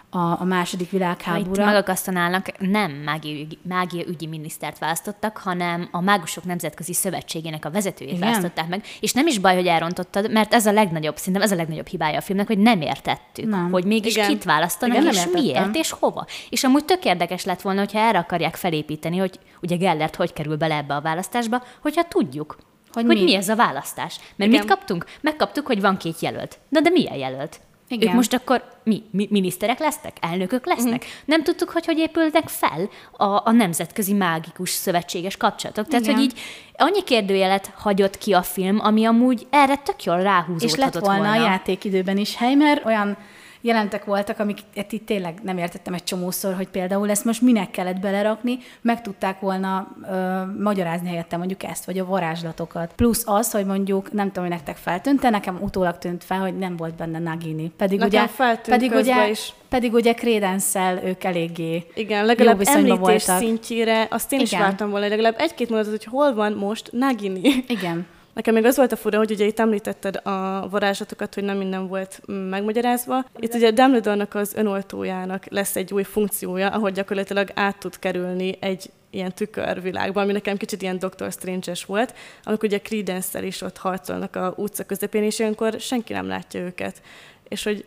a, 0.10 0.42
a 0.42 0.44
második 0.44 0.90
Ha 1.24 1.38
itt 1.38 1.58
megakasztanálnak, 1.58 2.60
nem 2.60 2.92
mágia, 2.92 3.46
mágia 3.62 4.04
ügyi 4.08 4.28
minisztert 4.28 4.80
választottak, 4.80 5.38
hanem 5.38 5.88
a 5.92 6.02
Mágusok 6.02 6.44
Nemzetközi 6.44 6.94
Szövetségének 6.94 7.66
a 7.66 7.72
vezetőjét 7.72 8.14
Igen? 8.14 8.28
választották 8.28 8.68
meg. 8.68 8.84
És 9.00 9.14
nem 9.14 9.28
is 9.28 9.40
baj, 9.40 9.56
hogy 9.56 9.68
elrontottad, 9.68 10.32
mert 10.32 10.54
ez 10.54 10.66
a 10.66 10.72
legnagyobb, 10.72 11.18
szerintem 11.18 11.42
ez 11.42 11.52
a 11.52 11.56
legnagyobb 11.56 11.88
hibája 11.88 12.18
a 12.18 12.22
filmnek, 12.22 12.48
hogy 12.48 12.58
nem 12.58 12.82
értettük, 12.82 13.50
Nem. 13.50 13.72
hogy 13.72 13.86
mégis 13.86 14.16
Igen. 14.16 14.28
kit 14.28 14.44
választanak, 14.44 14.98
Igen, 14.98 15.10
és 15.10 15.18
értettem. 15.18 15.42
miért, 15.42 15.76
és 15.76 15.92
hova. 15.92 16.26
És 16.50 16.64
amúgy 16.64 16.86
tök 16.86 17.06
érdekes 17.06 17.44
lett 17.44 17.62
volna, 17.62 17.80
hogyha 17.80 18.00
erre 18.00 18.18
akarják 18.20 18.56
felépíteni, 18.56 19.18
hogy 19.18 19.40
ugye 19.62 19.76
Gellert 19.76 20.16
hogy 20.16 20.34
kerül 20.34 20.58
bele 20.58 20.76
ebbe 20.76 20.96
a 20.96 21.02
választásba, 21.02 21.64
hogyha 21.82 22.04
tudjuk, 22.04 22.56
Hogy 22.94 23.04
hogy, 23.04 23.06
hogy 23.06 23.16
mi. 23.16 23.24
mi 23.32 23.36
ez 23.36 23.50
a 23.50 23.56
választás. 23.56 24.20
Mert 24.36 24.52
Igen. 24.52 24.66
mit 24.66 24.76
kaptunk? 24.76 25.06
Megkaptuk, 25.22 25.66
hogy 25.68 25.82
van 25.82 25.98
két 25.98 26.20
jelölt. 26.20 26.60
Na 26.70 26.80
de 26.80 26.90
milyen 26.90 27.16
jelölt? 27.16 27.60
Igen. 27.88 28.10
Ők 28.10 28.16
most 28.16 28.34
akkor 28.34 28.64
mi, 28.84 29.04
mi 29.12 29.28
miniszterek 29.32 29.80
lesznek? 29.80 30.18
Elnökök 30.22 30.66
lesznek? 30.66 30.86
Mhm. 30.86 30.94
Uh-huh. 30.94 31.22
Nem 31.26 31.44
tudtuk, 31.44 31.70
hogy 31.70 31.86
hogy 31.86 31.98
épülnek 31.98 32.48
fel 32.48 32.90
a, 33.12 33.50
a 33.50 33.52
nemzetközi 33.52 34.14
mágikus 34.14 34.70
szövetséges 34.70 35.38
kapcsolatok. 35.38 35.88
Tehát, 35.88 36.06
Igen. 36.06 36.16
hogy 36.16 36.24
így 36.24 36.40
annyi 36.78 37.04
kérdőjelet 37.04 37.72
hagyott 37.76 38.18
ki 38.18 38.34
a 38.34 38.42
film, 38.42 38.80
ami 38.80 39.06
amúgy 39.06 39.48
erre 39.50 39.76
tök 39.76 40.04
jól 40.04 40.22
ráhúzódhatott 40.22 40.78
És 40.78 40.78
lett 40.78 41.06
volna, 41.06 41.32
a 41.32 41.36
játékidőben 41.36 42.18
is 42.18 42.36
hely, 42.36 42.56
mert 42.56 42.86
olyan 42.86 43.18
jelentek 43.66 44.06
voltak, 44.06 44.40
amiket 44.40 44.92
itt 44.92 45.06
tényleg 45.06 45.40
nem 45.44 45.58
értettem 45.58 45.94
egy 45.94 46.04
csomószor, 46.04 46.54
hogy 46.54 46.68
például 46.68 47.10
ezt 47.10 47.26
most 47.26 47.42
minek 47.42 47.72
kellett 47.72 48.00
belerakni, 48.00 48.58
meg 48.82 49.02
tudták 49.02 49.40
volna 49.40 49.88
ö, 50.10 50.42
magyarázni 50.64 51.08
helyette 51.08 51.38
mondjuk 51.38 51.64
ezt, 51.64 51.86
vagy 51.86 52.00
a 52.00 52.06
varázslatokat. 52.06 52.94
Plusz 52.96 53.24
az, 53.26 53.52
hogy 53.52 53.66
mondjuk, 53.66 54.12
nem 54.12 54.28
tudom, 54.28 54.44
hogy 54.44 54.54
nektek 54.54 54.76
feltűnt, 54.76 55.30
nekem 55.30 55.58
utólag 55.62 55.98
tűnt 55.98 56.24
fel, 56.24 56.40
hogy 56.40 56.58
nem 56.58 56.76
volt 56.76 56.96
benne 56.96 57.20
Nagini. 57.20 57.72
Pedig 57.78 58.00
Nekem 58.00 58.24
ugye, 58.24 58.32
feltűnt 58.32 58.78
pedig 58.78 58.92
ugye, 58.92 59.30
is. 59.30 59.54
pedig 59.70 59.94
ugye 59.94 60.14
Credence-szel 60.14 61.04
ők 61.04 61.24
eléggé 61.24 61.86
Igen, 61.94 62.20
jó 62.20 62.26
legalább 62.26 62.58
viszonyban 62.58 62.98
említés 62.98 63.26
voltak. 63.26 63.44
szintjére, 63.48 64.08
azt 64.10 64.34
én 64.34 64.40
is 64.40 64.52
Igen. 64.52 64.64
vártam 64.64 64.90
volna, 64.90 65.08
legalább 65.08 65.36
egy-két 65.38 65.70
mondatot, 65.70 66.04
hogy 66.04 66.14
hol 66.14 66.34
van 66.34 66.54
most 66.54 66.90
Nagini. 66.92 67.64
Igen. 67.68 68.06
Nekem 68.36 68.54
még 68.54 68.66
az 68.66 68.76
volt 68.76 68.92
a 68.92 68.96
fura, 68.96 69.18
hogy 69.18 69.32
ugye 69.32 69.46
itt 69.46 69.60
említetted 69.60 70.16
a 70.16 70.68
varázslatokat, 70.70 71.34
hogy 71.34 71.44
nem 71.44 71.58
minden 71.58 71.88
volt 71.88 72.22
megmagyarázva. 72.26 73.26
Itt 73.38 73.54
ugye 73.54 73.72
Dumbledore-nak 73.72 74.36
az 74.36 74.54
önoltójának 74.54 75.46
lesz 75.50 75.76
egy 75.76 75.94
új 75.94 76.04
funkciója, 76.04 76.70
ahol 76.70 76.92
gyakorlatilag 76.92 77.52
át 77.54 77.78
tud 77.78 78.00
kerülni 78.00 78.58
egy 78.60 78.90
ilyen 79.10 79.34
tükörvilágba, 79.34 80.22
ami 80.22 80.32
nekem 80.32 80.58
kicsit 80.58 80.82
ilyen 80.82 81.00
Doctor 81.00 81.32
Strange-es 81.32 81.86
volt, 81.86 82.14
amikor 82.44 82.68
ugye 82.68 82.80
Credence-szel 82.80 83.44
is 83.44 83.62
ott 83.62 83.78
harcolnak 83.78 84.36
a 84.36 84.54
utca 84.58 84.84
közepén, 84.84 85.24
és 85.24 85.40
ilyenkor 85.40 85.80
senki 85.80 86.14
nem 86.14 86.28
látja 86.28 86.60
őket. 86.60 87.02
És 87.48 87.64
hogy 87.64 87.86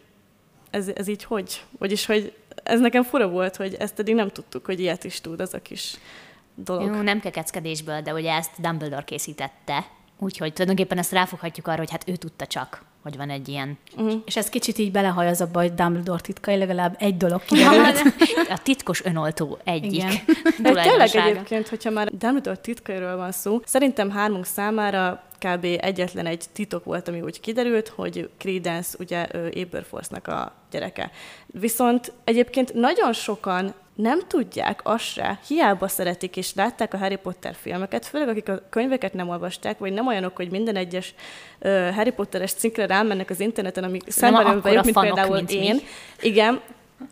ez, 0.71 0.89
ez 0.95 1.09
így 1.09 1.25
hogy? 1.25 1.65
Vagyis, 1.79 2.07
hogy 2.07 2.33
ez 2.63 2.81
nekem 2.81 3.03
fura 3.03 3.29
volt, 3.29 3.57
hogy 3.57 3.75
ezt 3.75 3.99
eddig 3.99 4.15
nem 4.15 4.29
tudtuk, 4.29 4.65
hogy 4.65 4.81
ilyet 4.81 5.05
is 5.05 5.21
tud 5.21 5.41
az 5.41 5.55
a 5.55 5.63
kis 5.63 5.97
dolog. 6.55 6.95
Jó, 6.95 7.01
nem 7.01 7.21
kekeckedésből, 7.21 8.01
de 8.01 8.13
ugye 8.13 8.33
ezt 8.33 8.61
Dumbledore 8.61 9.05
készítette, 9.05 9.87
úgyhogy 10.19 10.53
tulajdonképpen 10.53 10.99
ezt 10.99 11.13
ráfoghatjuk 11.13 11.67
arra, 11.67 11.79
hogy 11.79 11.91
hát 11.91 12.09
ő 12.09 12.17
tudta 12.17 12.47
csak, 12.47 12.83
hogy 13.03 13.17
van 13.17 13.31
egy 13.31 13.49
ilyen. 13.49 13.79
Uh-huh. 13.97 14.23
És 14.27 14.37
ez 14.37 14.49
kicsit 14.49 14.79
így 14.79 14.93
belehaj 14.93 15.29
az 15.29 15.41
abba, 15.41 15.61
hogy 15.61 15.75
Dumbledore 15.75 16.21
titkai 16.21 16.57
legalább 16.57 16.97
egy 16.99 17.17
dolog 17.17 17.45
kiderült. 17.49 18.03
a 18.49 18.59
titkos 18.63 19.05
önoltó 19.05 19.59
egyik 19.65 19.93
Igen. 19.93 20.13
Tényleg 20.83 21.15
egyébként, 21.15 21.69
hogyha 21.69 21.91
már 21.91 22.09
Dumbledore 22.09 22.57
titkairól 22.57 23.17
van 23.17 23.33
szó, 23.33 23.61
szerintem 23.65 24.11
hármunk 24.11 24.47
számára 24.47 25.23
kb. 25.39 25.65
egyetlen 25.81 26.27
egy 26.27 26.45
titok 26.53 26.85
volt, 26.85 27.09
ami 27.09 27.21
úgy 27.21 27.41
kiderült, 27.41 27.89
hogy 27.89 28.31
Credence 28.39 28.97
ugye 28.99 29.27
Aberforce-nak 29.55 30.27
a 30.27 30.53
gyereke. 30.71 31.11
Viszont 31.47 32.13
egyébként 32.25 32.75
nagyon 32.75 33.13
sokan 33.13 33.75
nem 34.03 34.21
tudják 34.27 34.81
azt 34.83 35.05
se, 35.05 35.39
hiába 35.47 35.89
szeretik 35.89 36.37
és 36.37 36.55
látták 36.55 36.95
a 36.95 36.99
Harry 36.99 37.17
Potter 37.17 37.55
filmeket, 37.55 38.07
főleg 38.07 38.29
akik 38.29 38.49
a 38.49 38.63
könyveket 38.71 39.15
nem 39.15 39.29
olvasták, 39.29 39.79
vagy 39.79 39.93
nem 39.93 40.07
olyanok, 40.07 40.37
hogy 40.37 40.51
minden 40.51 40.77
egyes 40.77 41.15
uh, 41.61 41.95
Harry 41.95 42.11
Potteres 42.11 42.53
cikkre 42.53 42.87
rámennek 42.87 43.31
az 43.31 43.41
interneten, 43.41 43.85
amik 43.85 44.03
szemben 44.07 44.61
vagyok, 44.61 44.85
mint 44.85 45.01
például 45.01 45.35
mint 45.35 45.51
én. 45.51 45.75
Mi. 45.75 45.81
Igen, 46.21 46.61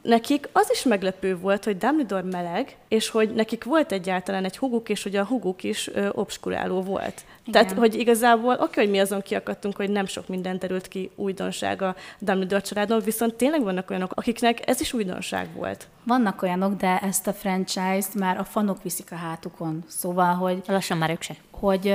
nekik 0.03 0.49
az 0.53 0.69
is 0.73 0.83
meglepő 0.83 1.37
volt, 1.37 1.65
hogy 1.65 1.77
Dumbledore 1.77 2.23
meleg, 2.23 2.77
és 2.89 3.09
hogy 3.09 3.35
nekik 3.35 3.65
volt 3.65 3.93
egyáltalán 3.93 4.45
egy 4.45 4.59
huguk, 4.59 4.89
és 4.89 5.03
hogy 5.03 5.17
a 5.17 5.25
huguk 5.25 5.63
is 5.63 5.89
ö, 5.89 6.09
obskuráló 6.13 6.83
volt. 6.83 7.25
Igen. 7.45 7.63
Tehát, 7.63 7.79
hogy 7.79 7.95
igazából 7.95 8.57
oké, 8.61 8.81
hogy 8.81 8.91
mi 8.91 8.99
azon 8.99 9.23
kiakadtunk, 9.23 9.77
hogy 9.77 9.91
nem 9.91 10.07
sok 10.07 10.29
minden 10.29 10.59
terült 10.59 10.89
ki 10.89 11.11
újdonság 11.15 11.83
a 11.83 11.95
Dumbledore 12.19 12.63
családon, 12.63 13.01
viszont 13.01 13.35
tényleg 13.35 13.63
vannak 13.63 13.91
olyanok, 13.91 14.13
akiknek 14.15 14.69
ez 14.69 14.81
is 14.81 14.93
újdonság 14.93 15.49
volt. 15.55 15.87
Vannak 16.05 16.43
olyanok, 16.43 16.77
de 16.77 16.99
ezt 16.99 17.27
a 17.27 17.33
franchise-t 17.33 18.15
már 18.15 18.39
a 18.39 18.45
fanok 18.45 18.83
viszik 18.83 19.13
a 19.13 19.17
hátukon. 19.17 19.85
Szóval, 19.89 20.35
hogy... 20.35 20.63
Lassan 20.67 20.99
már 20.99 21.11
ők 21.11 21.23
se. 21.23 21.35
Hogy 21.51 21.95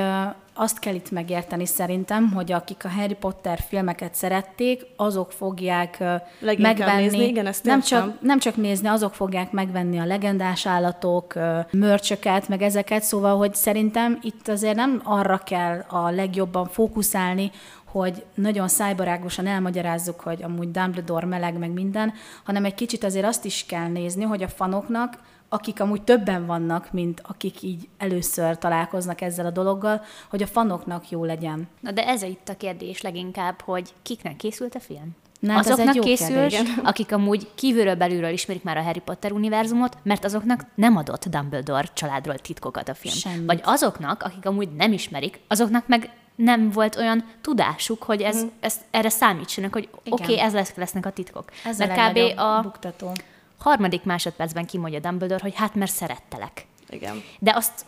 azt 0.61 0.79
kell 0.79 0.93
itt 0.93 1.11
megérteni 1.11 1.65
szerintem, 1.65 2.31
hogy 2.31 2.51
akik 2.51 2.85
a 2.85 2.89
Harry 2.89 3.13
Potter 3.13 3.59
filmeket 3.67 4.15
szerették, 4.15 4.85
azok 4.95 5.31
fogják 5.31 6.03
Leginkább 6.39 6.77
megvenni. 6.77 7.01
Nézni, 7.01 7.27
igen, 7.27 7.45
ezt 7.45 7.63
nem 7.63 7.81
csak, 7.81 8.21
nem 8.21 8.39
csak 8.39 8.55
nézni, 8.55 8.87
azok 8.87 9.13
fogják 9.13 9.51
megvenni 9.51 9.99
a 9.99 10.05
legendás 10.05 10.65
állatok, 10.65 11.33
mörcsöket, 11.71 12.47
meg 12.47 12.61
ezeket, 12.61 13.03
szóval, 13.03 13.37
hogy 13.37 13.55
szerintem 13.55 14.19
itt 14.21 14.47
azért 14.47 14.75
nem 14.75 15.01
arra 15.03 15.37
kell 15.37 15.85
a 15.87 16.09
legjobban 16.09 16.67
fókuszálni, 16.67 17.51
hogy 17.91 18.25
nagyon 18.35 18.67
szájbarágosan 18.67 19.47
elmagyarázzuk, 19.47 20.19
hogy 20.19 20.43
amúgy 20.43 20.71
Dumbledore 20.71 21.25
meleg, 21.25 21.57
meg 21.57 21.71
minden, 21.71 22.13
hanem 22.43 22.65
egy 22.65 22.75
kicsit 22.75 23.03
azért 23.03 23.25
azt 23.25 23.45
is 23.45 23.65
kell 23.65 23.87
nézni, 23.87 24.23
hogy 24.23 24.43
a 24.43 24.47
fanoknak 24.47 25.17
akik 25.53 25.79
amúgy 25.79 26.01
többen 26.01 26.45
vannak, 26.45 26.91
mint 26.91 27.21
akik 27.25 27.61
így 27.61 27.89
először 27.97 28.57
találkoznak 28.57 29.21
ezzel 29.21 29.45
a 29.45 29.51
dologgal, 29.51 30.01
hogy 30.29 30.41
a 30.41 30.47
fanoknak 30.47 31.09
jó 31.09 31.23
legyen. 31.23 31.67
Na 31.79 31.91
de 31.91 32.07
ez 32.07 32.21
itt 32.21 32.49
a 32.49 32.57
kérdés 32.57 33.01
leginkább, 33.01 33.61
hogy 33.61 33.93
kiknek 34.01 34.35
készült 34.35 34.75
a 34.75 34.79
film? 34.79 35.15
Na, 35.39 35.53
hát 35.53 35.67
azoknak 35.67 35.99
készült, 35.99 36.55
akik 36.83 37.11
amúgy 37.11 37.47
kívülről 37.55 37.95
belülről 37.95 38.29
ismerik 38.29 38.63
már 38.63 38.77
a 38.77 38.81
Harry 38.81 38.99
Potter 38.99 39.31
univerzumot, 39.31 39.97
mert 40.03 40.25
azoknak 40.25 40.65
nem 40.75 40.95
adott 40.97 41.25
Dumbledore 41.25 41.87
családról 41.93 42.37
titkokat 42.37 42.89
a 42.89 42.93
film. 42.93 43.15
Semmit. 43.15 43.45
Vagy 43.45 43.61
azoknak, 43.63 44.23
akik 44.23 44.45
amúgy 44.45 44.69
nem 44.75 44.91
ismerik, 44.91 45.39
azoknak 45.47 45.87
meg 45.87 46.09
nem 46.35 46.71
volt 46.71 46.95
olyan 46.95 47.25
tudásuk, 47.41 48.03
hogy 48.03 48.21
ez, 48.21 48.43
mm. 48.43 48.47
ez 48.59 48.75
erre 48.91 49.09
számítsanak, 49.09 49.73
hogy 49.73 49.89
oké, 50.09 50.23
okay, 50.23 50.39
ez 50.39 50.53
lesz, 50.53 50.73
lesznek 50.75 51.05
a 51.05 51.11
titkok. 51.11 51.51
Ez 51.65 51.77
mert 51.77 51.97
a 51.97 52.09
kb. 52.09 52.39
a 52.39 52.61
buktató 52.61 53.11
harmadik 53.57 54.03
másodpercben 54.03 54.65
kimondja 54.65 54.99
Dumbledore, 54.99 55.41
hogy 55.41 55.55
hát 55.55 55.75
mert 55.75 55.91
szerettelek. 55.91 56.65
Igen. 56.89 57.23
De 57.39 57.53
azt 57.55 57.85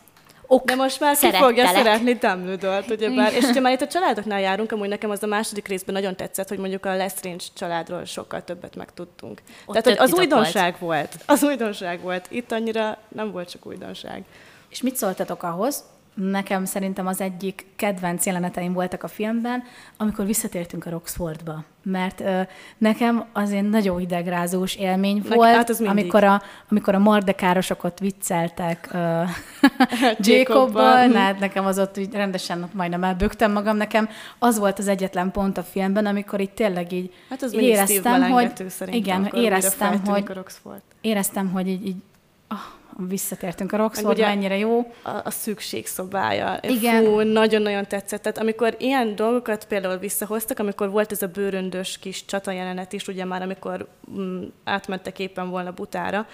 ok, 0.47 0.65
De 0.65 0.75
most 0.75 0.99
már 0.99 1.17
ki 1.17 1.32
fogja 1.32 1.67
szeretni 1.67 2.13
Dumbledore-t, 2.13 2.89
ugyebár. 2.89 3.34
És 3.34 3.43
hogyha 3.43 3.62
már 3.62 3.73
itt 3.73 3.82
a 3.82 3.88
családoknál 3.88 4.39
járunk, 4.39 4.71
amúgy 4.71 4.88
nekem 4.88 5.10
az 5.10 5.23
a 5.23 5.27
második 5.27 5.67
részben 5.67 5.95
nagyon 5.95 6.15
tetszett, 6.15 6.47
hogy 6.47 6.58
mondjuk 6.58 6.86
a 6.86 6.95
Lestrange 6.95 7.43
családról 7.53 8.06
sokkal 8.06 8.43
többet 8.43 8.75
megtudtunk. 8.75 9.41
Ott 9.65 9.82
Tehát, 9.82 9.99
hogy 9.99 10.10
az 10.10 10.19
újdonság 10.19 10.75
volt. 10.79 11.10
volt. 11.10 11.23
Az 11.25 11.43
újdonság 11.43 12.01
volt. 12.01 12.27
Itt 12.29 12.51
annyira 12.51 12.97
nem 13.08 13.32
volt 13.32 13.49
csak 13.49 13.65
újdonság. 13.65 14.23
És 14.69 14.82
mit 14.82 14.95
szóltatok 14.95 15.43
ahhoz, 15.43 15.84
nekem 16.13 16.65
szerintem 16.65 17.08
az 17.08 17.21
egyik 17.21 17.65
kedvenc 17.76 18.26
jeleneteim 18.26 18.73
voltak 18.73 19.04
a 19.04 19.08
filmben, 19.08 19.63
amikor 19.97 20.26
visszatértünk 20.26 20.86
a 20.86 20.89
Roxfordba. 20.89 21.63
Mert 21.84 22.19
ö, 22.19 22.41
nekem 22.78 23.26
azért 23.32 23.69
nagyon 23.69 23.97
hidegrázós 23.97 24.76
élmény 24.76 25.21
Nek, 25.28 25.34
volt, 25.34 25.56
hát 25.56 25.69
amikor, 25.69 26.23
a, 26.23 26.41
amikor 26.69 26.95
a 26.95 26.99
mardekárosokat 26.99 27.99
vicceltek 27.99 28.89
uh, 28.93 29.30
Jacobbal, 30.28 31.12
hát 31.12 31.39
nekem 31.39 31.65
az 31.65 31.80
ott 31.80 31.97
úgy 31.97 32.13
rendesen 32.13 32.63
ott 32.63 32.73
majdnem 32.73 33.04
elbögtem 33.04 33.52
magam. 33.52 33.78
Nekem 33.78 34.10
az 34.39 34.60
volt 34.60 34.80
az 34.80 34.88
egyetlen 34.88 35.32
pont 35.32 35.58
a 35.58 35.63
filmben, 35.63 36.06
amikor 36.06 36.39
itt 36.39 36.56
tényleg 36.56 36.91
így 36.91 37.13
hát 37.30 37.41
az 37.41 37.54
éreztem, 37.54 38.32
hogy 38.32 38.52
igen, 38.86 39.26
éreztem, 39.34 40.06
hogy 40.06 40.23
éreztem, 41.02 41.52
hogy 41.52 41.67
így, 41.67 41.88
így 41.88 41.95
oh, 42.49 42.58
visszatértünk 42.97 43.71
a 43.71 43.77
Roxford, 43.77 44.19
mennyire 44.19 44.58
jó. 44.58 44.93
A, 45.03 45.10
a 45.23 45.29
szükségszobája. 45.29 46.60
Igen. 46.62 47.03
Fú, 47.03 47.19
nagyon-nagyon 47.19 47.88
tetszett. 47.88 48.21
Tehát 48.21 48.38
amikor 48.38 48.75
ilyen 48.79 49.15
dolgokat 49.15 49.65
például 49.65 49.97
visszahoztak, 49.97 50.60
amikor 50.60 50.89
volt 50.89 51.12
ez 51.12 51.21
a 51.21 51.27
bőröndös 51.27 51.97
kis 51.97 52.25
jelenet 52.45 52.93
is, 52.93 53.08
ugye 53.08 53.25
már 53.25 53.41
amikor 53.41 53.88
mm, 54.12 54.43
átmentek 54.63 55.19
éppen 55.19 55.49
volna 55.49 55.71
Butára, 55.71 56.27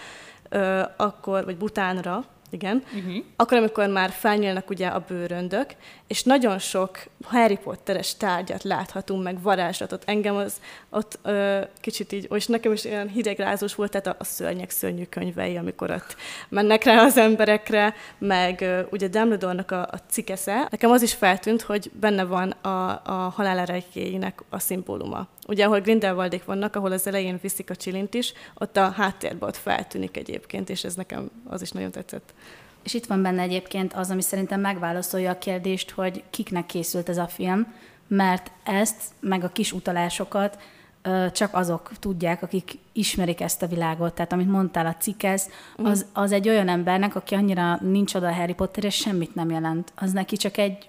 ö, 0.48 0.82
akkor, 0.96 1.44
vagy 1.44 1.56
Butánra, 1.56 2.24
igen. 2.50 2.82
Uh-huh. 2.94 3.24
Akkor, 3.36 3.58
amikor 3.58 3.88
már 3.88 4.10
felnyílnak 4.10 4.70
ugye 4.70 4.86
a 4.86 5.04
bőröndök, 5.08 5.70
és 6.06 6.22
nagyon 6.22 6.58
sok 6.58 6.98
Harry 7.24 7.56
Potteres 7.56 8.16
tárgyat 8.16 8.62
láthatunk, 8.62 9.22
meg 9.22 9.42
varázslatot. 9.42 10.02
Engem 10.06 10.36
az 10.36 10.60
ott 10.90 11.18
ö, 11.22 11.60
kicsit 11.80 12.12
így, 12.12 12.28
és 12.34 12.46
nekem 12.46 12.72
is 12.72 12.84
olyan 12.84 13.08
hidegrázós 13.08 13.74
volt, 13.74 13.90
tehát 13.90 14.06
a, 14.06 14.16
a 14.18 14.24
szörnyek 14.24 14.70
szörnyű 14.70 15.04
könyvei, 15.04 15.56
amikor 15.56 15.90
ott 15.90 16.16
mennek 16.48 16.84
rá 16.84 17.02
az 17.02 17.16
emberekre, 17.16 17.94
meg 18.18 18.60
ö, 18.60 18.80
ugye 18.90 19.08
Dumbledore-nak 19.08 19.70
a, 19.70 19.80
a 19.80 20.00
cikesze. 20.08 20.66
Nekem 20.70 20.90
az 20.90 21.02
is 21.02 21.14
feltűnt, 21.14 21.62
hogy 21.62 21.90
benne 22.00 22.24
van 22.24 22.50
a, 22.50 23.02
a 23.04 23.32
halálerekjéinek 23.34 24.42
a 24.48 24.58
szimbóluma. 24.58 25.28
Ugye, 25.46 25.64
ahol 25.64 25.80
Grindelwaldék 25.80 26.44
vannak, 26.44 26.76
ahol 26.76 26.92
az 26.92 27.06
elején 27.06 27.38
viszik 27.42 27.70
a 27.70 27.76
csilint 27.76 28.14
is, 28.14 28.32
ott 28.54 28.76
a 28.76 28.90
háttérben 28.90 29.48
ott 29.48 29.56
feltűnik 29.56 30.16
egyébként, 30.16 30.70
és 30.70 30.84
ez 30.84 30.94
nekem 30.94 31.30
az 31.48 31.62
is 31.62 31.70
nagyon 31.70 31.90
tetszett. 31.90 32.34
És 32.82 32.94
itt 32.94 33.06
van 33.06 33.22
benne 33.22 33.42
egyébként 33.42 33.92
az, 33.92 34.10
ami 34.10 34.22
szerintem 34.22 34.60
megválaszolja 34.60 35.30
a 35.30 35.38
kérdést, 35.38 35.90
hogy 35.90 36.22
kiknek 36.30 36.66
készült 36.66 37.08
ez 37.08 37.18
a 37.18 37.26
film, 37.26 37.74
mert 38.06 38.50
ezt, 38.64 39.02
meg 39.20 39.44
a 39.44 39.48
kis 39.48 39.72
utalásokat 39.72 40.58
csak 41.32 41.54
azok 41.54 41.90
tudják, 41.98 42.42
akik 42.42 42.78
ismerik 42.92 43.40
ezt 43.40 43.62
a 43.62 43.66
világot. 43.66 44.14
Tehát 44.14 44.32
amit 44.32 44.50
mondtál, 44.50 44.86
a 44.86 44.94
cikez, 44.94 45.48
az, 45.76 46.06
az 46.12 46.32
egy 46.32 46.48
olyan 46.48 46.68
embernek, 46.68 47.14
aki 47.14 47.34
annyira 47.34 47.78
nincs 47.82 48.14
oda 48.14 48.26
a 48.26 48.32
Harry 48.32 48.54
Potter, 48.54 48.84
és 48.84 48.94
semmit 48.94 49.34
nem 49.34 49.50
jelent. 49.50 49.92
Az 49.96 50.12
neki 50.12 50.36
csak 50.36 50.56
egy 50.56 50.88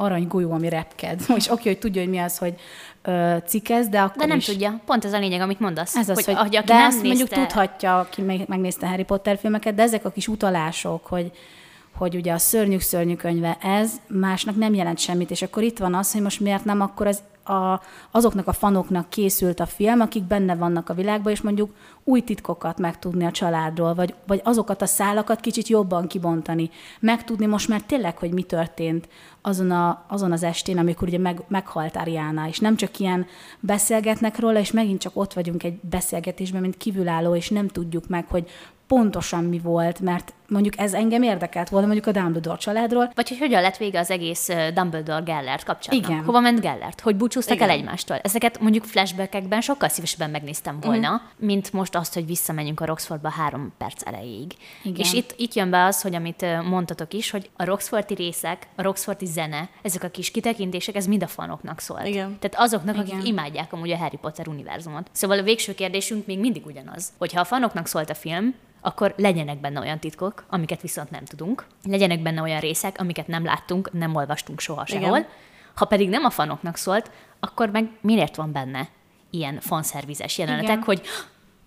aranygolyó, 0.00 0.52
ami 0.52 0.68
repked. 0.68 1.20
És 1.36 1.50
oké, 1.50 1.68
hogy 1.68 1.78
tudja, 1.78 2.02
hogy 2.02 2.10
mi 2.10 2.18
az, 2.18 2.38
hogy 2.38 2.54
ö, 3.02 3.36
cikez, 3.46 3.88
de 3.88 4.00
akkor 4.00 4.16
De 4.16 4.26
nem 4.26 4.36
is... 4.36 4.44
tudja. 4.44 4.80
Pont 4.84 5.04
ez 5.04 5.12
a 5.12 5.18
lényeg, 5.18 5.40
amit 5.40 5.60
mondasz. 5.60 5.96
Ez 5.96 6.08
az, 6.08 6.24
hogy, 6.24 6.34
hogy, 6.34 6.50
de 6.50 6.74
nem 6.74 6.86
ezt 6.86 7.02
nézte... 7.02 7.06
mondjuk 7.06 7.28
tudhatja, 7.28 7.98
aki 7.98 8.22
megnézte 8.46 8.86
Harry 8.88 9.04
Potter 9.04 9.38
filmeket, 9.38 9.74
de 9.74 9.82
ezek 9.82 10.04
a 10.04 10.10
kis 10.10 10.28
utalások, 10.28 11.06
hogy, 11.06 11.30
hogy 12.00 12.16
ugye 12.16 12.32
a 12.32 12.38
szörnyük 12.38 12.80
szörnyű 12.80 13.16
könyve 13.16 13.58
ez 13.60 13.92
másnak 14.06 14.56
nem 14.56 14.74
jelent 14.74 14.98
semmit, 14.98 15.30
és 15.30 15.42
akkor 15.42 15.62
itt 15.62 15.78
van 15.78 15.94
az, 15.94 16.12
hogy 16.12 16.22
most 16.22 16.40
miért 16.40 16.64
nem 16.64 16.80
akkor 16.80 17.06
az 17.06 17.22
a, 17.44 17.80
azoknak 18.10 18.46
a 18.46 18.52
fanoknak 18.52 19.08
készült 19.08 19.60
a 19.60 19.66
film, 19.66 20.00
akik 20.00 20.22
benne 20.22 20.54
vannak 20.54 20.88
a 20.88 20.94
világban, 20.94 21.32
és 21.32 21.40
mondjuk 21.40 21.74
új 22.04 22.20
titkokat 22.20 22.78
megtudni 22.78 23.24
a 23.24 23.30
családról, 23.30 23.94
vagy, 23.94 24.14
vagy 24.26 24.40
azokat 24.44 24.82
a 24.82 24.86
szálakat 24.86 25.40
kicsit 25.40 25.68
jobban 25.68 26.06
kibontani. 26.06 26.70
Megtudni 27.00 27.46
most 27.46 27.68
már 27.68 27.82
tényleg, 27.82 28.18
hogy 28.18 28.32
mi 28.32 28.42
történt 28.42 29.08
azon, 29.42 29.70
a, 29.70 30.04
azon 30.08 30.32
az 30.32 30.42
estén, 30.42 30.78
amikor 30.78 31.08
ugye 31.08 31.18
meg, 31.18 31.42
meghalt 31.48 31.96
Ariana, 31.96 32.48
és 32.48 32.58
nem 32.58 32.76
csak 32.76 32.98
ilyen 32.98 33.26
beszélgetnek 33.60 34.38
róla, 34.38 34.58
és 34.58 34.70
megint 34.70 35.00
csak 35.00 35.16
ott 35.16 35.32
vagyunk 35.32 35.62
egy 35.62 35.78
beszélgetésben, 35.90 36.60
mint 36.60 36.76
kívülálló, 36.76 37.34
és 37.34 37.48
nem 37.48 37.68
tudjuk 37.68 38.08
meg, 38.08 38.26
hogy 38.28 38.50
pontosan 38.86 39.44
mi 39.44 39.58
volt, 39.58 40.00
mert 40.00 40.32
mondjuk 40.50 40.78
ez 40.78 40.94
engem 40.94 41.22
érdekelt 41.22 41.68
volna 41.68 41.86
mondjuk 41.86 42.06
a 42.06 42.20
Dumbledore 42.20 42.56
családról. 42.56 43.10
Vagy 43.14 43.28
hogy 43.28 43.38
hogyan 43.38 43.62
lett 43.62 43.76
vége 43.76 43.98
az 43.98 44.10
egész 44.10 44.48
Dumbledore-Gellert 44.74 45.64
kapcsolatnak. 45.64 46.10
Igen. 46.10 46.24
Hova 46.24 46.40
ment 46.40 46.60
Gellert? 46.60 47.00
Hogy 47.00 47.16
búcsúztak 47.16 47.56
Igen. 47.56 47.68
el 47.68 47.74
egymástól? 47.74 48.16
Ezeket 48.16 48.60
mondjuk 48.60 48.84
flashbackekben 48.84 49.60
sokkal 49.60 49.88
szívesebben 49.88 50.30
megnéztem 50.30 50.80
volna, 50.80 51.12
uh-huh. 51.12 51.28
mint 51.38 51.72
most 51.72 51.94
azt, 51.94 52.14
hogy 52.14 52.26
visszamenjünk 52.26 52.80
a 52.80 52.84
Roxfordba 52.84 53.28
három 53.28 53.72
perc 53.78 54.06
erejéig. 54.06 54.54
Igen. 54.82 55.00
És 55.00 55.12
itt, 55.12 55.34
itt 55.36 55.54
jön 55.54 55.70
be 55.70 55.84
az, 55.84 56.02
hogy 56.02 56.14
amit 56.14 56.46
mondtatok 56.68 57.12
is, 57.12 57.30
hogy 57.30 57.50
a 57.56 57.64
Roxforti 57.64 58.14
részek, 58.14 58.66
a 58.76 58.82
Roxforti 58.82 59.26
zene, 59.26 59.68
ezek 59.82 60.02
a 60.02 60.08
kis 60.08 60.30
kitekintések, 60.30 60.94
ez 60.94 61.06
mind 61.06 61.22
a 61.22 61.26
fanoknak 61.26 61.80
szólt. 61.80 62.06
Igen. 62.06 62.36
Tehát 62.38 62.66
azoknak, 62.66 62.94
Igen. 62.94 63.16
akik 63.16 63.28
imádják 63.28 63.72
amúgy 63.72 63.90
a 63.90 63.96
Harry 63.96 64.16
Potter 64.16 64.48
univerzumot. 64.48 65.08
Szóval 65.12 65.38
a 65.38 65.42
végső 65.42 65.74
kérdésünk 65.74 66.26
még 66.26 66.38
mindig 66.38 66.66
ugyanaz, 66.66 67.12
hogyha 67.18 67.40
a 67.40 67.44
fanoknak 67.44 67.86
szólt 67.86 68.10
a 68.10 68.14
film, 68.14 68.54
akkor 68.80 69.14
legyenek 69.16 69.60
benne 69.60 69.80
olyan 69.80 69.98
titkok, 69.98 70.39
amiket 70.48 70.80
viszont 70.80 71.10
nem 71.10 71.24
tudunk. 71.24 71.66
Legyenek 71.84 72.22
benne 72.22 72.42
olyan 72.42 72.60
részek, 72.60 72.98
amiket 72.98 73.26
nem 73.26 73.44
láttunk, 73.44 73.92
nem 73.92 74.14
olvastunk 74.14 74.60
soha 74.60 74.84
Igen. 74.86 75.02
sehol. 75.02 75.26
Ha 75.74 75.84
pedig 75.84 76.08
nem 76.08 76.24
a 76.24 76.30
fanoknak 76.30 76.76
szólt, 76.76 77.10
akkor 77.40 77.70
meg 77.70 77.90
miért 78.00 78.36
van 78.36 78.52
benne 78.52 78.88
ilyen 79.30 79.60
fanszervizes 79.60 80.38
jelenetek, 80.38 80.70
Igen. 80.70 80.82
hogy 80.82 81.02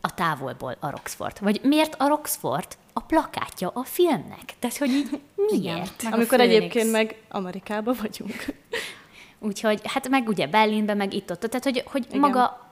a 0.02 0.14
távolból 0.14 0.76
a 0.80 0.90
Roxford. 0.90 1.38
Vagy 1.42 1.60
miért 1.64 1.96
a 1.98 2.08
Roxford 2.08 2.68
a 2.94 3.00
plakátja 3.00 3.72
a 3.74 3.84
filmnek? 3.84 4.54
Tehát, 4.60 4.78
hogy 4.78 4.90
így 4.90 5.22
miért? 5.52 6.04
A 6.04 6.14
Amikor 6.14 6.40
egyébként 6.40 6.92
meg 6.92 7.22
Amerikában 7.30 7.96
vagyunk. 8.02 8.46
Úgyhogy, 9.40 9.82
hát 9.84 10.10
meg 10.10 10.28
ugye 10.28 10.48
Berlinben, 10.48 10.98
meg 10.98 11.14
itt 11.14 11.32
ott, 11.32 11.40
tehát 11.40 11.64
hogy, 11.64 11.84
hogy 11.86 12.06
Igen. 12.08 12.20
maga 12.20 12.63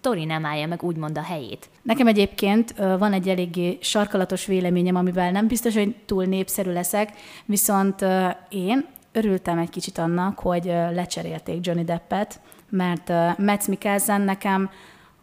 a 0.00 0.02
sztori 0.02 0.24
nem 0.24 0.44
állja 0.44 0.66
meg 0.66 0.82
úgymond 0.82 1.18
a 1.18 1.22
helyét. 1.22 1.68
Nekem 1.82 2.06
egyébként 2.06 2.74
van 2.76 3.12
egy 3.12 3.28
eléggé 3.28 3.78
sarkalatos 3.80 4.46
véleményem, 4.46 4.94
amivel 4.94 5.30
nem 5.30 5.46
biztos, 5.46 5.74
hogy 5.74 5.96
túl 6.06 6.24
népszerű 6.24 6.72
leszek, 6.72 7.12
viszont 7.44 8.04
én 8.48 8.86
örültem 9.12 9.58
egy 9.58 9.70
kicsit 9.70 9.98
annak, 9.98 10.38
hogy 10.38 10.64
lecserélték 10.64 11.66
Johnny 11.66 11.84
Deppet, 11.84 12.40
mert 12.68 13.38
Mads 13.38 13.66
Mikkelsen 13.66 14.20
nekem 14.20 14.70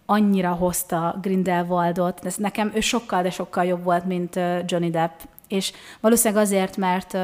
annyira 0.05 0.51
hozta 0.51 1.17
Grindelwaldot, 1.21 2.19
de 2.21 2.32
nekem 2.38 2.71
ő 2.73 2.80
sokkal, 2.80 3.21
de 3.21 3.30
sokkal 3.30 3.65
jobb 3.65 3.84
volt, 3.84 4.05
mint 4.05 4.36
Johnny 4.65 4.89
Depp. 4.89 5.19
És 5.47 5.71
valószínűleg 5.99 6.43
azért, 6.43 6.77
mert 6.77 7.17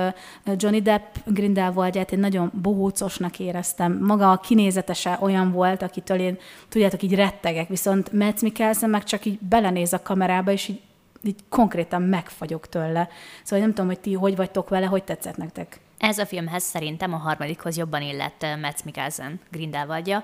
Johnny 0.45 0.82
Depp 0.82 1.15
Grindelwaldját 1.26 2.11
én 2.11 2.19
nagyon 2.19 2.51
bohócosnak 2.61 3.39
éreztem. 3.39 3.97
Maga 4.01 4.32
a 4.32 4.38
kinézetese 4.38 5.17
olyan 5.21 5.51
volt, 5.51 5.82
akitől 5.82 6.19
én, 6.19 6.38
tudjátok, 6.69 7.01
így 7.01 7.15
rettegek, 7.15 7.67
viszont 7.67 8.11
Mads 8.11 8.41
Mikkelsen 8.41 8.89
meg 8.89 9.03
csak 9.03 9.26
így 9.26 9.39
belenéz 9.39 9.93
a 9.93 10.01
kamerába, 10.01 10.51
és 10.51 10.67
így, 10.67 10.82
így 11.24 11.39
konkrétan 11.49 12.01
megfagyok 12.01 12.69
tőle. 12.69 13.09
Szóval 13.43 13.65
nem 13.65 13.74
tudom, 13.74 13.88
hogy 13.88 13.99
ti 13.99 14.13
hogy 14.13 14.36
vagytok 14.36 14.69
vele, 14.69 14.86
hogy 14.86 15.03
tetszett 15.03 15.38
nektek? 15.38 15.80
Ez 15.97 16.17
a 16.17 16.26
filmhez 16.26 16.63
szerintem 16.63 17.13
a 17.13 17.17
harmadikhoz 17.17 17.78
jobban 17.78 18.01
illett 18.01 18.45
Mads 18.61 18.84
Mikkelsen 18.84 19.39
Grindelwaldja. 19.51 20.24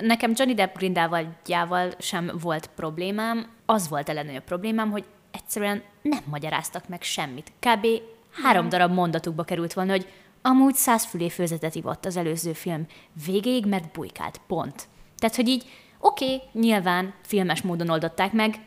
Nekem 0.00 0.32
Johnny 0.34 0.54
Depp 0.54 0.76
Grindelwaldjával 0.76 1.90
sem 1.98 2.30
volt 2.42 2.70
problémám. 2.76 3.46
Az 3.66 3.88
volt 3.88 4.08
a 4.08 4.12
legnagyobb 4.12 4.44
problémám, 4.44 4.90
hogy 4.90 5.04
egyszerűen 5.38 5.82
nem 6.02 6.22
magyaráztak 6.24 6.88
meg 6.88 7.02
semmit. 7.02 7.52
Kb. 7.60 7.86
három 8.42 8.68
darab 8.68 8.92
mondatukba 8.92 9.42
került 9.42 9.72
volna, 9.72 9.90
hogy 9.90 10.06
amúgy 10.42 10.74
százfülé 10.74 11.28
főzetet 11.28 11.74
ivott 11.74 12.04
az 12.04 12.16
előző 12.16 12.52
film 12.52 12.86
végéig, 13.26 13.66
mert 13.66 13.92
bujkált. 13.92 14.40
Pont. 14.46 14.88
Tehát, 15.16 15.36
hogy 15.36 15.48
így, 15.48 15.64
oké, 16.00 16.34
okay, 16.34 16.48
nyilván 16.52 17.14
filmes 17.22 17.62
módon 17.62 17.88
oldották 17.88 18.32
meg, 18.32 18.60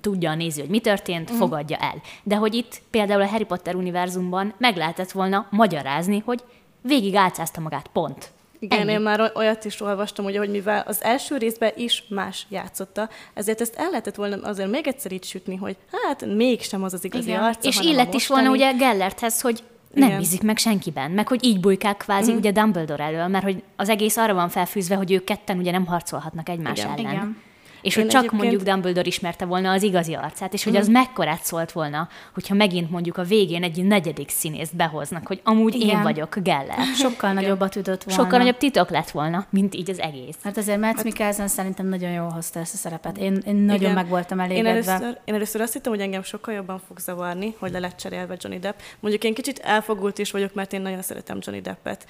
tudja 0.00 0.30
a 0.30 0.34
néző, 0.34 0.60
hogy 0.60 0.70
mi 0.70 0.80
történt, 0.80 1.32
mm. 1.32 1.36
fogadja 1.36 1.76
el. 1.76 2.02
De 2.22 2.36
hogy 2.36 2.54
itt 2.54 2.82
például 2.90 3.22
a 3.22 3.26
Harry 3.26 3.44
Potter 3.44 3.74
univerzumban 3.74 4.54
meg 4.58 4.76
lehetett 4.76 5.10
volna 5.10 5.46
magyarázni, 5.50 6.18
hogy 6.18 6.44
végig 6.80 7.14
álcázta 7.14 7.60
magát, 7.60 7.88
pont. 7.92 8.30
Igen, 8.62 8.80
Ennyi. 8.80 8.92
én 8.92 9.00
már 9.00 9.32
olyat 9.34 9.64
is 9.64 9.80
olvastam, 9.80 10.24
ugye, 10.24 10.38
hogy 10.38 10.50
mivel 10.50 10.84
az 10.86 11.02
első 11.02 11.36
részben 11.36 11.72
is 11.76 12.04
más 12.08 12.46
játszotta, 12.48 13.08
ezért 13.34 13.60
ezt 13.60 13.74
el 13.76 13.88
lehetett 13.90 14.14
volna 14.14 14.48
azért 14.48 14.70
még 14.70 14.86
egyszer 14.86 15.12
így 15.12 15.24
sütni, 15.24 15.56
hogy 15.56 15.76
hát 16.06 16.26
mégsem 16.26 16.82
az 16.82 16.92
az 16.92 17.04
igazi 17.04 17.28
Igen. 17.28 17.42
arca, 17.42 17.68
És 17.68 17.80
illett 17.80 18.14
is 18.14 18.26
volna 18.26 18.50
ugye 18.50 18.72
Gellerthez, 18.72 19.40
hogy 19.40 19.62
nem 19.92 20.08
Igen. 20.08 20.18
bízik 20.18 20.42
meg 20.42 20.58
senkiben, 20.58 21.10
meg 21.10 21.28
hogy 21.28 21.44
így 21.44 21.60
bujkál 21.60 21.96
kvázi 21.96 22.32
mm. 22.32 22.36
ugye 22.36 22.50
Dumbledore 22.50 23.04
elől, 23.04 23.26
mert 23.26 23.44
hogy 23.44 23.62
az 23.76 23.88
egész 23.88 24.16
arra 24.16 24.34
van 24.34 24.48
felfűzve, 24.48 24.94
hogy 24.94 25.12
ők 25.12 25.24
ketten 25.24 25.58
ugye 25.58 25.70
nem 25.70 25.86
harcolhatnak 25.86 26.48
egymás 26.48 26.78
Igen. 26.78 26.90
ellen. 26.90 27.12
Igen. 27.12 27.36
És 27.82 27.96
Én 27.96 28.02
hogy 28.02 28.12
csak 28.12 28.20
egyébként- 28.22 28.42
mondjuk 28.42 28.68
Dumbledore 28.68 29.06
ismerte 29.06 29.44
volna 29.44 29.70
az 29.72 29.82
igazi 29.82 30.14
arcát, 30.14 30.52
és 30.52 30.64
hogy 30.64 30.76
az 30.76 30.88
mekkorát 30.88 31.42
szólt 31.44 31.72
volna, 31.72 32.08
hogyha 32.34 32.54
megint 32.54 32.90
mondjuk 32.90 33.16
a 33.16 33.22
végén 33.22 33.62
egy 33.62 33.84
negyedik 33.84 34.28
színészt 34.30 34.76
behoznak, 34.76 35.26
hogy 35.26 35.40
amúgy 35.44 35.74
én 35.74 35.80
Igen. 35.80 36.02
vagyok 36.02 36.36
Geller. 36.42 36.84
Sokkal 36.96 37.32
nagyobbat 37.32 37.76
ütött 37.76 38.02
volna. 38.02 38.22
Sokkal 38.22 38.38
nagyobb 38.38 38.56
titok 38.56 38.90
lett 38.90 39.10
volna, 39.10 39.46
mint 39.50 39.74
így 39.74 39.90
az 39.90 39.98
egész. 40.00 40.36
Hát 40.44 40.56
azért 40.56 40.80
Mads 40.80 41.02
Mikkelsen 41.02 41.48
szerintem 41.48 41.86
nagyon 41.86 42.10
jól 42.10 42.28
hozta 42.28 42.60
ezt 42.60 42.74
a 42.74 42.76
szerepet. 42.76 43.18
Én, 43.18 43.42
én 43.46 43.54
nagyon 43.54 43.80
Igen. 43.82 43.94
meg 43.94 44.08
voltam 44.08 44.38
Én 44.38 44.44
elégedve. 44.44 44.70
először, 44.70 45.18
én 45.24 45.34
először 45.34 45.60
azt 45.60 45.72
hittem, 45.72 45.92
hogy 45.92 46.00
engem 46.00 46.22
sokkal 46.22 46.54
jobban 46.54 46.80
fog 46.86 46.98
zavarni, 46.98 47.54
hogy 47.58 47.70
le 47.70 47.78
lett 47.78 47.96
cserélve 47.96 48.36
Johnny 48.38 48.58
Depp. 48.60 48.78
Mondjuk 49.00 49.24
én 49.24 49.34
kicsit 49.34 49.58
elfogult 49.58 50.18
is 50.18 50.30
vagyok, 50.30 50.54
mert 50.54 50.72
én 50.72 50.80
nagyon 50.80 51.02
szeretem 51.02 51.38
Johnny 51.40 51.62
Deppet. 51.62 52.06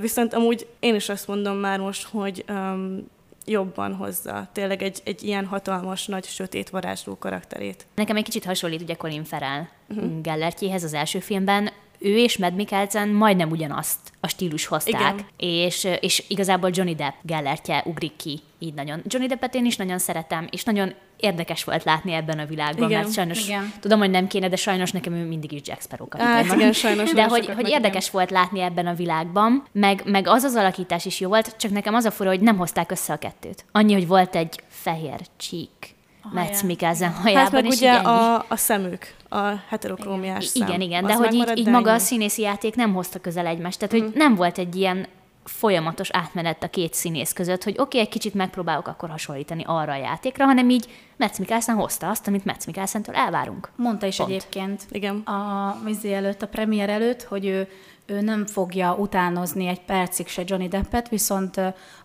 Viszont 0.00 0.34
amúgy 0.34 0.66
én 0.80 0.94
is 0.94 1.08
azt 1.08 1.28
mondom 1.28 1.56
már 1.56 1.78
most, 1.78 2.06
hogy 2.10 2.44
um, 2.48 3.12
jobban 3.44 3.94
hozza 3.94 4.48
tényleg 4.52 4.82
egy, 4.82 5.00
egy 5.04 5.22
ilyen 5.22 5.46
hatalmas, 5.46 6.06
nagy, 6.06 6.24
sötét, 6.24 6.70
varázsló 6.70 7.18
karakterét. 7.18 7.86
Nekem 7.94 8.16
egy 8.16 8.24
kicsit 8.24 8.44
hasonlít 8.44 8.82
ugye 8.82 8.94
Colin 8.94 9.24
Farrell 9.24 9.66
uh-huh. 9.88 10.20
Gellertjéhez 10.20 10.84
az 10.84 10.94
első 10.94 11.18
filmben. 11.18 11.70
Ő 12.04 12.16
és 12.16 12.38
Mad 12.38 12.54
Mikkelsen 12.54 13.08
majdnem 13.08 13.50
ugyanazt 13.50 13.98
a 14.20 14.28
stílus 14.28 14.66
hozták, 14.66 15.00
Igen. 15.00 15.26
és, 15.36 15.88
és 16.00 16.24
igazából 16.28 16.70
Johnny 16.72 16.94
Depp 16.94 17.14
Gellertje 17.22 17.82
ugrik 17.86 18.16
ki 18.16 18.40
így 18.58 18.74
nagyon. 18.74 19.02
Johnny 19.06 19.28
Deppet 19.28 19.54
én 19.54 19.64
is 19.64 19.76
nagyon 19.76 19.98
szeretem, 19.98 20.46
és 20.50 20.64
nagyon 20.64 20.94
érdekes 21.16 21.64
volt 21.64 21.84
látni 21.84 22.12
ebben 22.12 22.38
a 22.38 22.44
világban, 22.44 22.88
Igen, 22.88 23.00
mert 23.00 23.12
sajnos 23.12 23.46
igen. 23.46 23.72
tudom, 23.80 23.98
hogy 23.98 24.10
nem 24.10 24.26
kéne, 24.26 24.48
de 24.48 24.56
sajnos 24.56 24.90
nekem 24.90 25.12
ő 25.12 25.24
mindig 25.26 25.52
is 25.52 25.60
Jack 25.64 25.82
Sparrow 25.82 26.08
kapitány 26.08 26.44
Hát 26.44 26.56
igen, 26.56 26.72
sajnos 26.72 27.12
De 27.12 27.24
hogy, 27.24 27.46
hogy 27.46 27.68
érdekes 27.68 28.10
volt 28.10 28.30
látni 28.30 28.60
ebben 28.60 28.86
a 28.86 28.94
világban, 28.94 29.64
meg, 29.72 30.02
meg 30.04 30.28
az 30.28 30.42
az 30.42 30.54
alakítás 30.54 31.04
is 31.04 31.20
jó 31.20 31.28
volt, 31.28 31.56
csak 31.56 31.70
nekem 31.70 31.94
az 31.94 32.04
a 32.04 32.10
fura, 32.10 32.28
hogy 32.28 32.40
nem 32.40 32.56
hozták 32.56 32.90
össze 32.90 33.12
a 33.12 33.16
kettőt. 33.16 33.64
Annyi, 33.72 33.92
hogy 33.92 34.06
volt 34.06 34.36
egy 34.36 34.60
fehér 34.68 35.20
csík 35.36 35.94
Mads. 36.32 36.62
Mikkelsen 36.62 37.12
hajában, 37.12 37.42
Hát 37.42 37.52
meg 37.52 37.64
ugye 37.64 37.90
ennyi. 37.90 38.04
a, 38.04 38.44
a 38.48 38.56
szemük, 38.56 39.14
a 39.34 39.62
heterokrómiás 39.68 40.44
szám. 40.44 40.68
Igen, 40.68 40.80
igen, 40.80 41.06
de 41.06 41.14
hogy 41.14 41.34
így, 41.34 41.52
így 41.54 41.68
maga 41.68 41.92
a 41.92 41.98
színészi 41.98 42.42
játék 42.42 42.74
nem 42.74 42.94
hozta 42.94 43.18
közel 43.18 43.46
egymást, 43.46 43.78
tehát 43.78 44.04
hogy 44.04 44.12
nem 44.14 44.34
volt 44.34 44.58
egy 44.58 44.76
ilyen 44.76 45.06
folyamatos 45.44 46.10
átmenet 46.10 46.62
a 46.62 46.68
két 46.68 46.94
színész 46.94 47.32
között, 47.32 47.64
hogy 47.64 47.72
oké, 47.72 47.82
okay, 47.82 48.00
egy 48.00 48.08
kicsit 48.08 48.34
megpróbálok 48.34 48.88
akkor 48.88 49.08
hasonlítani 49.08 49.62
arra 49.66 49.92
a 49.92 49.96
játékra, 49.96 50.44
hanem 50.44 50.70
így 50.70 50.86
Metz 51.16 51.38
Mikkelsen 51.38 51.74
hozta 51.74 52.08
azt, 52.08 52.26
amit 52.26 52.44
Metz 52.44 52.64
Mikkelsentől 52.66 53.14
elvárunk. 53.14 53.70
Mondta 53.76 54.06
is 54.06 54.16
Pont. 54.16 54.30
egyébként 54.30 54.82
Igen. 54.90 55.16
a 55.16 55.76
vizé 55.84 56.12
előtt, 56.12 56.42
a 56.42 56.46
premier 56.46 56.88
előtt, 56.88 57.22
hogy 57.22 57.46
ő, 57.46 57.68
ő 58.06 58.20
nem 58.20 58.46
fogja 58.46 58.94
utánozni 58.94 59.66
egy 59.66 59.80
percig 59.80 60.26
se 60.26 60.42
Johnny 60.46 60.68
Deppet, 60.68 61.08
viszont 61.08 61.56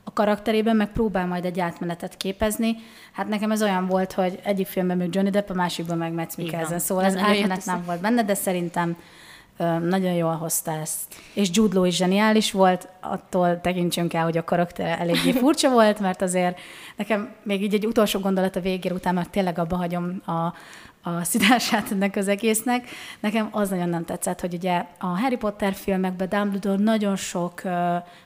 a 0.04 0.14
karakterében 0.14 0.76
meg 0.76 0.92
próbál 0.92 1.28
majd 1.28 1.46
egy 1.46 1.60
átmenetet 1.60 2.18
képezni. 2.18 2.76
Hát 3.12 3.28
nekem 3.28 3.52
ez 3.52 3.62
olyan 3.62 3.88
volt, 3.88 4.12
hogy 4.12 4.40
egyik 4.44 4.68
filmben 4.68 4.98
még 4.98 5.16
Johnny 5.16 5.30
Depp, 5.30 5.50
a 5.50 5.54
másikban 5.54 5.98
meg 5.98 6.12
Így 6.12 6.28
Mikkelsen, 6.38 6.80
szóval 6.80 7.04
Ez 7.04 7.16
átmenet 7.16 7.66
nem 7.66 7.84
volt 7.86 8.02
benne, 8.02 8.24
de 8.24 8.34
szerintem 8.34 8.98
nagyon 9.90 10.14
jól 10.14 10.36
hozta 10.36 10.72
ezt. 10.72 11.16
És 11.34 11.50
Jude 11.52 11.76
Law 11.76 11.86
is 11.86 11.96
zseniális 11.96 12.52
volt, 12.52 12.88
attól 13.00 13.62
tekintsünk 13.62 14.14
el, 14.14 14.24
hogy 14.24 14.38
a 14.38 14.44
karakter 14.44 15.00
eléggé 15.00 15.32
furcsa 15.42 15.70
volt, 15.70 16.00
mert 16.00 16.22
azért 16.22 16.60
nekem 16.96 17.36
még 17.44 17.62
így 17.62 17.74
egy 17.74 17.86
utolsó 17.86 18.20
gondolat 18.20 18.56
a 18.56 18.60
végére 18.60 18.94
után, 18.94 19.14
mert 19.14 19.30
tényleg 19.30 19.60
abba 19.60 19.76
hagyom 19.76 20.22
a, 20.26 20.54
a 21.02 21.24
szidását 21.24 21.92
ennek 21.92 22.16
az 22.16 22.28
egésznek. 22.28 22.88
Nekem 23.20 23.48
az 23.52 23.70
nagyon 23.70 23.90
nem 23.90 24.06
tetszett, 24.06 24.40
hogy 24.40 24.54
ugye 24.54 24.86
a 25.00 25.06
Harry 25.06 25.36
Potter 25.36 25.74
filmekben 25.74 26.30
Dumbledore 26.30 26.84
nagyon 26.84 27.16
sok 27.16 27.62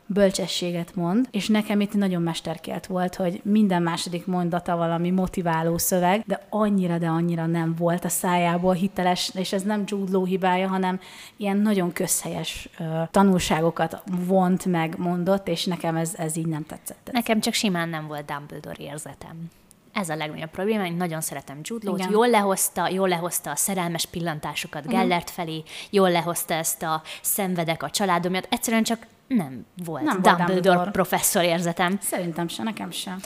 bölcsességet 0.06 0.96
mond, 0.96 1.28
és 1.32 1.48
nekem 1.48 1.82
itt 1.82 1.94
nagyon 1.94 2.22
mesterkélt 2.22 2.86
volt, 2.86 3.16
hogy 3.16 3.42
minden 3.44 3.82
második 3.82 4.26
mondata 4.26 4.76
valami 4.76 5.10
motiváló 5.10 5.78
szöveg, 5.78 6.24
de 6.26 6.46
annyira, 6.50 6.98
de 6.98 7.08
annyira 7.08 7.46
nem 7.46 7.76
volt 7.78 8.06
a 8.06 8.10
szájából 8.10 8.74
hiteles, 8.74 9.32
és 9.36 9.54
ez 9.54 9.62
nem 9.62 9.84
Jude 9.86 10.12
Law 10.12 10.26
hibája, 10.26 10.68
hanem 10.68 11.00
ilyen 11.38 11.58
nagyon 11.58 11.94
közhelyes 11.94 12.70
tanulságokat 13.12 14.04
vont 14.28 14.66
meg, 14.66 14.98
mondott, 14.98 15.48
és 15.48 15.66
nekem 15.66 15.96
ez, 15.96 16.14
ez 16.18 16.36
így 16.36 16.48
nem 16.48 16.66
tetszett. 16.66 17.10
Nekem 17.12 17.40
csak 17.40 17.54
simán 17.54 17.90
nem 17.90 18.08
volt 18.08 18.26
Dumbledore 18.26 18.84
érzetem. 18.84 19.50
Ez 19.94 20.10
a 20.10 20.16
legnagyobb 20.16 20.50
probléma, 20.50 20.86
én 20.86 20.94
nagyon 20.94 21.22
szeretem 21.22 21.60
Jude 21.62 21.86
Law-t, 21.86 22.00
Igen. 22.00 22.12
jól 22.12 22.30
lehozta, 22.30 22.88
jól 22.88 23.08
lehozta 23.08 23.52
a 23.52 23.56
szerelmes 23.56 24.06
pillantásokat 24.06 24.88
Gellert 24.88 25.30
felé, 25.30 25.64
jól 25.90 26.12
lehozta 26.12 26.54
ezt 26.54 26.84
a 26.84 27.02
szenvedek 27.22 27.84
a 27.84 27.90
családom 27.90 28.32
miatt, 28.32 28.48
egyszerűen 28.50 28.84
csak 28.84 29.08
nem 29.28 29.66
volt 29.86 30.04
Nem 30.04 30.22
Dumbledore, 30.22 30.54
Dumbledore. 30.54 30.92
professzor 30.92 31.44
érzetem. 31.44 31.98
Szerintem 32.02 32.48
se, 32.48 32.64
nekem 32.64 32.92
sem. 32.92 33.20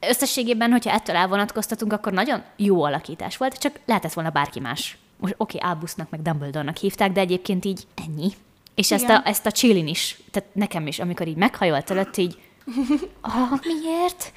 Összességében, 0.00 0.70
hogyha 0.70 0.90
ettől 0.90 1.16
elvonatkoztatunk, 1.16 1.92
akkor 1.92 2.12
nagyon 2.12 2.42
jó 2.56 2.82
alakítás 2.82 3.36
volt, 3.36 3.58
csak 3.58 3.80
lehetett 3.86 4.12
volna 4.12 4.30
bárki 4.30 4.60
más. 4.60 4.98
most 5.16 5.34
oké, 5.36 5.56
okay, 5.56 5.70
Albusnak 5.70 6.10
meg 6.10 6.22
Dumbledore-nak 6.22 6.76
hívták, 6.76 7.12
de 7.12 7.20
egyébként 7.20 7.64
így 7.64 7.86
ennyi. 8.06 8.30
És 8.74 8.92
ezt 8.92 9.08
a, 9.08 9.22
ezt 9.24 9.46
a 9.46 9.50
chillin 9.50 9.86
is, 9.86 10.20
tehát 10.30 10.48
nekem 10.54 10.86
is, 10.86 10.98
amikor 10.98 11.28
így 11.28 11.36
meghajolt 11.36 11.90
előtt, 11.90 12.16
így 12.16 12.38
miért? 13.82 14.32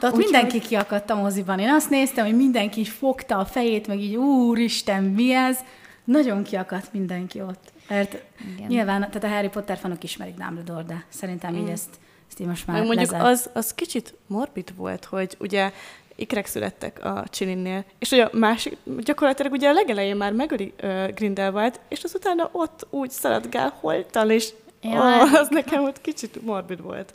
Tehát 0.00 0.16
Úgy, 0.16 0.22
mindenki 0.22 0.58
hogy... 0.58 0.66
kiakadt 0.66 1.10
a 1.10 1.14
moziban. 1.14 1.58
Én 1.58 1.70
azt 1.70 1.90
néztem, 1.90 2.24
hogy 2.24 2.36
mindenki 2.36 2.80
is 2.80 2.90
fogta 2.90 3.38
a 3.38 3.44
fejét, 3.44 3.86
meg 3.86 4.00
így, 4.00 4.16
úristen, 4.16 5.04
mi 5.04 5.32
ez? 5.32 5.58
Nagyon 6.04 6.42
kiakadt 6.42 6.92
mindenki 6.92 7.40
ott. 7.40 7.72
Mert 7.88 8.22
Igen. 8.54 8.66
nyilván, 8.68 9.00
tehát 9.00 9.24
a 9.24 9.28
Harry 9.28 9.48
Potter 9.48 9.78
fanok 9.78 10.02
ismerik 10.02 10.34
Dumbledore, 10.34 10.82
de 10.82 11.04
szerintem 11.08 11.52
mm. 11.54 11.56
így 11.56 11.68
ezt, 11.68 11.88
ezt 12.28 12.40
így 12.40 12.46
most 12.46 12.66
már 12.66 12.82
Mondjuk 12.82 13.12
az, 13.12 13.50
az 13.52 13.74
kicsit 13.74 14.14
morbid 14.26 14.76
volt, 14.76 15.04
hogy 15.04 15.36
ugye 15.38 15.72
ikrek 16.16 16.46
születtek 16.46 17.04
a 17.04 17.24
Csilinnél, 17.30 17.84
és 17.98 18.10
ugye 18.10 18.24
a 18.24 18.30
másik, 18.32 18.76
gyakorlatilag 18.98 19.52
ugye 19.52 19.68
a 19.68 19.72
legelején 19.72 20.16
már 20.16 20.32
megöli 20.32 20.72
uh, 20.82 21.08
Grindelwald, 21.14 21.80
és 21.88 22.04
az 22.04 22.14
utána 22.14 22.48
ott 22.52 22.86
úgy 22.90 23.10
szaladgál 23.10 23.72
holtan, 23.80 24.30
és 24.30 24.52
ja, 24.82 25.22
oh, 25.22 25.34
az 25.34 25.48
nekem 25.48 25.84
ott 25.84 26.00
kicsit 26.00 26.42
morbid 26.42 26.82
volt. 26.82 27.14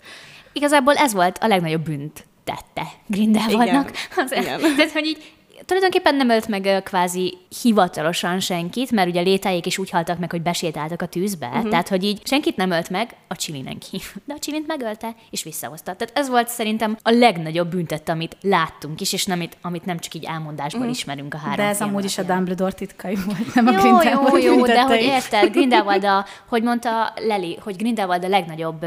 Igazából 0.54 0.94
ez 0.94 1.14
volt 1.14 1.38
a 1.38 1.48
legnagyobb 1.48 1.84
bűnt 1.84 2.26
tette 2.44 2.92
Grindelwaldnak. 3.08 3.90
Igen. 3.90 4.26
Az, 4.26 4.32
Igen. 4.32 4.60
Tehát, 4.76 4.92
hogy 4.92 5.06
így 5.06 5.34
tulajdonképpen 5.66 6.16
nem 6.16 6.30
ölt 6.30 6.48
meg 6.48 6.82
kvázi 6.84 7.38
hivatalosan 7.62 8.40
senkit, 8.40 8.92
mert 8.92 9.10
ugye 9.10 9.22
létájék 9.22 9.66
is 9.66 9.78
úgy 9.78 9.90
haltak 9.90 10.20
meg, 10.20 10.32
hogy 10.32 10.42
besétáltak 10.42 11.02
a 11.02 11.06
tűzbe, 11.06 11.48
uh-huh. 11.48 11.70
tehát 11.70 11.88
hogy 11.88 12.04
így 12.04 12.28
senkit 12.28 12.56
nem 12.56 12.72
ölt 12.72 12.90
meg, 12.90 13.16
a 13.28 13.36
csilinen 13.36 13.78
kívül. 13.78 14.22
De 14.28 14.34
a 14.34 14.40
csilint 14.40 14.68
megölte, 14.68 15.16
és 15.30 15.44
visszahozta. 15.44 15.96
Tehát 15.96 16.18
ez 16.18 16.30
volt 16.30 16.48
szerintem 16.48 16.98
a 17.02 17.12
legnagyobb 17.12 17.70
büntet, 17.70 18.10
amit 18.10 18.38
láttunk 18.42 19.02
is, 19.02 19.14
és 19.14 19.26
nem, 19.26 19.50
amit 19.62 19.86
nem 19.86 20.00
csak 20.00 20.14
így 20.14 20.24
elmondásból 20.24 20.82
uh-huh. 20.82 20.96
ismerünk 20.96 21.34
a 21.34 21.38
három 21.38 21.66
De 21.66 21.72
ez 21.72 21.82
amúgy 21.82 22.06
is 22.06 22.18
a 22.18 22.24
Dumbledore 22.24 22.72
titkai 22.72 23.16
volt, 23.26 23.54
nem 23.54 23.68
jó, 23.68 23.74
a 23.74 23.82
Grindelwald 23.82 24.44
Jó, 24.44 24.54
jó, 24.54 24.66
de 24.66 24.82
hogy 24.82 25.02
érted, 25.02 25.52
Grindelwald 25.52 26.04
a, 26.04 26.26
hogy 26.48 26.64
mondta 26.64 27.14
Leli, 27.16 27.58
hogy 27.64 27.76
Grindelwald 27.76 28.24
a 28.24 28.28
legnagyobb 28.28 28.86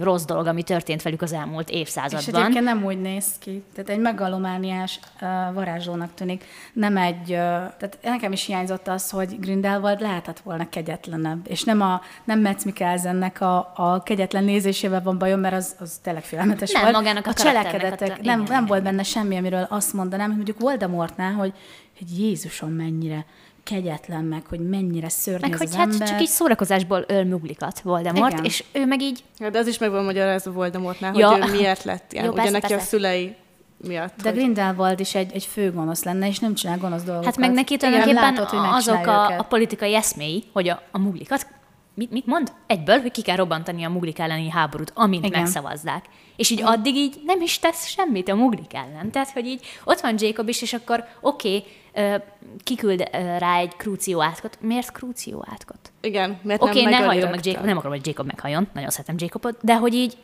rossz 0.00 0.24
dolog, 0.24 0.46
ami 0.46 0.62
történt 0.62 1.02
velük 1.02 1.22
az 1.22 1.32
elmúlt 1.32 1.70
évszázadban. 1.70 2.20
És 2.20 2.26
egyébként 2.26 2.64
nem 2.64 2.84
úgy 2.84 3.00
néz 3.00 3.26
ki. 3.38 3.62
Tehát 3.74 3.90
egy 3.90 3.98
megalomániás 3.98 5.00
uh, 5.20 5.54
varázslónak 5.54 6.14
tűnik. 6.14 6.44
Nem 6.72 6.96
egy, 6.96 7.20
uh, 7.20 7.36
tehát 7.36 7.98
nekem 8.02 8.32
is 8.32 8.46
hiányzott 8.46 8.88
az, 8.88 9.10
hogy 9.10 9.40
Grindelwald 9.40 10.00
lehetett 10.00 10.40
volna 10.40 10.68
kegyetlenebb. 10.68 11.46
És 11.48 11.62
nem 11.62 11.80
a 11.80 12.00
nem 12.24 12.40
Metz 12.40 12.64
Mikkelsennek 12.64 13.40
a, 13.40 13.72
a 13.76 14.02
kegyetlen 14.02 14.44
nézésével 14.44 15.02
van 15.02 15.18
bajom, 15.18 15.40
mert 15.40 15.54
az, 15.54 15.76
az 15.78 15.98
tényleg 16.02 16.22
félelmetes 16.22 16.72
nem, 16.72 16.82
volt. 16.82 16.94
magának 16.94 17.26
a, 17.26 17.30
a 17.30 17.32
cselekedetek. 17.32 18.08
A, 18.08 18.12
nem, 18.12 18.20
igen, 18.20 18.38
nem 18.38 18.44
igen. 18.44 18.66
volt 18.66 18.82
benne 18.82 19.02
semmi, 19.02 19.36
amiről 19.36 19.66
azt 19.68 19.92
mondanám, 19.92 20.26
hogy 20.26 20.36
mondjuk 20.36 20.60
Voldemortnál, 20.60 21.32
hogy, 21.32 21.52
hogy 21.98 22.18
Jézusom 22.18 22.70
mennyire 22.70 23.26
kegyetlen, 23.64 24.24
meg 24.24 24.42
hogy 24.48 24.68
mennyire 24.68 25.08
szörnyű 25.08 25.40
meg, 25.40 25.52
az 25.52 25.58
hogy 25.58 25.68
az 25.68 25.74
hát 25.74 25.92
ember. 25.92 26.08
csak 26.08 26.20
így 26.20 26.28
szórakozásból 26.28 27.04
öl 27.08 27.24
muglikat 27.24 27.80
Voldemort, 27.80 28.32
Igen. 28.32 28.44
és 28.44 28.64
ő 28.72 28.86
meg 28.86 29.02
így... 29.02 29.24
Ja, 29.38 29.50
de 29.50 29.58
az 29.58 29.66
is 29.66 29.78
meg 29.78 29.90
van 29.90 30.04
magyarázva 30.04 30.52
Voldemortnál, 30.52 31.14
ja. 31.16 31.28
hogy 31.28 31.48
ő 31.48 31.50
miért 31.50 31.84
lett 31.84 32.12
ilyen. 32.12 32.24
Jó, 32.24 32.32
Ugye 32.32 32.50
neki 32.50 32.72
a 32.72 32.78
szülei 32.78 33.36
miatt. 33.76 34.22
De 34.22 34.28
hogy... 34.28 34.38
Grindelwald 34.38 35.00
is 35.00 35.14
egy, 35.14 35.32
egy 35.34 35.44
fő 35.44 35.72
gonosz 35.72 36.02
lenne, 36.02 36.28
és 36.28 36.38
nem 36.38 36.54
csinál 36.54 36.78
gonosz 36.78 37.02
dolgokat. 37.02 37.24
Hát 37.24 37.36
meg 37.36 37.52
neki 37.52 37.76
tulajdonképpen 37.76 38.36
azok 38.72 39.06
a, 39.06 39.38
a 39.38 39.42
politikai 39.42 39.94
eszméi, 39.94 40.44
hogy 40.52 40.68
a, 40.68 40.82
a 40.90 40.98
muglikat 40.98 41.46
mit, 41.94 42.10
mit 42.10 42.26
mond? 42.26 42.52
Egyből, 42.66 43.00
hogy 43.00 43.10
ki 43.10 43.22
kell 43.22 43.36
robbantani 43.36 43.84
a 43.84 43.88
muglik 43.88 44.18
elleni 44.18 44.50
háborút, 44.50 44.92
amint 44.94 45.24
Igen. 45.24 45.40
megszavazzák. 45.40 46.04
És 46.36 46.50
így 46.50 46.62
addig 46.62 46.94
így 46.94 47.20
nem 47.24 47.40
is 47.40 47.58
tesz 47.58 47.86
semmit 47.86 48.28
a 48.28 48.34
muglik 48.34 48.74
ellen. 48.74 49.10
Tehát, 49.10 49.30
hogy 49.30 49.46
így 49.46 49.66
ott 49.84 50.00
van 50.00 50.14
Jacob 50.18 50.48
is, 50.48 50.62
és 50.62 50.72
akkor 50.72 51.04
oké, 51.20 51.56
okay, 51.56 52.20
kiküld 52.64 53.08
rá 53.38 53.56
egy 53.56 53.76
krúció 53.76 54.22
átkot. 54.22 54.58
Miért 54.60 54.92
krúció 54.92 55.44
átkot? 55.50 55.92
Igen, 56.00 56.38
mert 56.42 56.62
Oké, 56.62 56.80
okay, 56.80 56.92
ne 56.92 57.04
halljon 57.04 57.30
meg 57.30 57.46
Jacob, 57.46 57.64
nem 57.64 57.76
akarom, 57.76 57.96
hogy 57.96 58.06
Jacob 58.06 58.26
meghalljon, 58.26 58.68
nagyon 58.74 58.90
szeretem 58.90 59.14
Jacobot, 59.18 59.58
de 59.62 59.76
hogy 59.76 59.94
így 59.94 60.16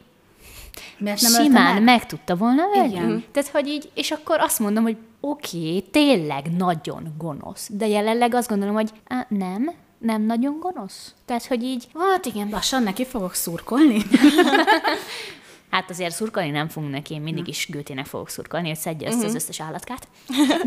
mert 0.99 1.21
nem 1.21 1.33
simán 1.33 1.75
meg? 1.75 1.83
meg 1.83 2.07
tudta 2.07 2.37
volna 2.37 2.63
ölni. 2.75 2.93
Igen. 2.93 3.25
Tehát, 3.33 3.49
hogy 3.49 3.69
így, 3.69 3.91
és 3.95 4.11
akkor 4.11 4.41
azt 4.41 4.59
mondom, 4.59 4.83
hogy 4.83 4.97
oké, 5.21 5.59
okay, 5.59 5.85
tényleg 5.91 6.57
nagyon 6.57 7.15
gonosz, 7.19 7.69
de 7.73 7.87
jelenleg 7.87 8.35
azt 8.35 8.49
gondolom, 8.49 8.75
hogy 8.75 8.91
á, 9.07 9.27
nem, 9.29 9.71
nem 9.99 10.23
nagyon 10.23 10.59
gonosz. 10.61 11.15
Tehát, 11.25 11.47
hogy 11.47 11.63
így, 11.63 11.89
hát 11.95 12.27
igen, 12.27 12.49
lassan 12.49 12.83
neki 12.83 13.05
fogok 13.05 13.35
szurkolni. 13.35 14.03
Hát 15.71 15.91
azért 15.91 16.15
szurkolni 16.15 16.51
nem 16.51 16.69
fogunk 16.69 16.93
neki, 16.93 17.15
én 17.15 17.21
mindig 17.21 17.49
is 17.49 17.67
Gőtének 17.71 18.07
fogok 18.07 18.29
szurkolni, 18.29 18.69
hogy 18.69 18.77
szedje 18.77 19.07
össze 19.07 19.17
uh-huh. 19.17 19.35
az 19.35 19.43
összes 19.43 19.61
állatkát. 19.61 20.09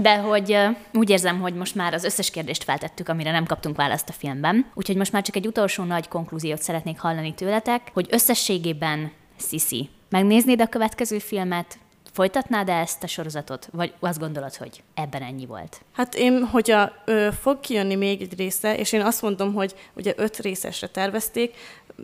De 0.01 0.17
hogy 0.17 0.57
úgy 0.93 1.09
érzem, 1.09 1.39
hogy 1.41 1.53
most 1.53 1.75
már 1.75 1.93
az 1.93 2.03
összes 2.03 2.31
kérdést 2.31 2.63
feltettük, 2.63 3.09
amire 3.09 3.31
nem 3.31 3.45
kaptunk 3.45 3.75
választ 3.75 4.09
a 4.09 4.11
filmben. 4.11 4.71
Úgyhogy 4.73 4.95
most 4.95 5.11
már 5.11 5.21
csak 5.21 5.35
egy 5.35 5.47
utolsó 5.47 5.83
nagy 5.83 6.07
konklúziót 6.07 6.61
szeretnék 6.61 6.99
hallani 6.99 7.33
tőletek, 7.33 7.81
hogy 7.93 8.07
összességében 8.09 9.11
Sisi, 9.49 9.89
megnéznéd 10.09 10.61
a 10.61 10.67
következő 10.67 11.19
filmet, 11.19 11.77
Folytatnád-e 12.11 12.73
ezt 12.73 13.03
a 13.03 13.07
sorozatot, 13.07 13.69
vagy 13.71 13.93
azt 13.99 14.19
gondolod, 14.19 14.55
hogy 14.55 14.83
ebben 14.93 15.21
ennyi 15.21 15.45
volt? 15.45 15.81
Hát 15.91 16.15
én, 16.15 16.43
hogyha 16.43 16.91
ö, 17.05 17.27
fog 17.41 17.59
kijönni 17.59 17.95
még 17.95 18.21
egy 18.21 18.37
része, 18.37 18.77
és 18.77 18.91
én 18.91 19.01
azt 19.01 19.21
mondom, 19.21 19.53
hogy 19.53 19.75
ugye 19.93 20.13
öt 20.17 20.37
részesre 20.37 20.87
tervezték, 20.87 21.55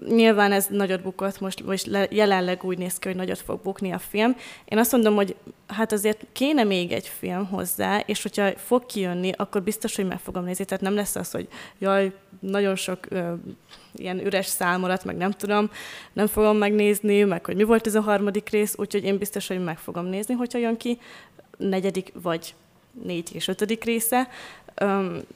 nyilván 0.09 0.51
ez 0.51 0.67
nagyot 0.69 1.01
bukott, 1.01 1.39
most, 1.39 1.65
most 1.65 1.89
jelenleg 2.09 2.63
úgy 2.63 2.77
néz 2.77 2.97
ki, 2.97 3.07
hogy 3.07 3.17
nagyot 3.17 3.39
fog 3.39 3.61
bukni 3.61 3.91
a 3.91 3.99
film. 3.99 4.35
Én 4.65 4.77
azt 4.77 4.91
mondom, 4.91 5.15
hogy 5.15 5.35
hát 5.67 5.91
azért 5.91 6.25
kéne 6.31 6.63
még 6.63 6.91
egy 6.91 7.07
film 7.07 7.45
hozzá, 7.45 7.99
és 8.05 8.21
hogyha 8.21 8.51
fog 8.57 8.85
kijönni, 8.85 9.31
akkor 9.35 9.63
biztos, 9.63 9.95
hogy 9.95 10.07
meg 10.07 10.19
fogom 10.19 10.43
nézni. 10.43 10.65
Tehát 10.65 10.83
nem 10.83 10.95
lesz 10.95 11.15
az, 11.15 11.31
hogy 11.31 11.47
jaj, 11.79 12.13
nagyon 12.39 12.75
sok 12.75 12.99
ö, 13.09 13.33
ilyen 13.95 14.25
üres 14.25 14.45
számolat, 14.45 15.03
meg 15.03 15.17
nem 15.17 15.31
tudom, 15.31 15.69
nem 16.13 16.27
fogom 16.27 16.57
megnézni, 16.57 17.23
meg 17.23 17.45
hogy 17.45 17.55
mi 17.55 17.63
volt 17.63 17.87
ez 17.87 17.95
a 17.95 18.01
harmadik 18.01 18.49
rész, 18.49 18.75
úgyhogy 18.77 19.03
én 19.03 19.17
biztos, 19.17 19.47
hogy 19.47 19.63
meg 19.63 19.77
fogom 19.77 20.05
nézni, 20.05 20.33
hogyha 20.33 20.59
jön 20.59 20.77
ki 20.77 20.99
negyedik 21.57 22.13
vagy 22.21 22.55
négy 23.03 23.29
és 23.33 23.47
ötödik 23.47 23.83
része, 23.83 24.27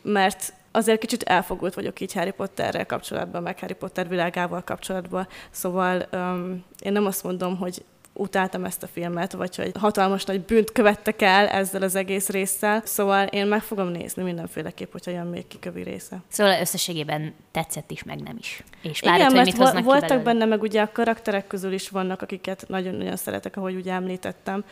mert 0.02 0.54
azért 0.72 1.00
kicsit 1.00 1.24
elfogult 1.24 1.74
vagyok 1.74 2.00
így 2.00 2.14
Harry 2.14 2.32
Potterrel 2.32 2.86
kapcsolatban, 2.86 3.44
meg 3.44 3.60
Harry 3.60 3.74
Potter 3.74 4.08
világával 4.08 4.64
kapcsolatban, 4.64 5.28
szóval 5.50 6.06
öm, 6.10 6.64
én 6.80 6.92
nem 6.92 7.06
azt 7.06 7.24
mondom, 7.24 7.58
hogy 7.58 7.84
utáltam 8.14 8.66
ezt 8.66 8.84
a 8.84 8.88
filmet, 8.88 9.32
vagy 9.32 9.56
hogy 9.56 9.72
hatalmas 9.80 10.24
nagy 10.24 10.42
bűnt 10.42 10.72
követtek 10.72 11.22
el 11.22 11.48
ezzel 11.48 11.82
az 11.82 11.96
egész 11.96 12.30
résszel. 12.30 12.82
Szóval 12.86 13.26
én 13.26 13.46
meg 13.46 13.62
fogom 13.62 13.88
nézni 13.88 14.24
mindenféleképp, 14.24 14.92
hogyha 14.92 15.12
jön 15.12 15.26
még 15.26 15.48
kikövi 15.48 15.84
része. 15.84 16.22
Szóval 16.28 16.60
összességében 16.62 17.34
tetszett 17.52 17.92
is, 17.92 18.04
meg 18.04 18.22
nem 18.22 18.36
is. 18.40 18.64
És 18.82 19.02
Igen, 19.02 19.32
hogy 19.32 19.46
mit 19.46 19.58
hoznak 19.58 19.84
voltak 19.84 20.18
ki 20.18 20.24
benne, 20.24 20.46
meg 20.46 20.62
ugye 20.62 20.82
a 20.82 20.92
karakterek 20.92 21.48
közül 21.48 21.74
is 21.74 21.90
vannak, 21.90 22.22
akiket 22.22 22.66
nagyon-nagyon 22.68 23.16
szeretek, 23.16 23.58
ahogy 23.58 23.76
ugye 23.76 23.92
említettem. 23.92 24.64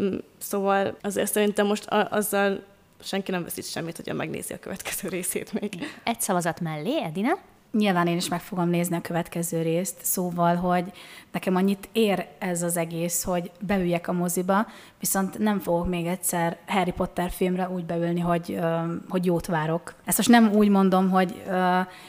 Mm, 0.00 0.16
szóval 0.38 0.96
azért 1.02 1.32
szerintem 1.32 1.66
most 1.66 1.86
azzal 1.88 2.62
senki 3.02 3.30
nem 3.30 3.42
veszít 3.42 3.70
semmit, 3.70 3.96
hogyha 3.96 4.14
megnézi 4.14 4.52
a 4.52 4.58
következő 4.58 5.08
részét 5.08 5.52
még. 5.60 5.72
Egy 6.04 6.20
szavazat 6.20 6.60
mellé, 6.60 7.02
Edina? 7.02 7.38
Nyilván 7.72 8.06
én 8.06 8.16
is 8.16 8.28
meg 8.28 8.40
fogom 8.40 8.68
nézni 8.68 8.96
a 8.96 9.00
következő 9.00 9.62
részt, 9.62 9.96
szóval, 10.02 10.54
hogy 10.54 10.84
nekem 11.32 11.56
annyit 11.56 11.88
ér 11.92 12.26
ez 12.38 12.62
az 12.62 12.76
egész, 12.76 13.22
hogy 13.22 13.50
beüljek 13.60 14.08
a 14.08 14.12
moziba, 14.12 14.66
viszont 15.00 15.38
nem 15.38 15.58
fogok 15.60 15.88
még 15.88 16.06
egyszer 16.06 16.56
Harry 16.66 16.90
Potter 16.90 17.30
filmre 17.30 17.68
úgy 17.68 17.84
beülni, 17.84 18.20
hogy, 18.20 18.58
hogy 19.08 19.24
jót 19.24 19.46
várok. 19.46 19.94
Ezt 20.04 20.16
most 20.16 20.28
nem 20.28 20.52
úgy 20.52 20.68
mondom, 20.68 21.10
hogy, 21.10 21.42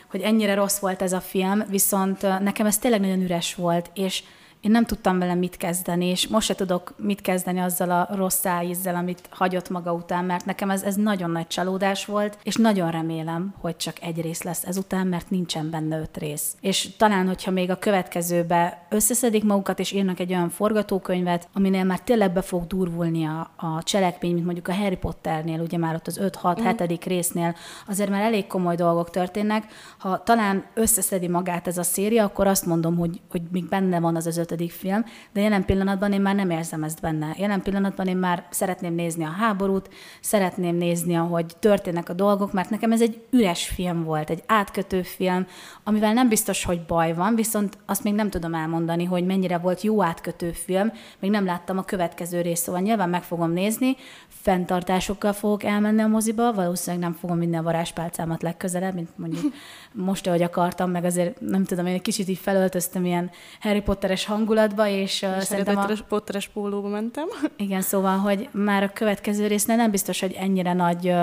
hogy 0.08 0.22
ennyire 0.22 0.54
rossz 0.54 0.80
volt 0.80 1.02
ez 1.02 1.14
a 1.14 1.22
film, 1.22 1.64
viszont 1.70 2.22
nekem 2.22 2.66
ez 2.66 2.78
tényleg 2.78 3.00
nagyon 3.00 3.22
üres 3.22 3.56
volt, 3.56 3.92
és 3.94 4.24
én 4.68 4.74
nem 4.74 4.86
tudtam 4.86 5.20
vele 5.20 5.34
mit 5.34 5.58
kezdeni, 5.58 6.06
és 6.06 6.28
most 6.28 6.48
se 6.48 6.56
tudok 6.56 6.94
mit 6.98 7.22
kezdeni 7.22 7.60
azzal 7.60 7.92
a 7.92 8.08
rossz 8.16 8.46
ízzel, 8.64 8.96
amit 8.96 9.30
hagyott 9.30 9.70
maga 9.70 9.94
után, 9.94 10.26
mert 10.26 10.46
nekem 10.46 10.70
ez, 10.70 10.84
ez 10.84 10.96
nagyon 10.96 11.32
nagy 11.32 11.48
csalódás 11.48 12.06
volt, 12.06 12.38
és 12.44 12.56
nagyon 12.56 12.92
remélem, 12.92 13.54
hogy 13.60 13.78
csak 13.78 14.02
egy 14.02 14.22
rész 14.22 14.44
lesz 14.44 14.64
ezután, 14.64 15.08
mert 15.08 15.30
nincsen 15.30 15.70
benne 15.70 16.00
öt 16.00 16.18
rész. 16.18 16.56
És 16.62 16.90
talán, 16.98 17.28
hogyha 17.28 17.52
még 17.52 17.70
a 17.70 17.80
következőbe 17.80 18.86
összeszedik 18.90 19.44
magukat, 19.44 19.80
és 19.80 19.92
írnak 19.92 20.20
egy 20.20 20.32
olyan 20.32 20.50
forgatókönyvet, 20.50 21.48
aminél 21.54 21.84
már 21.84 22.00
tényleg 22.00 22.34
be 22.34 22.42
fog 22.42 22.68
durvulni 22.68 23.26
a, 23.26 23.52
a 23.56 23.84
cselekmény, 23.84 24.34
mint 24.34 24.46
mondjuk 24.46 24.68
a 24.68 24.74
Harry 24.74 24.98
Potternél, 24.98 25.60
ugye 25.60 25.78
már 25.78 25.96
ott 25.96 26.08
az 26.08 26.20
5-6-7. 26.24 26.92
Mm. 26.92 26.96
résznél, 27.06 27.56
azért 27.88 28.10
már 28.10 28.22
elég 28.22 28.48
komoly 28.48 28.76
dolgok 28.76 29.10
történnek. 29.10 29.66
Ha 29.98 30.24
talán 30.24 30.66
összeszedi 30.74 31.28
magát 31.28 31.68
ez 31.68 31.78
a 31.78 31.84
széria, 31.84 32.24
akkor 32.24 32.48
azt 32.48 32.66
mondom, 32.66 32.98
hogy, 32.98 33.22
hogy 33.30 33.42
még 33.52 33.68
benne 33.68 34.00
van 34.00 34.16
az 34.16 34.26
az 34.26 34.38
ötödik 34.38 34.56
ötödik 34.58 34.72
film, 34.72 35.06
de 35.34 35.42
jelen 35.42 35.66
pillanatban 35.66 36.14
én 36.14 36.22
már 36.22 36.36
nem 36.36 36.50
érzem 36.50 36.84
ezt 36.84 37.02
benne. 37.02 37.36
Jelen 37.38 37.62
pillanatban 37.62 38.08
én 38.08 38.18
már 38.18 38.46
szeretném 38.50 38.94
nézni 38.94 39.24
a 39.24 39.36
háborút, 39.40 39.90
szeretném 40.22 40.76
nézni, 40.76 41.16
ahogy 41.16 41.46
történnek 41.60 42.10
a 42.10 42.14
dolgok, 42.14 42.54
mert 42.54 42.70
nekem 42.70 42.92
ez 42.92 43.02
egy 43.02 43.22
üres 43.30 43.68
film 43.68 44.04
volt, 44.04 44.30
egy 44.30 44.44
átkötő 44.46 45.02
film, 45.02 45.48
amivel 45.84 46.14
nem 46.14 46.30
biztos, 46.30 46.64
hogy 46.64 46.86
baj 46.86 47.14
van, 47.14 47.36
viszont 47.36 47.78
azt 47.86 48.04
még 48.04 48.14
nem 48.14 48.30
tudom 48.30 48.54
elmondani, 48.54 49.04
hogy 49.04 49.26
mennyire 49.26 49.58
volt 49.58 49.82
jó 49.82 50.04
átkötő 50.04 50.52
film, 50.52 50.92
még 51.20 51.32
nem 51.32 51.46
láttam 51.46 51.78
a 51.78 51.86
következő 51.86 52.42
részt, 52.42 52.64
szóval 52.64 52.82
nyilván 52.82 53.10
meg 53.10 53.24
fogom 53.24 53.52
nézni, 53.52 53.96
fenntartásokkal 54.42 55.34
fogok 55.34 55.64
elmenni 55.64 56.02
a 56.02 56.08
moziba, 56.08 56.54
valószínűleg 56.54 57.10
nem 57.10 57.18
fogom 57.20 57.38
minden 57.38 57.64
varázspálcámat 57.64 58.42
legközelebb, 58.42 58.94
mint 58.94 59.18
mondjuk 59.18 59.54
most, 59.94 60.28
ahogy 60.28 60.42
akartam, 60.42 60.92
meg 60.92 61.06
azért 61.06 61.40
nem 61.40 61.64
tudom, 61.64 61.86
én 61.86 61.94
egy 61.94 62.02
kicsit 62.02 62.28
így 62.28 62.38
felöltöztem 62.38 63.06
ilyen 63.06 63.32
Harry 63.60 63.82
Potteres 63.82 64.26
hangulatba, 64.26 64.88
és, 64.88 65.22
és 65.38 65.44
szerintem 65.44 65.76
Harry 65.76 65.94
a... 65.94 66.06
Potteres 66.08 66.48
pólóba 66.48 66.88
mentem. 66.88 67.28
Igen, 67.58 67.82
szóval, 67.82 68.18
hogy 68.18 68.50
már 68.52 68.84
a 68.84 68.94
következő 68.94 69.48
résznél 69.48 69.76
nem 69.76 69.92
biztos, 69.92 70.20
hogy 70.20 70.32
ennyire 70.32 70.74
nagy 70.74 71.14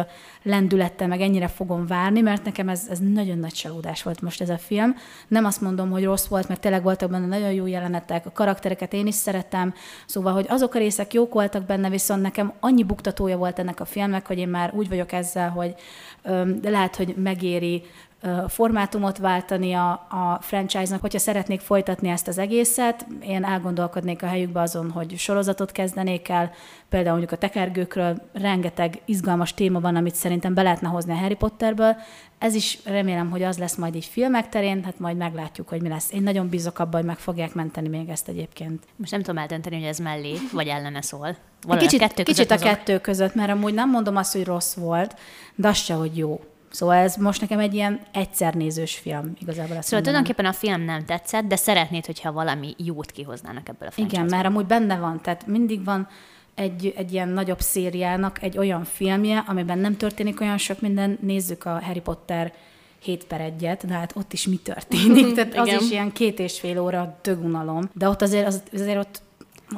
lendülettel, 0.42 1.08
meg 1.08 1.20
ennyire 1.20 1.48
fogom 1.48 1.86
várni, 1.86 2.20
mert 2.20 2.44
nekem 2.44 2.68
ez, 2.68 2.86
ez 2.90 2.98
nagyon 2.98 3.38
nagy 3.38 3.52
csalódás 3.52 4.02
volt 4.02 4.20
most 4.20 4.40
ez 4.40 4.48
a 4.48 4.58
film. 4.58 4.94
Nem 5.28 5.44
azt 5.44 5.60
mondom, 5.60 5.90
hogy 5.90 6.04
rossz 6.04 6.26
volt, 6.26 6.48
mert 6.48 6.60
tényleg 6.60 6.82
voltak 6.82 7.10
benne 7.10 7.26
nagyon 7.26 7.52
jó 7.52 7.66
jelenetek, 7.66 8.26
a 8.26 8.32
karaktereket 8.32 8.92
én 8.92 9.06
is 9.06 9.14
szerettem, 9.14 9.74
szóval, 10.06 10.32
hogy 10.32 10.46
azok 10.48 10.74
a 10.74 10.78
részek 10.78 11.12
jók 11.12 11.32
voltak 11.34 11.64
benne, 11.66 11.88
viszont 11.88 12.22
nekem 12.22 12.52
annyi 12.60 12.82
buktatója 13.04 13.36
volt 13.36 13.58
ennek 13.58 13.80
a 13.80 13.84
filmnek, 13.84 14.26
hogy 14.26 14.38
én 14.38 14.48
már 14.48 14.72
úgy 14.74 14.88
vagyok 14.88 15.12
ezzel, 15.12 15.50
hogy 15.50 15.74
de 16.60 16.70
lehet, 16.70 16.96
hogy 16.96 17.14
megéri 17.16 17.82
formátumot 18.48 19.18
váltani 19.18 19.72
a, 19.72 19.90
a 19.90 20.38
franchise-nak, 20.40 21.00
hogyha 21.00 21.18
szeretnék 21.18 21.60
folytatni 21.60 22.08
ezt 22.08 22.28
az 22.28 22.38
egészet, 22.38 23.06
én 23.22 23.44
elgondolkodnék 23.44 24.22
a 24.22 24.26
helyükbe 24.26 24.60
azon, 24.60 24.90
hogy 24.90 25.18
sorozatot 25.18 25.72
kezdenék 25.72 26.28
el, 26.28 26.50
például 26.88 27.16
mondjuk 27.16 27.32
a 27.32 27.42
tekergőkről 27.46 28.16
rengeteg 28.32 29.00
izgalmas 29.04 29.54
téma 29.54 29.80
van, 29.80 29.96
amit 29.96 30.14
szerintem 30.14 30.54
be 30.54 30.62
lehetne 30.62 30.88
hozni 30.88 31.12
a 31.12 31.16
Harry 31.16 31.34
Potterből. 31.34 31.96
Ez 32.44 32.54
is 32.54 32.78
remélem, 32.84 33.30
hogy 33.30 33.42
az 33.42 33.58
lesz 33.58 33.76
majd 33.76 33.94
így 33.94 34.04
filmek 34.04 34.48
terén, 34.48 34.84
hát 34.84 34.98
majd 34.98 35.16
meglátjuk, 35.16 35.68
hogy 35.68 35.82
mi 35.82 35.88
lesz. 35.88 36.12
Én 36.12 36.22
nagyon 36.22 36.48
bízok 36.48 36.78
abban, 36.78 36.94
hogy 36.94 37.04
meg 37.04 37.18
fogják 37.18 37.54
menteni 37.54 37.88
még 37.88 38.08
ezt 38.08 38.28
egyébként. 38.28 38.82
Most 38.96 39.10
nem 39.10 39.22
tudom 39.22 39.38
eldönteni, 39.38 39.76
hogy 39.76 39.84
ez 39.84 39.98
mellé 39.98 40.34
vagy 40.52 40.66
ellene 40.66 41.02
szól. 41.02 41.36
kicsit, 41.78 42.00
a 42.00 42.06
kettő 42.06 42.22
kicsit 42.22 42.50
a 42.50 42.58
kettő 42.58 42.98
között, 42.98 43.34
mert 43.34 43.50
amúgy 43.50 43.74
nem 43.74 43.90
mondom 43.90 44.16
azt, 44.16 44.32
hogy 44.32 44.44
rossz 44.44 44.74
volt, 44.74 45.16
de 45.54 45.68
az 45.68 45.76
se, 45.76 45.94
hogy 45.94 46.16
jó. 46.16 46.40
Szóval 46.70 46.96
ez 46.96 47.16
most 47.16 47.40
nekem 47.40 47.58
egy 47.58 47.74
ilyen 47.74 48.00
egyszernézős 48.12 48.94
film 48.96 49.32
igazából. 49.40 49.82
Szóval 49.82 50.00
tulajdonképpen 50.00 50.46
a 50.46 50.52
film 50.52 50.82
nem 50.82 51.04
tetszett, 51.04 51.44
de 51.44 51.56
szeretnéd, 51.56 52.06
hogyha 52.06 52.32
valami 52.32 52.74
jót 52.76 53.10
kihoznának 53.10 53.68
ebből 53.68 53.88
a 53.88 53.90
filmből. 53.90 54.14
Igen, 54.14 54.28
mert 54.30 54.46
amúgy 54.46 54.66
benne 54.66 54.96
van, 54.96 55.20
tehát 55.22 55.46
mindig 55.46 55.84
van 55.84 56.08
egy, 56.54 56.92
egy 56.96 57.12
ilyen 57.12 57.28
nagyobb 57.28 57.60
szériának 57.60 58.42
egy 58.42 58.58
olyan 58.58 58.84
filmje, 58.84 59.44
amiben 59.46 59.78
nem 59.78 59.96
történik 59.96 60.40
olyan 60.40 60.58
sok 60.58 60.80
minden, 60.80 61.18
nézzük 61.20 61.64
a 61.64 61.82
Harry 61.82 62.00
Potter 62.00 62.52
7 63.02 63.24
per 63.24 63.40
1 63.40 63.56
de 63.56 63.94
hát 63.94 64.16
ott 64.16 64.32
is 64.32 64.46
mi 64.46 64.56
történik, 64.56 65.32
tehát 65.34 65.56
az 65.56 65.82
is 65.82 65.90
ilyen 65.90 66.12
két 66.12 66.38
és 66.38 66.60
fél 66.60 66.80
óra 66.80 67.18
dögunalom, 67.22 67.90
de 67.92 68.08
ott 68.08 68.22
azért, 68.22 68.46
az, 68.46 68.62
azért 68.72 68.98
ott 68.98 69.22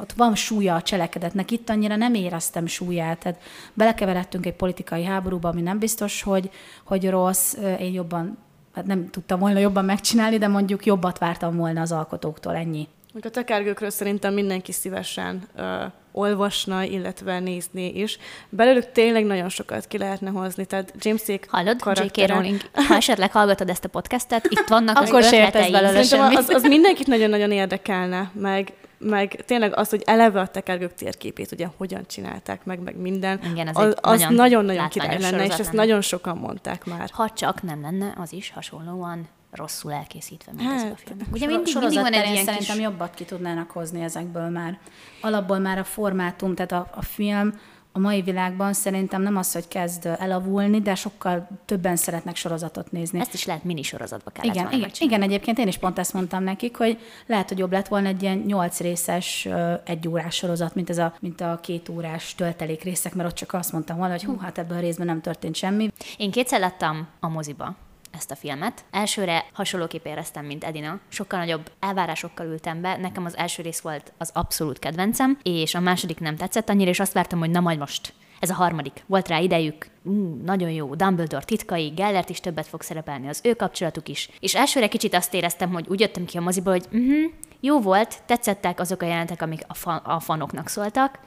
ott 0.01 0.13
van 0.13 0.35
súlya 0.35 0.75
a 0.75 0.83
cselekedetnek, 0.83 1.51
itt 1.51 1.71
annyira 1.71 1.97
nem 1.97 2.15
éreztem 2.15 2.67
súlyát, 2.67 3.19
tehát 3.19 3.41
belekeveredtünk 3.75 4.47
egy 4.47 4.55
politikai 4.55 5.05
háborúba, 5.05 5.49
ami 5.49 5.61
nem 5.61 5.79
biztos, 5.79 6.23
hogy, 6.23 6.51
hogy 6.85 7.11
rossz, 7.11 7.55
én 7.79 7.93
jobban, 7.93 8.39
hát 8.75 8.87
nem 8.87 9.11
tudtam 9.11 9.39
volna 9.39 9.59
jobban 9.59 9.85
megcsinálni, 9.85 10.39
de 10.39 10.49
mondjuk 10.49 10.87
jobbat 10.87 11.19
vártam 11.19 11.57
volna 11.57 11.81
az 11.81 11.93
alkotóktól, 11.93 12.55
ennyi. 12.55 12.89
A 13.21 13.29
tekergőkről 13.31 13.91
szerintem 13.91 14.35
mindenki 14.35 14.73
szívesen 14.73 15.49
uh, 15.57 15.65
olvasna, 16.13 16.83
illetve 16.83 17.39
nézni 17.39 18.01
is. 18.01 18.19
Belőlük 18.49 18.93
tényleg 18.93 19.25
nagyon 19.25 19.49
sokat 19.49 19.87
ki 19.87 19.99
lehetne 19.99 20.31
hozni, 20.31 20.65
tehát 20.65 20.93
Jamesék 20.99 21.47
Hallod, 21.51 21.81
karaktere... 21.81 22.27
J.K. 22.27 22.35
Rowling, 22.35 22.61
ha 22.89 22.95
esetleg 22.95 23.33
hallgatod 23.33 23.69
ezt 23.69 23.85
a 23.85 23.89
podcastet, 23.89 24.47
itt 24.47 24.69
vannak 24.69 24.97
Akkor 24.97 25.19
az 25.19 25.33
ötleteim. 25.33 25.73
belőle 25.73 25.99
Az, 26.37 26.49
az 26.49 26.63
mindenkit 26.63 27.07
nagyon-nagyon 27.07 27.51
érdekelne, 27.51 28.31
meg 28.35 28.73
meg 28.99 29.45
tényleg 29.47 29.77
az, 29.77 29.89
hogy 29.89 30.03
eleve 30.07 30.41
a 30.41 30.47
tekergők 30.47 30.95
térképét 30.95 31.53
ugye 31.53 31.67
hogyan 31.77 32.07
csinálták 32.07 32.65
meg, 32.65 32.81
meg 32.81 32.97
minden, 32.97 33.41
Igen, 33.53 33.69
az, 33.73 33.95
az 34.01 34.27
nagyon-nagyon 34.29 34.89
király 34.89 35.19
lenne, 35.21 35.45
és 35.45 35.51
ezt 35.51 35.59
lenne. 35.59 35.77
nagyon 35.77 36.01
sokan 36.01 36.37
mondták 36.37 36.85
már. 36.85 37.11
Ha 37.13 37.31
csak 37.31 37.63
nem 37.63 37.81
lenne 37.81 38.15
az 38.17 38.33
is 38.33 38.51
hasonlóan 38.51 39.29
rosszul 39.57 39.93
elkészítve, 39.93 40.53
mint 40.53 40.69
hát, 40.69 40.85
ez 40.85 40.91
a 40.91 40.97
film. 40.97 41.19
Ugye 41.33 41.47
mindig, 41.47 41.75
mindig 41.79 42.01
van 42.01 42.13
egy 42.13 42.31
ilyen 42.31 42.45
szerintem 42.45 42.77
kis... 42.77 42.85
jobbat 42.85 43.15
ki 43.15 43.25
tudnának 43.25 43.71
hozni 43.71 44.03
ezekből 44.03 44.49
már. 44.49 44.79
Alapból 45.21 45.59
már 45.59 45.79
a 45.79 45.85
formátum, 45.85 46.55
tehát 46.55 46.73
a, 46.73 46.91
a 46.95 47.03
film 47.03 47.53
a 47.97 47.99
mai 47.99 48.23
világban 48.23 48.73
szerintem 48.73 49.23
nem 49.23 49.37
az, 49.37 49.53
hogy 49.53 49.69
kezd 49.69 50.07
elavulni, 50.19 50.81
de 50.81 50.95
sokkal 50.95 51.49
többen 51.65 51.97
szeretnek 51.97 52.37
sorozatot 52.37 52.93
nézni. 52.93 53.21
Ezt 53.21 53.35
is 53.35 53.45
lehet 53.45 53.65
mini 53.65 53.83
sorozatba 53.83 54.31
kellett 54.31 54.55
igen, 54.55 54.73
igen, 54.73 54.91
igen, 54.99 55.23
egyébként 55.23 55.59
én 55.59 55.67
is 55.67 55.79
pont 55.79 55.99
ezt 55.99 56.13
mondtam 56.13 56.43
nekik, 56.43 56.77
hogy 56.77 56.99
lehet, 57.27 57.49
hogy 57.49 57.59
jobb 57.59 57.73
lett 57.73 57.89
volna 57.89 58.09
egy 58.09 58.23
ilyen 58.23 58.39
nyolc 58.39 58.81
részes, 58.81 59.49
egy 59.85 60.09
órás 60.09 60.35
sorozat, 60.35 60.75
mint, 60.75 60.91
ez 60.91 60.99
a, 60.99 61.15
mint 61.21 61.41
a 61.41 61.59
két 61.63 61.89
órás 61.89 62.35
töltelék 62.35 62.83
részek, 62.83 63.15
mert 63.15 63.29
ott 63.29 63.35
csak 63.35 63.53
azt 63.53 63.73
mondtam 63.73 63.97
volna, 63.97 64.13
hogy 64.13 64.25
hú, 64.25 64.39
hát 64.39 64.59
ebben 64.59 64.77
a 64.77 64.81
részben 64.81 65.07
nem 65.07 65.21
történt 65.21 65.55
semmi. 65.55 65.93
Én 66.17 66.31
kétszer 66.31 66.61
láttam 66.61 67.07
a 67.21 67.29
moziba, 67.29 67.75
ezt 68.17 68.31
a 68.31 68.37
filmet. 68.37 68.85
Elsőre 68.91 69.45
hasonlóképp 69.53 70.05
éreztem, 70.05 70.45
mint 70.45 70.65
Edina. 70.65 70.99
Sokkal 71.09 71.39
nagyobb 71.39 71.71
elvárásokkal 71.81 72.47
ültem 72.47 72.81
be. 72.81 72.97
Nekem 72.97 73.25
az 73.25 73.37
első 73.37 73.63
rész 73.63 73.81
volt 73.81 74.13
az 74.19 74.31
abszolút 74.35 74.79
kedvencem, 74.79 75.39
és 75.43 75.75
a 75.75 75.81
második 75.81 76.21
nem 76.21 76.37
tetszett 76.37 76.69
annyira, 76.69 76.91
és 76.91 77.01
azt 77.01 77.13
vártam, 77.13 77.39
hogy 77.39 77.51
na 77.51 77.61
majd 77.61 77.79
most 77.79 78.15
ez 78.41 78.51
a 78.51 78.55
harmadik. 78.55 79.05
Volt 79.07 79.29
rá 79.29 79.39
idejük, 79.39 79.87
mm, 80.09 80.45
nagyon 80.45 80.71
jó, 80.71 80.95
Dumbledore 80.95 81.45
titkai, 81.45 81.89
Gellert 81.89 82.31
is 82.31 82.41
többet 82.41 82.67
fog 82.67 82.83
szerepelni, 82.83 83.29
az 83.29 83.41
ő 83.43 83.55
kapcsolatuk 83.55 84.09
is. 84.09 84.31
És 84.41 84.55
elsőre 84.55 84.89
kicsit 84.89 85.15
azt 85.15 85.35
éreztem, 85.35 85.71
hogy 85.73 85.87
úgy 85.89 86.01
jöttem 86.01 86.25
ki 86.25 86.37
a 86.37 86.41
moziba, 86.41 86.71
hogy 86.71 86.85
uh-huh, 86.93 87.33
jó 87.61 87.81
volt, 87.81 88.23
tetszettek 88.27 88.81
azok 88.81 89.03
a 89.03 89.07
jelentek, 89.07 89.43
amik 89.43 89.61
a, 89.67 89.75
fa- 89.75 90.07
a 90.07 90.21
fanoknak 90.21 90.69
szóltak, 90.69 91.19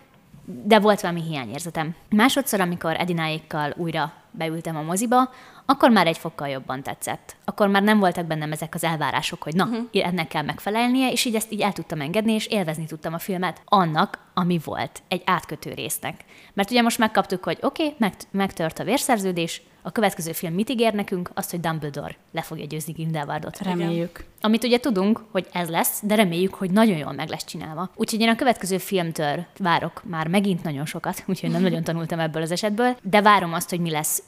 de 0.64 0.80
volt 0.80 1.02
valami 1.02 1.22
hiányérzetem. 1.22 1.96
Másodszor, 2.10 2.60
amikor 2.60 2.96
Edináékkal 2.96 3.74
újra 3.78 4.14
beültem 4.32 4.76
a 4.76 4.82
moziba, 4.82 5.30
akkor 5.66 5.90
már 5.90 6.08
egy 6.08 6.18
fokkal 6.18 6.48
jobban 6.48 6.84
tetszett. 6.84 7.36
Akkor 7.46 7.68
már 7.68 7.84
nem 7.84 8.00
voltak 8.00 8.26
bennem 8.26 8.52
ezek 8.52 8.76
az 8.76 8.84
elvárások, 8.84 9.44
hogy 9.44 9.56
na, 9.56 9.64
uh-huh. 9.64 9.88
ennek 9.92 10.28
kell 10.28 10.44
megfelelnie, 10.44 11.12
és 11.12 11.26
így 11.26 11.36
ezt 11.36 11.52
így 11.52 11.62
el 11.62 11.74
tudtam 11.74 12.02
engedni, 12.02 12.34
és 12.34 12.46
élvezni 12.46 12.86
tudtam 12.86 13.14
a 13.14 13.20
filmet 13.20 13.62
annak, 13.66 14.20
ami 14.34 14.60
volt, 14.64 15.02
egy 15.08 15.22
átkötő 15.26 15.74
résznek. 15.74 16.26
Mert 16.54 16.72
ugye 16.72 16.82
most 16.82 16.98
megkaptuk, 16.98 17.44
hogy 17.44 17.58
oké, 17.62 17.84
okay, 17.84 17.96
meg, 18.00 18.14
megtört 18.32 18.80
a 18.80 18.84
vérszerződés, 18.84 19.62
a 19.82 19.92
következő 19.92 20.32
film 20.32 20.54
mit 20.54 20.70
ígér 20.70 20.94
nekünk? 20.94 21.30
Azt, 21.34 21.52
hogy 21.52 21.60
Dumbledore 21.60 22.16
le 22.32 22.42
fogja 22.42 22.66
győzni 22.66 22.94
Grindelwaldot. 22.94 23.60
Reméljük. 23.60 24.24
Amit 24.42 24.64
ugye 24.64 24.80
tudunk, 24.80 25.22
hogy 25.32 25.48
ez 25.52 25.70
lesz, 25.70 26.00
de 26.04 26.16
reméljük, 26.16 26.54
hogy 26.54 26.72
nagyon 26.72 26.98
jól 26.98 27.12
meg 27.12 27.30
lesz 27.30 27.46
csinálva. 27.46 27.90
Úgyhogy 27.96 28.22
én 28.22 28.30
a 28.30 28.36
következő 28.36 28.78
filmtől 28.78 29.46
várok 29.58 30.02
már 30.06 30.28
megint 30.28 30.64
nagyon 30.64 30.86
sokat, 30.86 31.24
úgyhogy 31.28 31.50
nem 31.50 31.62
nagyon 31.62 31.84
tanultam 31.84 32.20
ebből 32.20 32.42
az 32.42 32.52
esetből, 32.52 32.98
de 33.02 33.22
várom 33.22 33.54
azt, 33.54 33.70
hogy 33.70 33.80
mi 33.80 33.90
lesz 33.90 34.24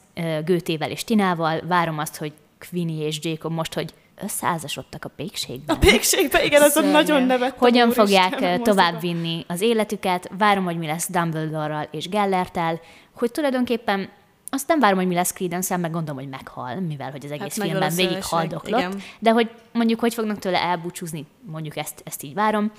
Gőtével 0.45 0.91
és 0.91 1.03
Tinával, 1.03 1.61
várom 1.67 1.97
azt, 1.97 2.17
hogy 2.17 2.33
Queenie 2.69 3.05
és 3.05 3.19
Jacob 3.21 3.51
most, 3.51 3.73
hogy 3.73 3.93
összeházasodtak 4.23 5.05
a 5.05 5.09
pékségben. 5.15 5.75
A 5.75 5.79
pékségben, 5.79 6.43
igen, 6.43 6.61
azon 6.61 6.71
Szörnyű. 6.71 6.91
nagyon 6.91 7.23
nevettem. 7.23 7.57
Hogyan 7.57 7.87
úr 7.87 7.93
fogják 7.93 8.61
továbbvinni 8.61 9.45
az 9.47 9.61
életüket, 9.61 10.29
várom, 10.37 10.63
hogy 10.63 10.77
mi 10.77 10.85
lesz 10.85 11.09
Dumbledore-ral 11.09 11.87
és 11.91 12.09
Gellertel, 12.09 12.79
hogy 13.11 13.31
tulajdonképpen 13.31 14.09
azt 14.53 14.67
nem 14.67 14.79
várom, 14.79 14.97
hogy 14.97 15.07
mi 15.07 15.13
lesz 15.13 15.33
Creedence, 15.33 15.77
meg 15.77 15.91
gondolom, 15.91 16.19
hogy 16.21 16.29
meghal, 16.29 16.79
mivel 16.79 17.11
hogy 17.11 17.25
az 17.25 17.31
egész 17.31 17.57
hát 17.57 17.67
filmben 17.67 17.95
végig 17.95 18.23
haldoklott, 18.23 18.95
de 19.19 19.31
hogy 19.31 19.51
mondjuk 19.73 19.99
hogy 19.99 20.13
fognak 20.13 20.39
tőle 20.39 20.61
elbúcsúzni, 20.61 21.25
mondjuk 21.41 21.77
ezt, 21.77 22.01
ezt 22.05 22.23
így 22.23 22.33
várom. 22.33 22.71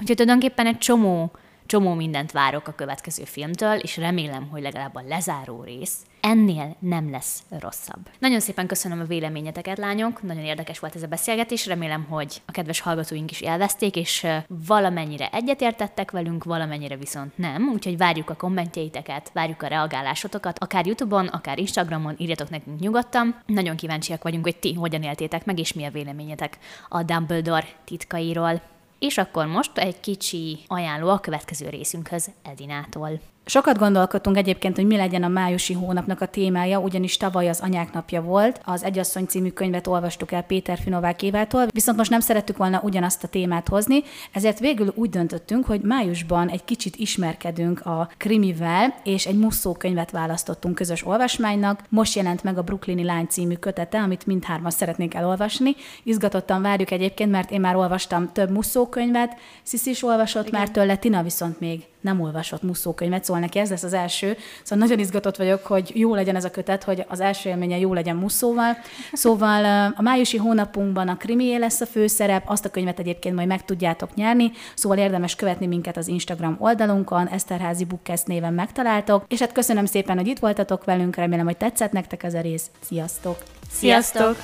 Úgyhogy 0.00 0.16
tulajdonképpen 0.16 0.66
egy 0.66 0.78
csomó 0.78 1.30
csomó 1.68 1.94
mindent 1.94 2.32
várok 2.32 2.68
a 2.68 2.74
következő 2.74 3.24
filmtől, 3.24 3.74
és 3.74 3.96
remélem, 3.96 4.48
hogy 4.48 4.62
legalább 4.62 4.94
a 4.94 5.02
lezáró 5.08 5.62
rész 5.62 5.96
ennél 6.20 6.76
nem 6.78 7.10
lesz 7.10 7.42
rosszabb. 7.60 8.08
Nagyon 8.18 8.40
szépen 8.40 8.66
köszönöm 8.66 9.00
a 9.00 9.04
véleményeteket, 9.04 9.78
lányok, 9.78 10.22
nagyon 10.22 10.44
érdekes 10.44 10.78
volt 10.78 10.94
ez 10.94 11.02
a 11.02 11.06
beszélgetés, 11.06 11.66
remélem, 11.66 12.04
hogy 12.08 12.42
a 12.46 12.50
kedves 12.50 12.80
hallgatóink 12.80 13.30
is 13.30 13.40
élvezték, 13.40 13.96
és 13.96 14.26
valamennyire 14.66 15.28
egyetértettek 15.32 16.10
velünk, 16.10 16.44
valamennyire 16.44 16.96
viszont 16.96 17.38
nem, 17.38 17.70
úgyhogy 17.72 17.96
várjuk 17.96 18.30
a 18.30 18.34
kommentjeiteket, 18.34 19.30
várjuk 19.32 19.62
a 19.62 19.66
reagálásotokat, 19.66 20.58
akár 20.58 20.86
YouTube-on, 20.86 21.26
akár 21.26 21.58
Instagramon, 21.58 22.14
írjatok 22.18 22.50
nekünk 22.50 22.80
nyugodtan. 22.80 23.42
Nagyon 23.46 23.76
kíváncsiak 23.76 24.22
vagyunk, 24.22 24.44
hogy 24.44 24.56
ti 24.56 24.74
hogyan 24.74 25.02
éltétek 25.02 25.44
meg, 25.44 25.58
és 25.58 25.72
mi 25.72 25.84
a 25.84 25.90
véleményetek 25.90 26.58
a 26.88 27.02
Dumbledore 27.02 27.68
titkairól. 27.84 28.60
És 28.98 29.18
akkor 29.18 29.46
most 29.46 29.78
egy 29.78 30.00
kicsi 30.00 30.58
ajánló 30.66 31.08
a 31.08 31.20
következő 31.20 31.68
részünkhöz 31.68 32.30
Edinától. 32.42 33.20
Sokat 33.48 33.78
gondolkodtunk 33.78 34.36
egyébként, 34.36 34.76
hogy 34.76 34.86
mi 34.86 34.96
legyen 34.96 35.22
a 35.22 35.28
májusi 35.28 35.72
hónapnak 35.72 36.20
a 36.20 36.26
témája, 36.26 36.78
ugyanis 36.78 37.16
tavaly 37.16 37.48
az 37.48 37.60
anyák 37.60 37.92
napja 37.92 38.22
volt. 38.22 38.60
Az 38.64 38.84
Egyasszony 38.84 39.24
című 39.26 39.50
könyvet 39.50 39.86
olvastuk 39.86 40.32
el 40.32 40.42
Péter 40.42 40.78
Finovák 40.78 41.22
Évától, 41.22 41.66
viszont 41.70 41.96
most 41.96 42.10
nem 42.10 42.20
szerettük 42.20 42.56
volna 42.56 42.80
ugyanazt 42.82 43.24
a 43.24 43.28
témát 43.28 43.68
hozni, 43.68 44.02
ezért 44.32 44.58
végül 44.58 44.92
úgy 44.94 45.10
döntöttünk, 45.10 45.66
hogy 45.66 45.80
májusban 45.80 46.48
egy 46.48 46.64
kicsit 46.64 46.96
ismerkedünk 46.96 47.86
a 47.86 48.08
krimivel, 48.16 48.94
és 49.04 49.26
egy 49.26 49.38
muszó 49.38 49.72
könyvet 49.72 50.10
választottunk 50.10 50.74
közös 50.74 51.06
olvasmánynak. 51.06 51.80
Most 51.88 52.16
jelent 52.16 52.42
meg 52.42 52.58
a 52.58 52.62
Brooklyni 52.62 53.04
Lány 53.04 53.26
című 53.26 53.54
kötete, 53.54 53.98
amit 53.98 54.26
mindhárman 54.26 54.70
szeretnénk 54.70 55.14
elolvasni. 55.14 55.76
Izgatottan 56.02 56.62
várjuk 56.62 56.90
egyébként, 56.90 57.30
mert 57.30 57.50
én 57.50 57.60
már 57.60 57.76
olvastam 57.76 58.32
több 58.32 58.50
muszó 58.50 58.88
könyvet, 58.88 59.36
Sziszi 59.62 59.90
is 59.90 60.02
olvasott 60.02 60.46
Igen. 60.46 60.60
már 60.60 60.70
tőle, 60.70 60.96
Tina 60.96 61.22
viszont 61.22 61.60
még 61.60 61.86
nem 62.08 62.20
olvasott 62.20 62.62
muszókönyvet, 62.62 63.24
szóval 63.24 63.42
neki 63.42 63.58
ez 63.58 63.70
lesz 63.70 63.82
az 63.82 63.92
első. 63.92 64.36
Szóval 64.62 64.86
nagyon 64.86 64.98
izgatott 64.98 65.36
vagyok, 65.36 65.66
hogy 65.66 65.90
jó 65.94 66.14
legyen 66.14 66.36
ez 66.36 66.44
a 66.44 66.50
kötet, 66.50 66.84
hogy 66.84 67.04
az 67.08 67.20
első 67.20 67.48
élménye 67.48 67.78
jó 67.78 67.92
legyen 67.92 68.16
muszóval. 68.16 68.76
Szóval 69.12 69.92
a 69.96 70.02
májusi 70.02 70.36
hónapunkban 70.36 71.08
a 71.08 71.16
krimié 71.16 71.56
lesz 71.56 71.80
a 71.80 71.86
főszerep, 71.86 72.42
azt 72.46 72.64
a 72.64 72.68
könyvet 72.70 72.98
egyébként 72.98 73.34
majd 73.34 73.48
meg 73.48 73.64
tudjátok 73.64 74.14
nyerni, 74.14 74.50
szóval 74.74 74.98
érdemes 74.98 75.36
követni 75.36 75.66
minket 75.66 75.96
az 75.96 76.08
Instagram 76.08 76.56
oldalunkon, 76.58 77.28
Eszterházi 77.28 77.84
Bookcast 77.84 78.26
néven 78.26 78.54
megtaláltok, 78.54 79.24
és 79.28 79.40
hát 79.40 79.52
köszönöm 79.52 79.84
szépen, 79.86 80.16
hogy 80.16 80.26
itt 80.26 80.38
voltatok 80.38 80.84
velünk, 80.84 81.16
remélem, 81.16 81.46
hogy 81.46 81.56
tetszett 81.56 81.92
nektek 81.92 82.22
ez 82.22 82.34
a 82.34 82.40
rész. 82.40 82.70
Sziasztok! 82.80 83.42
Sziasztok! 83.70 84.36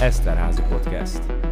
Eszterházi 0.00 0.62
Podcast. 0.68 1.47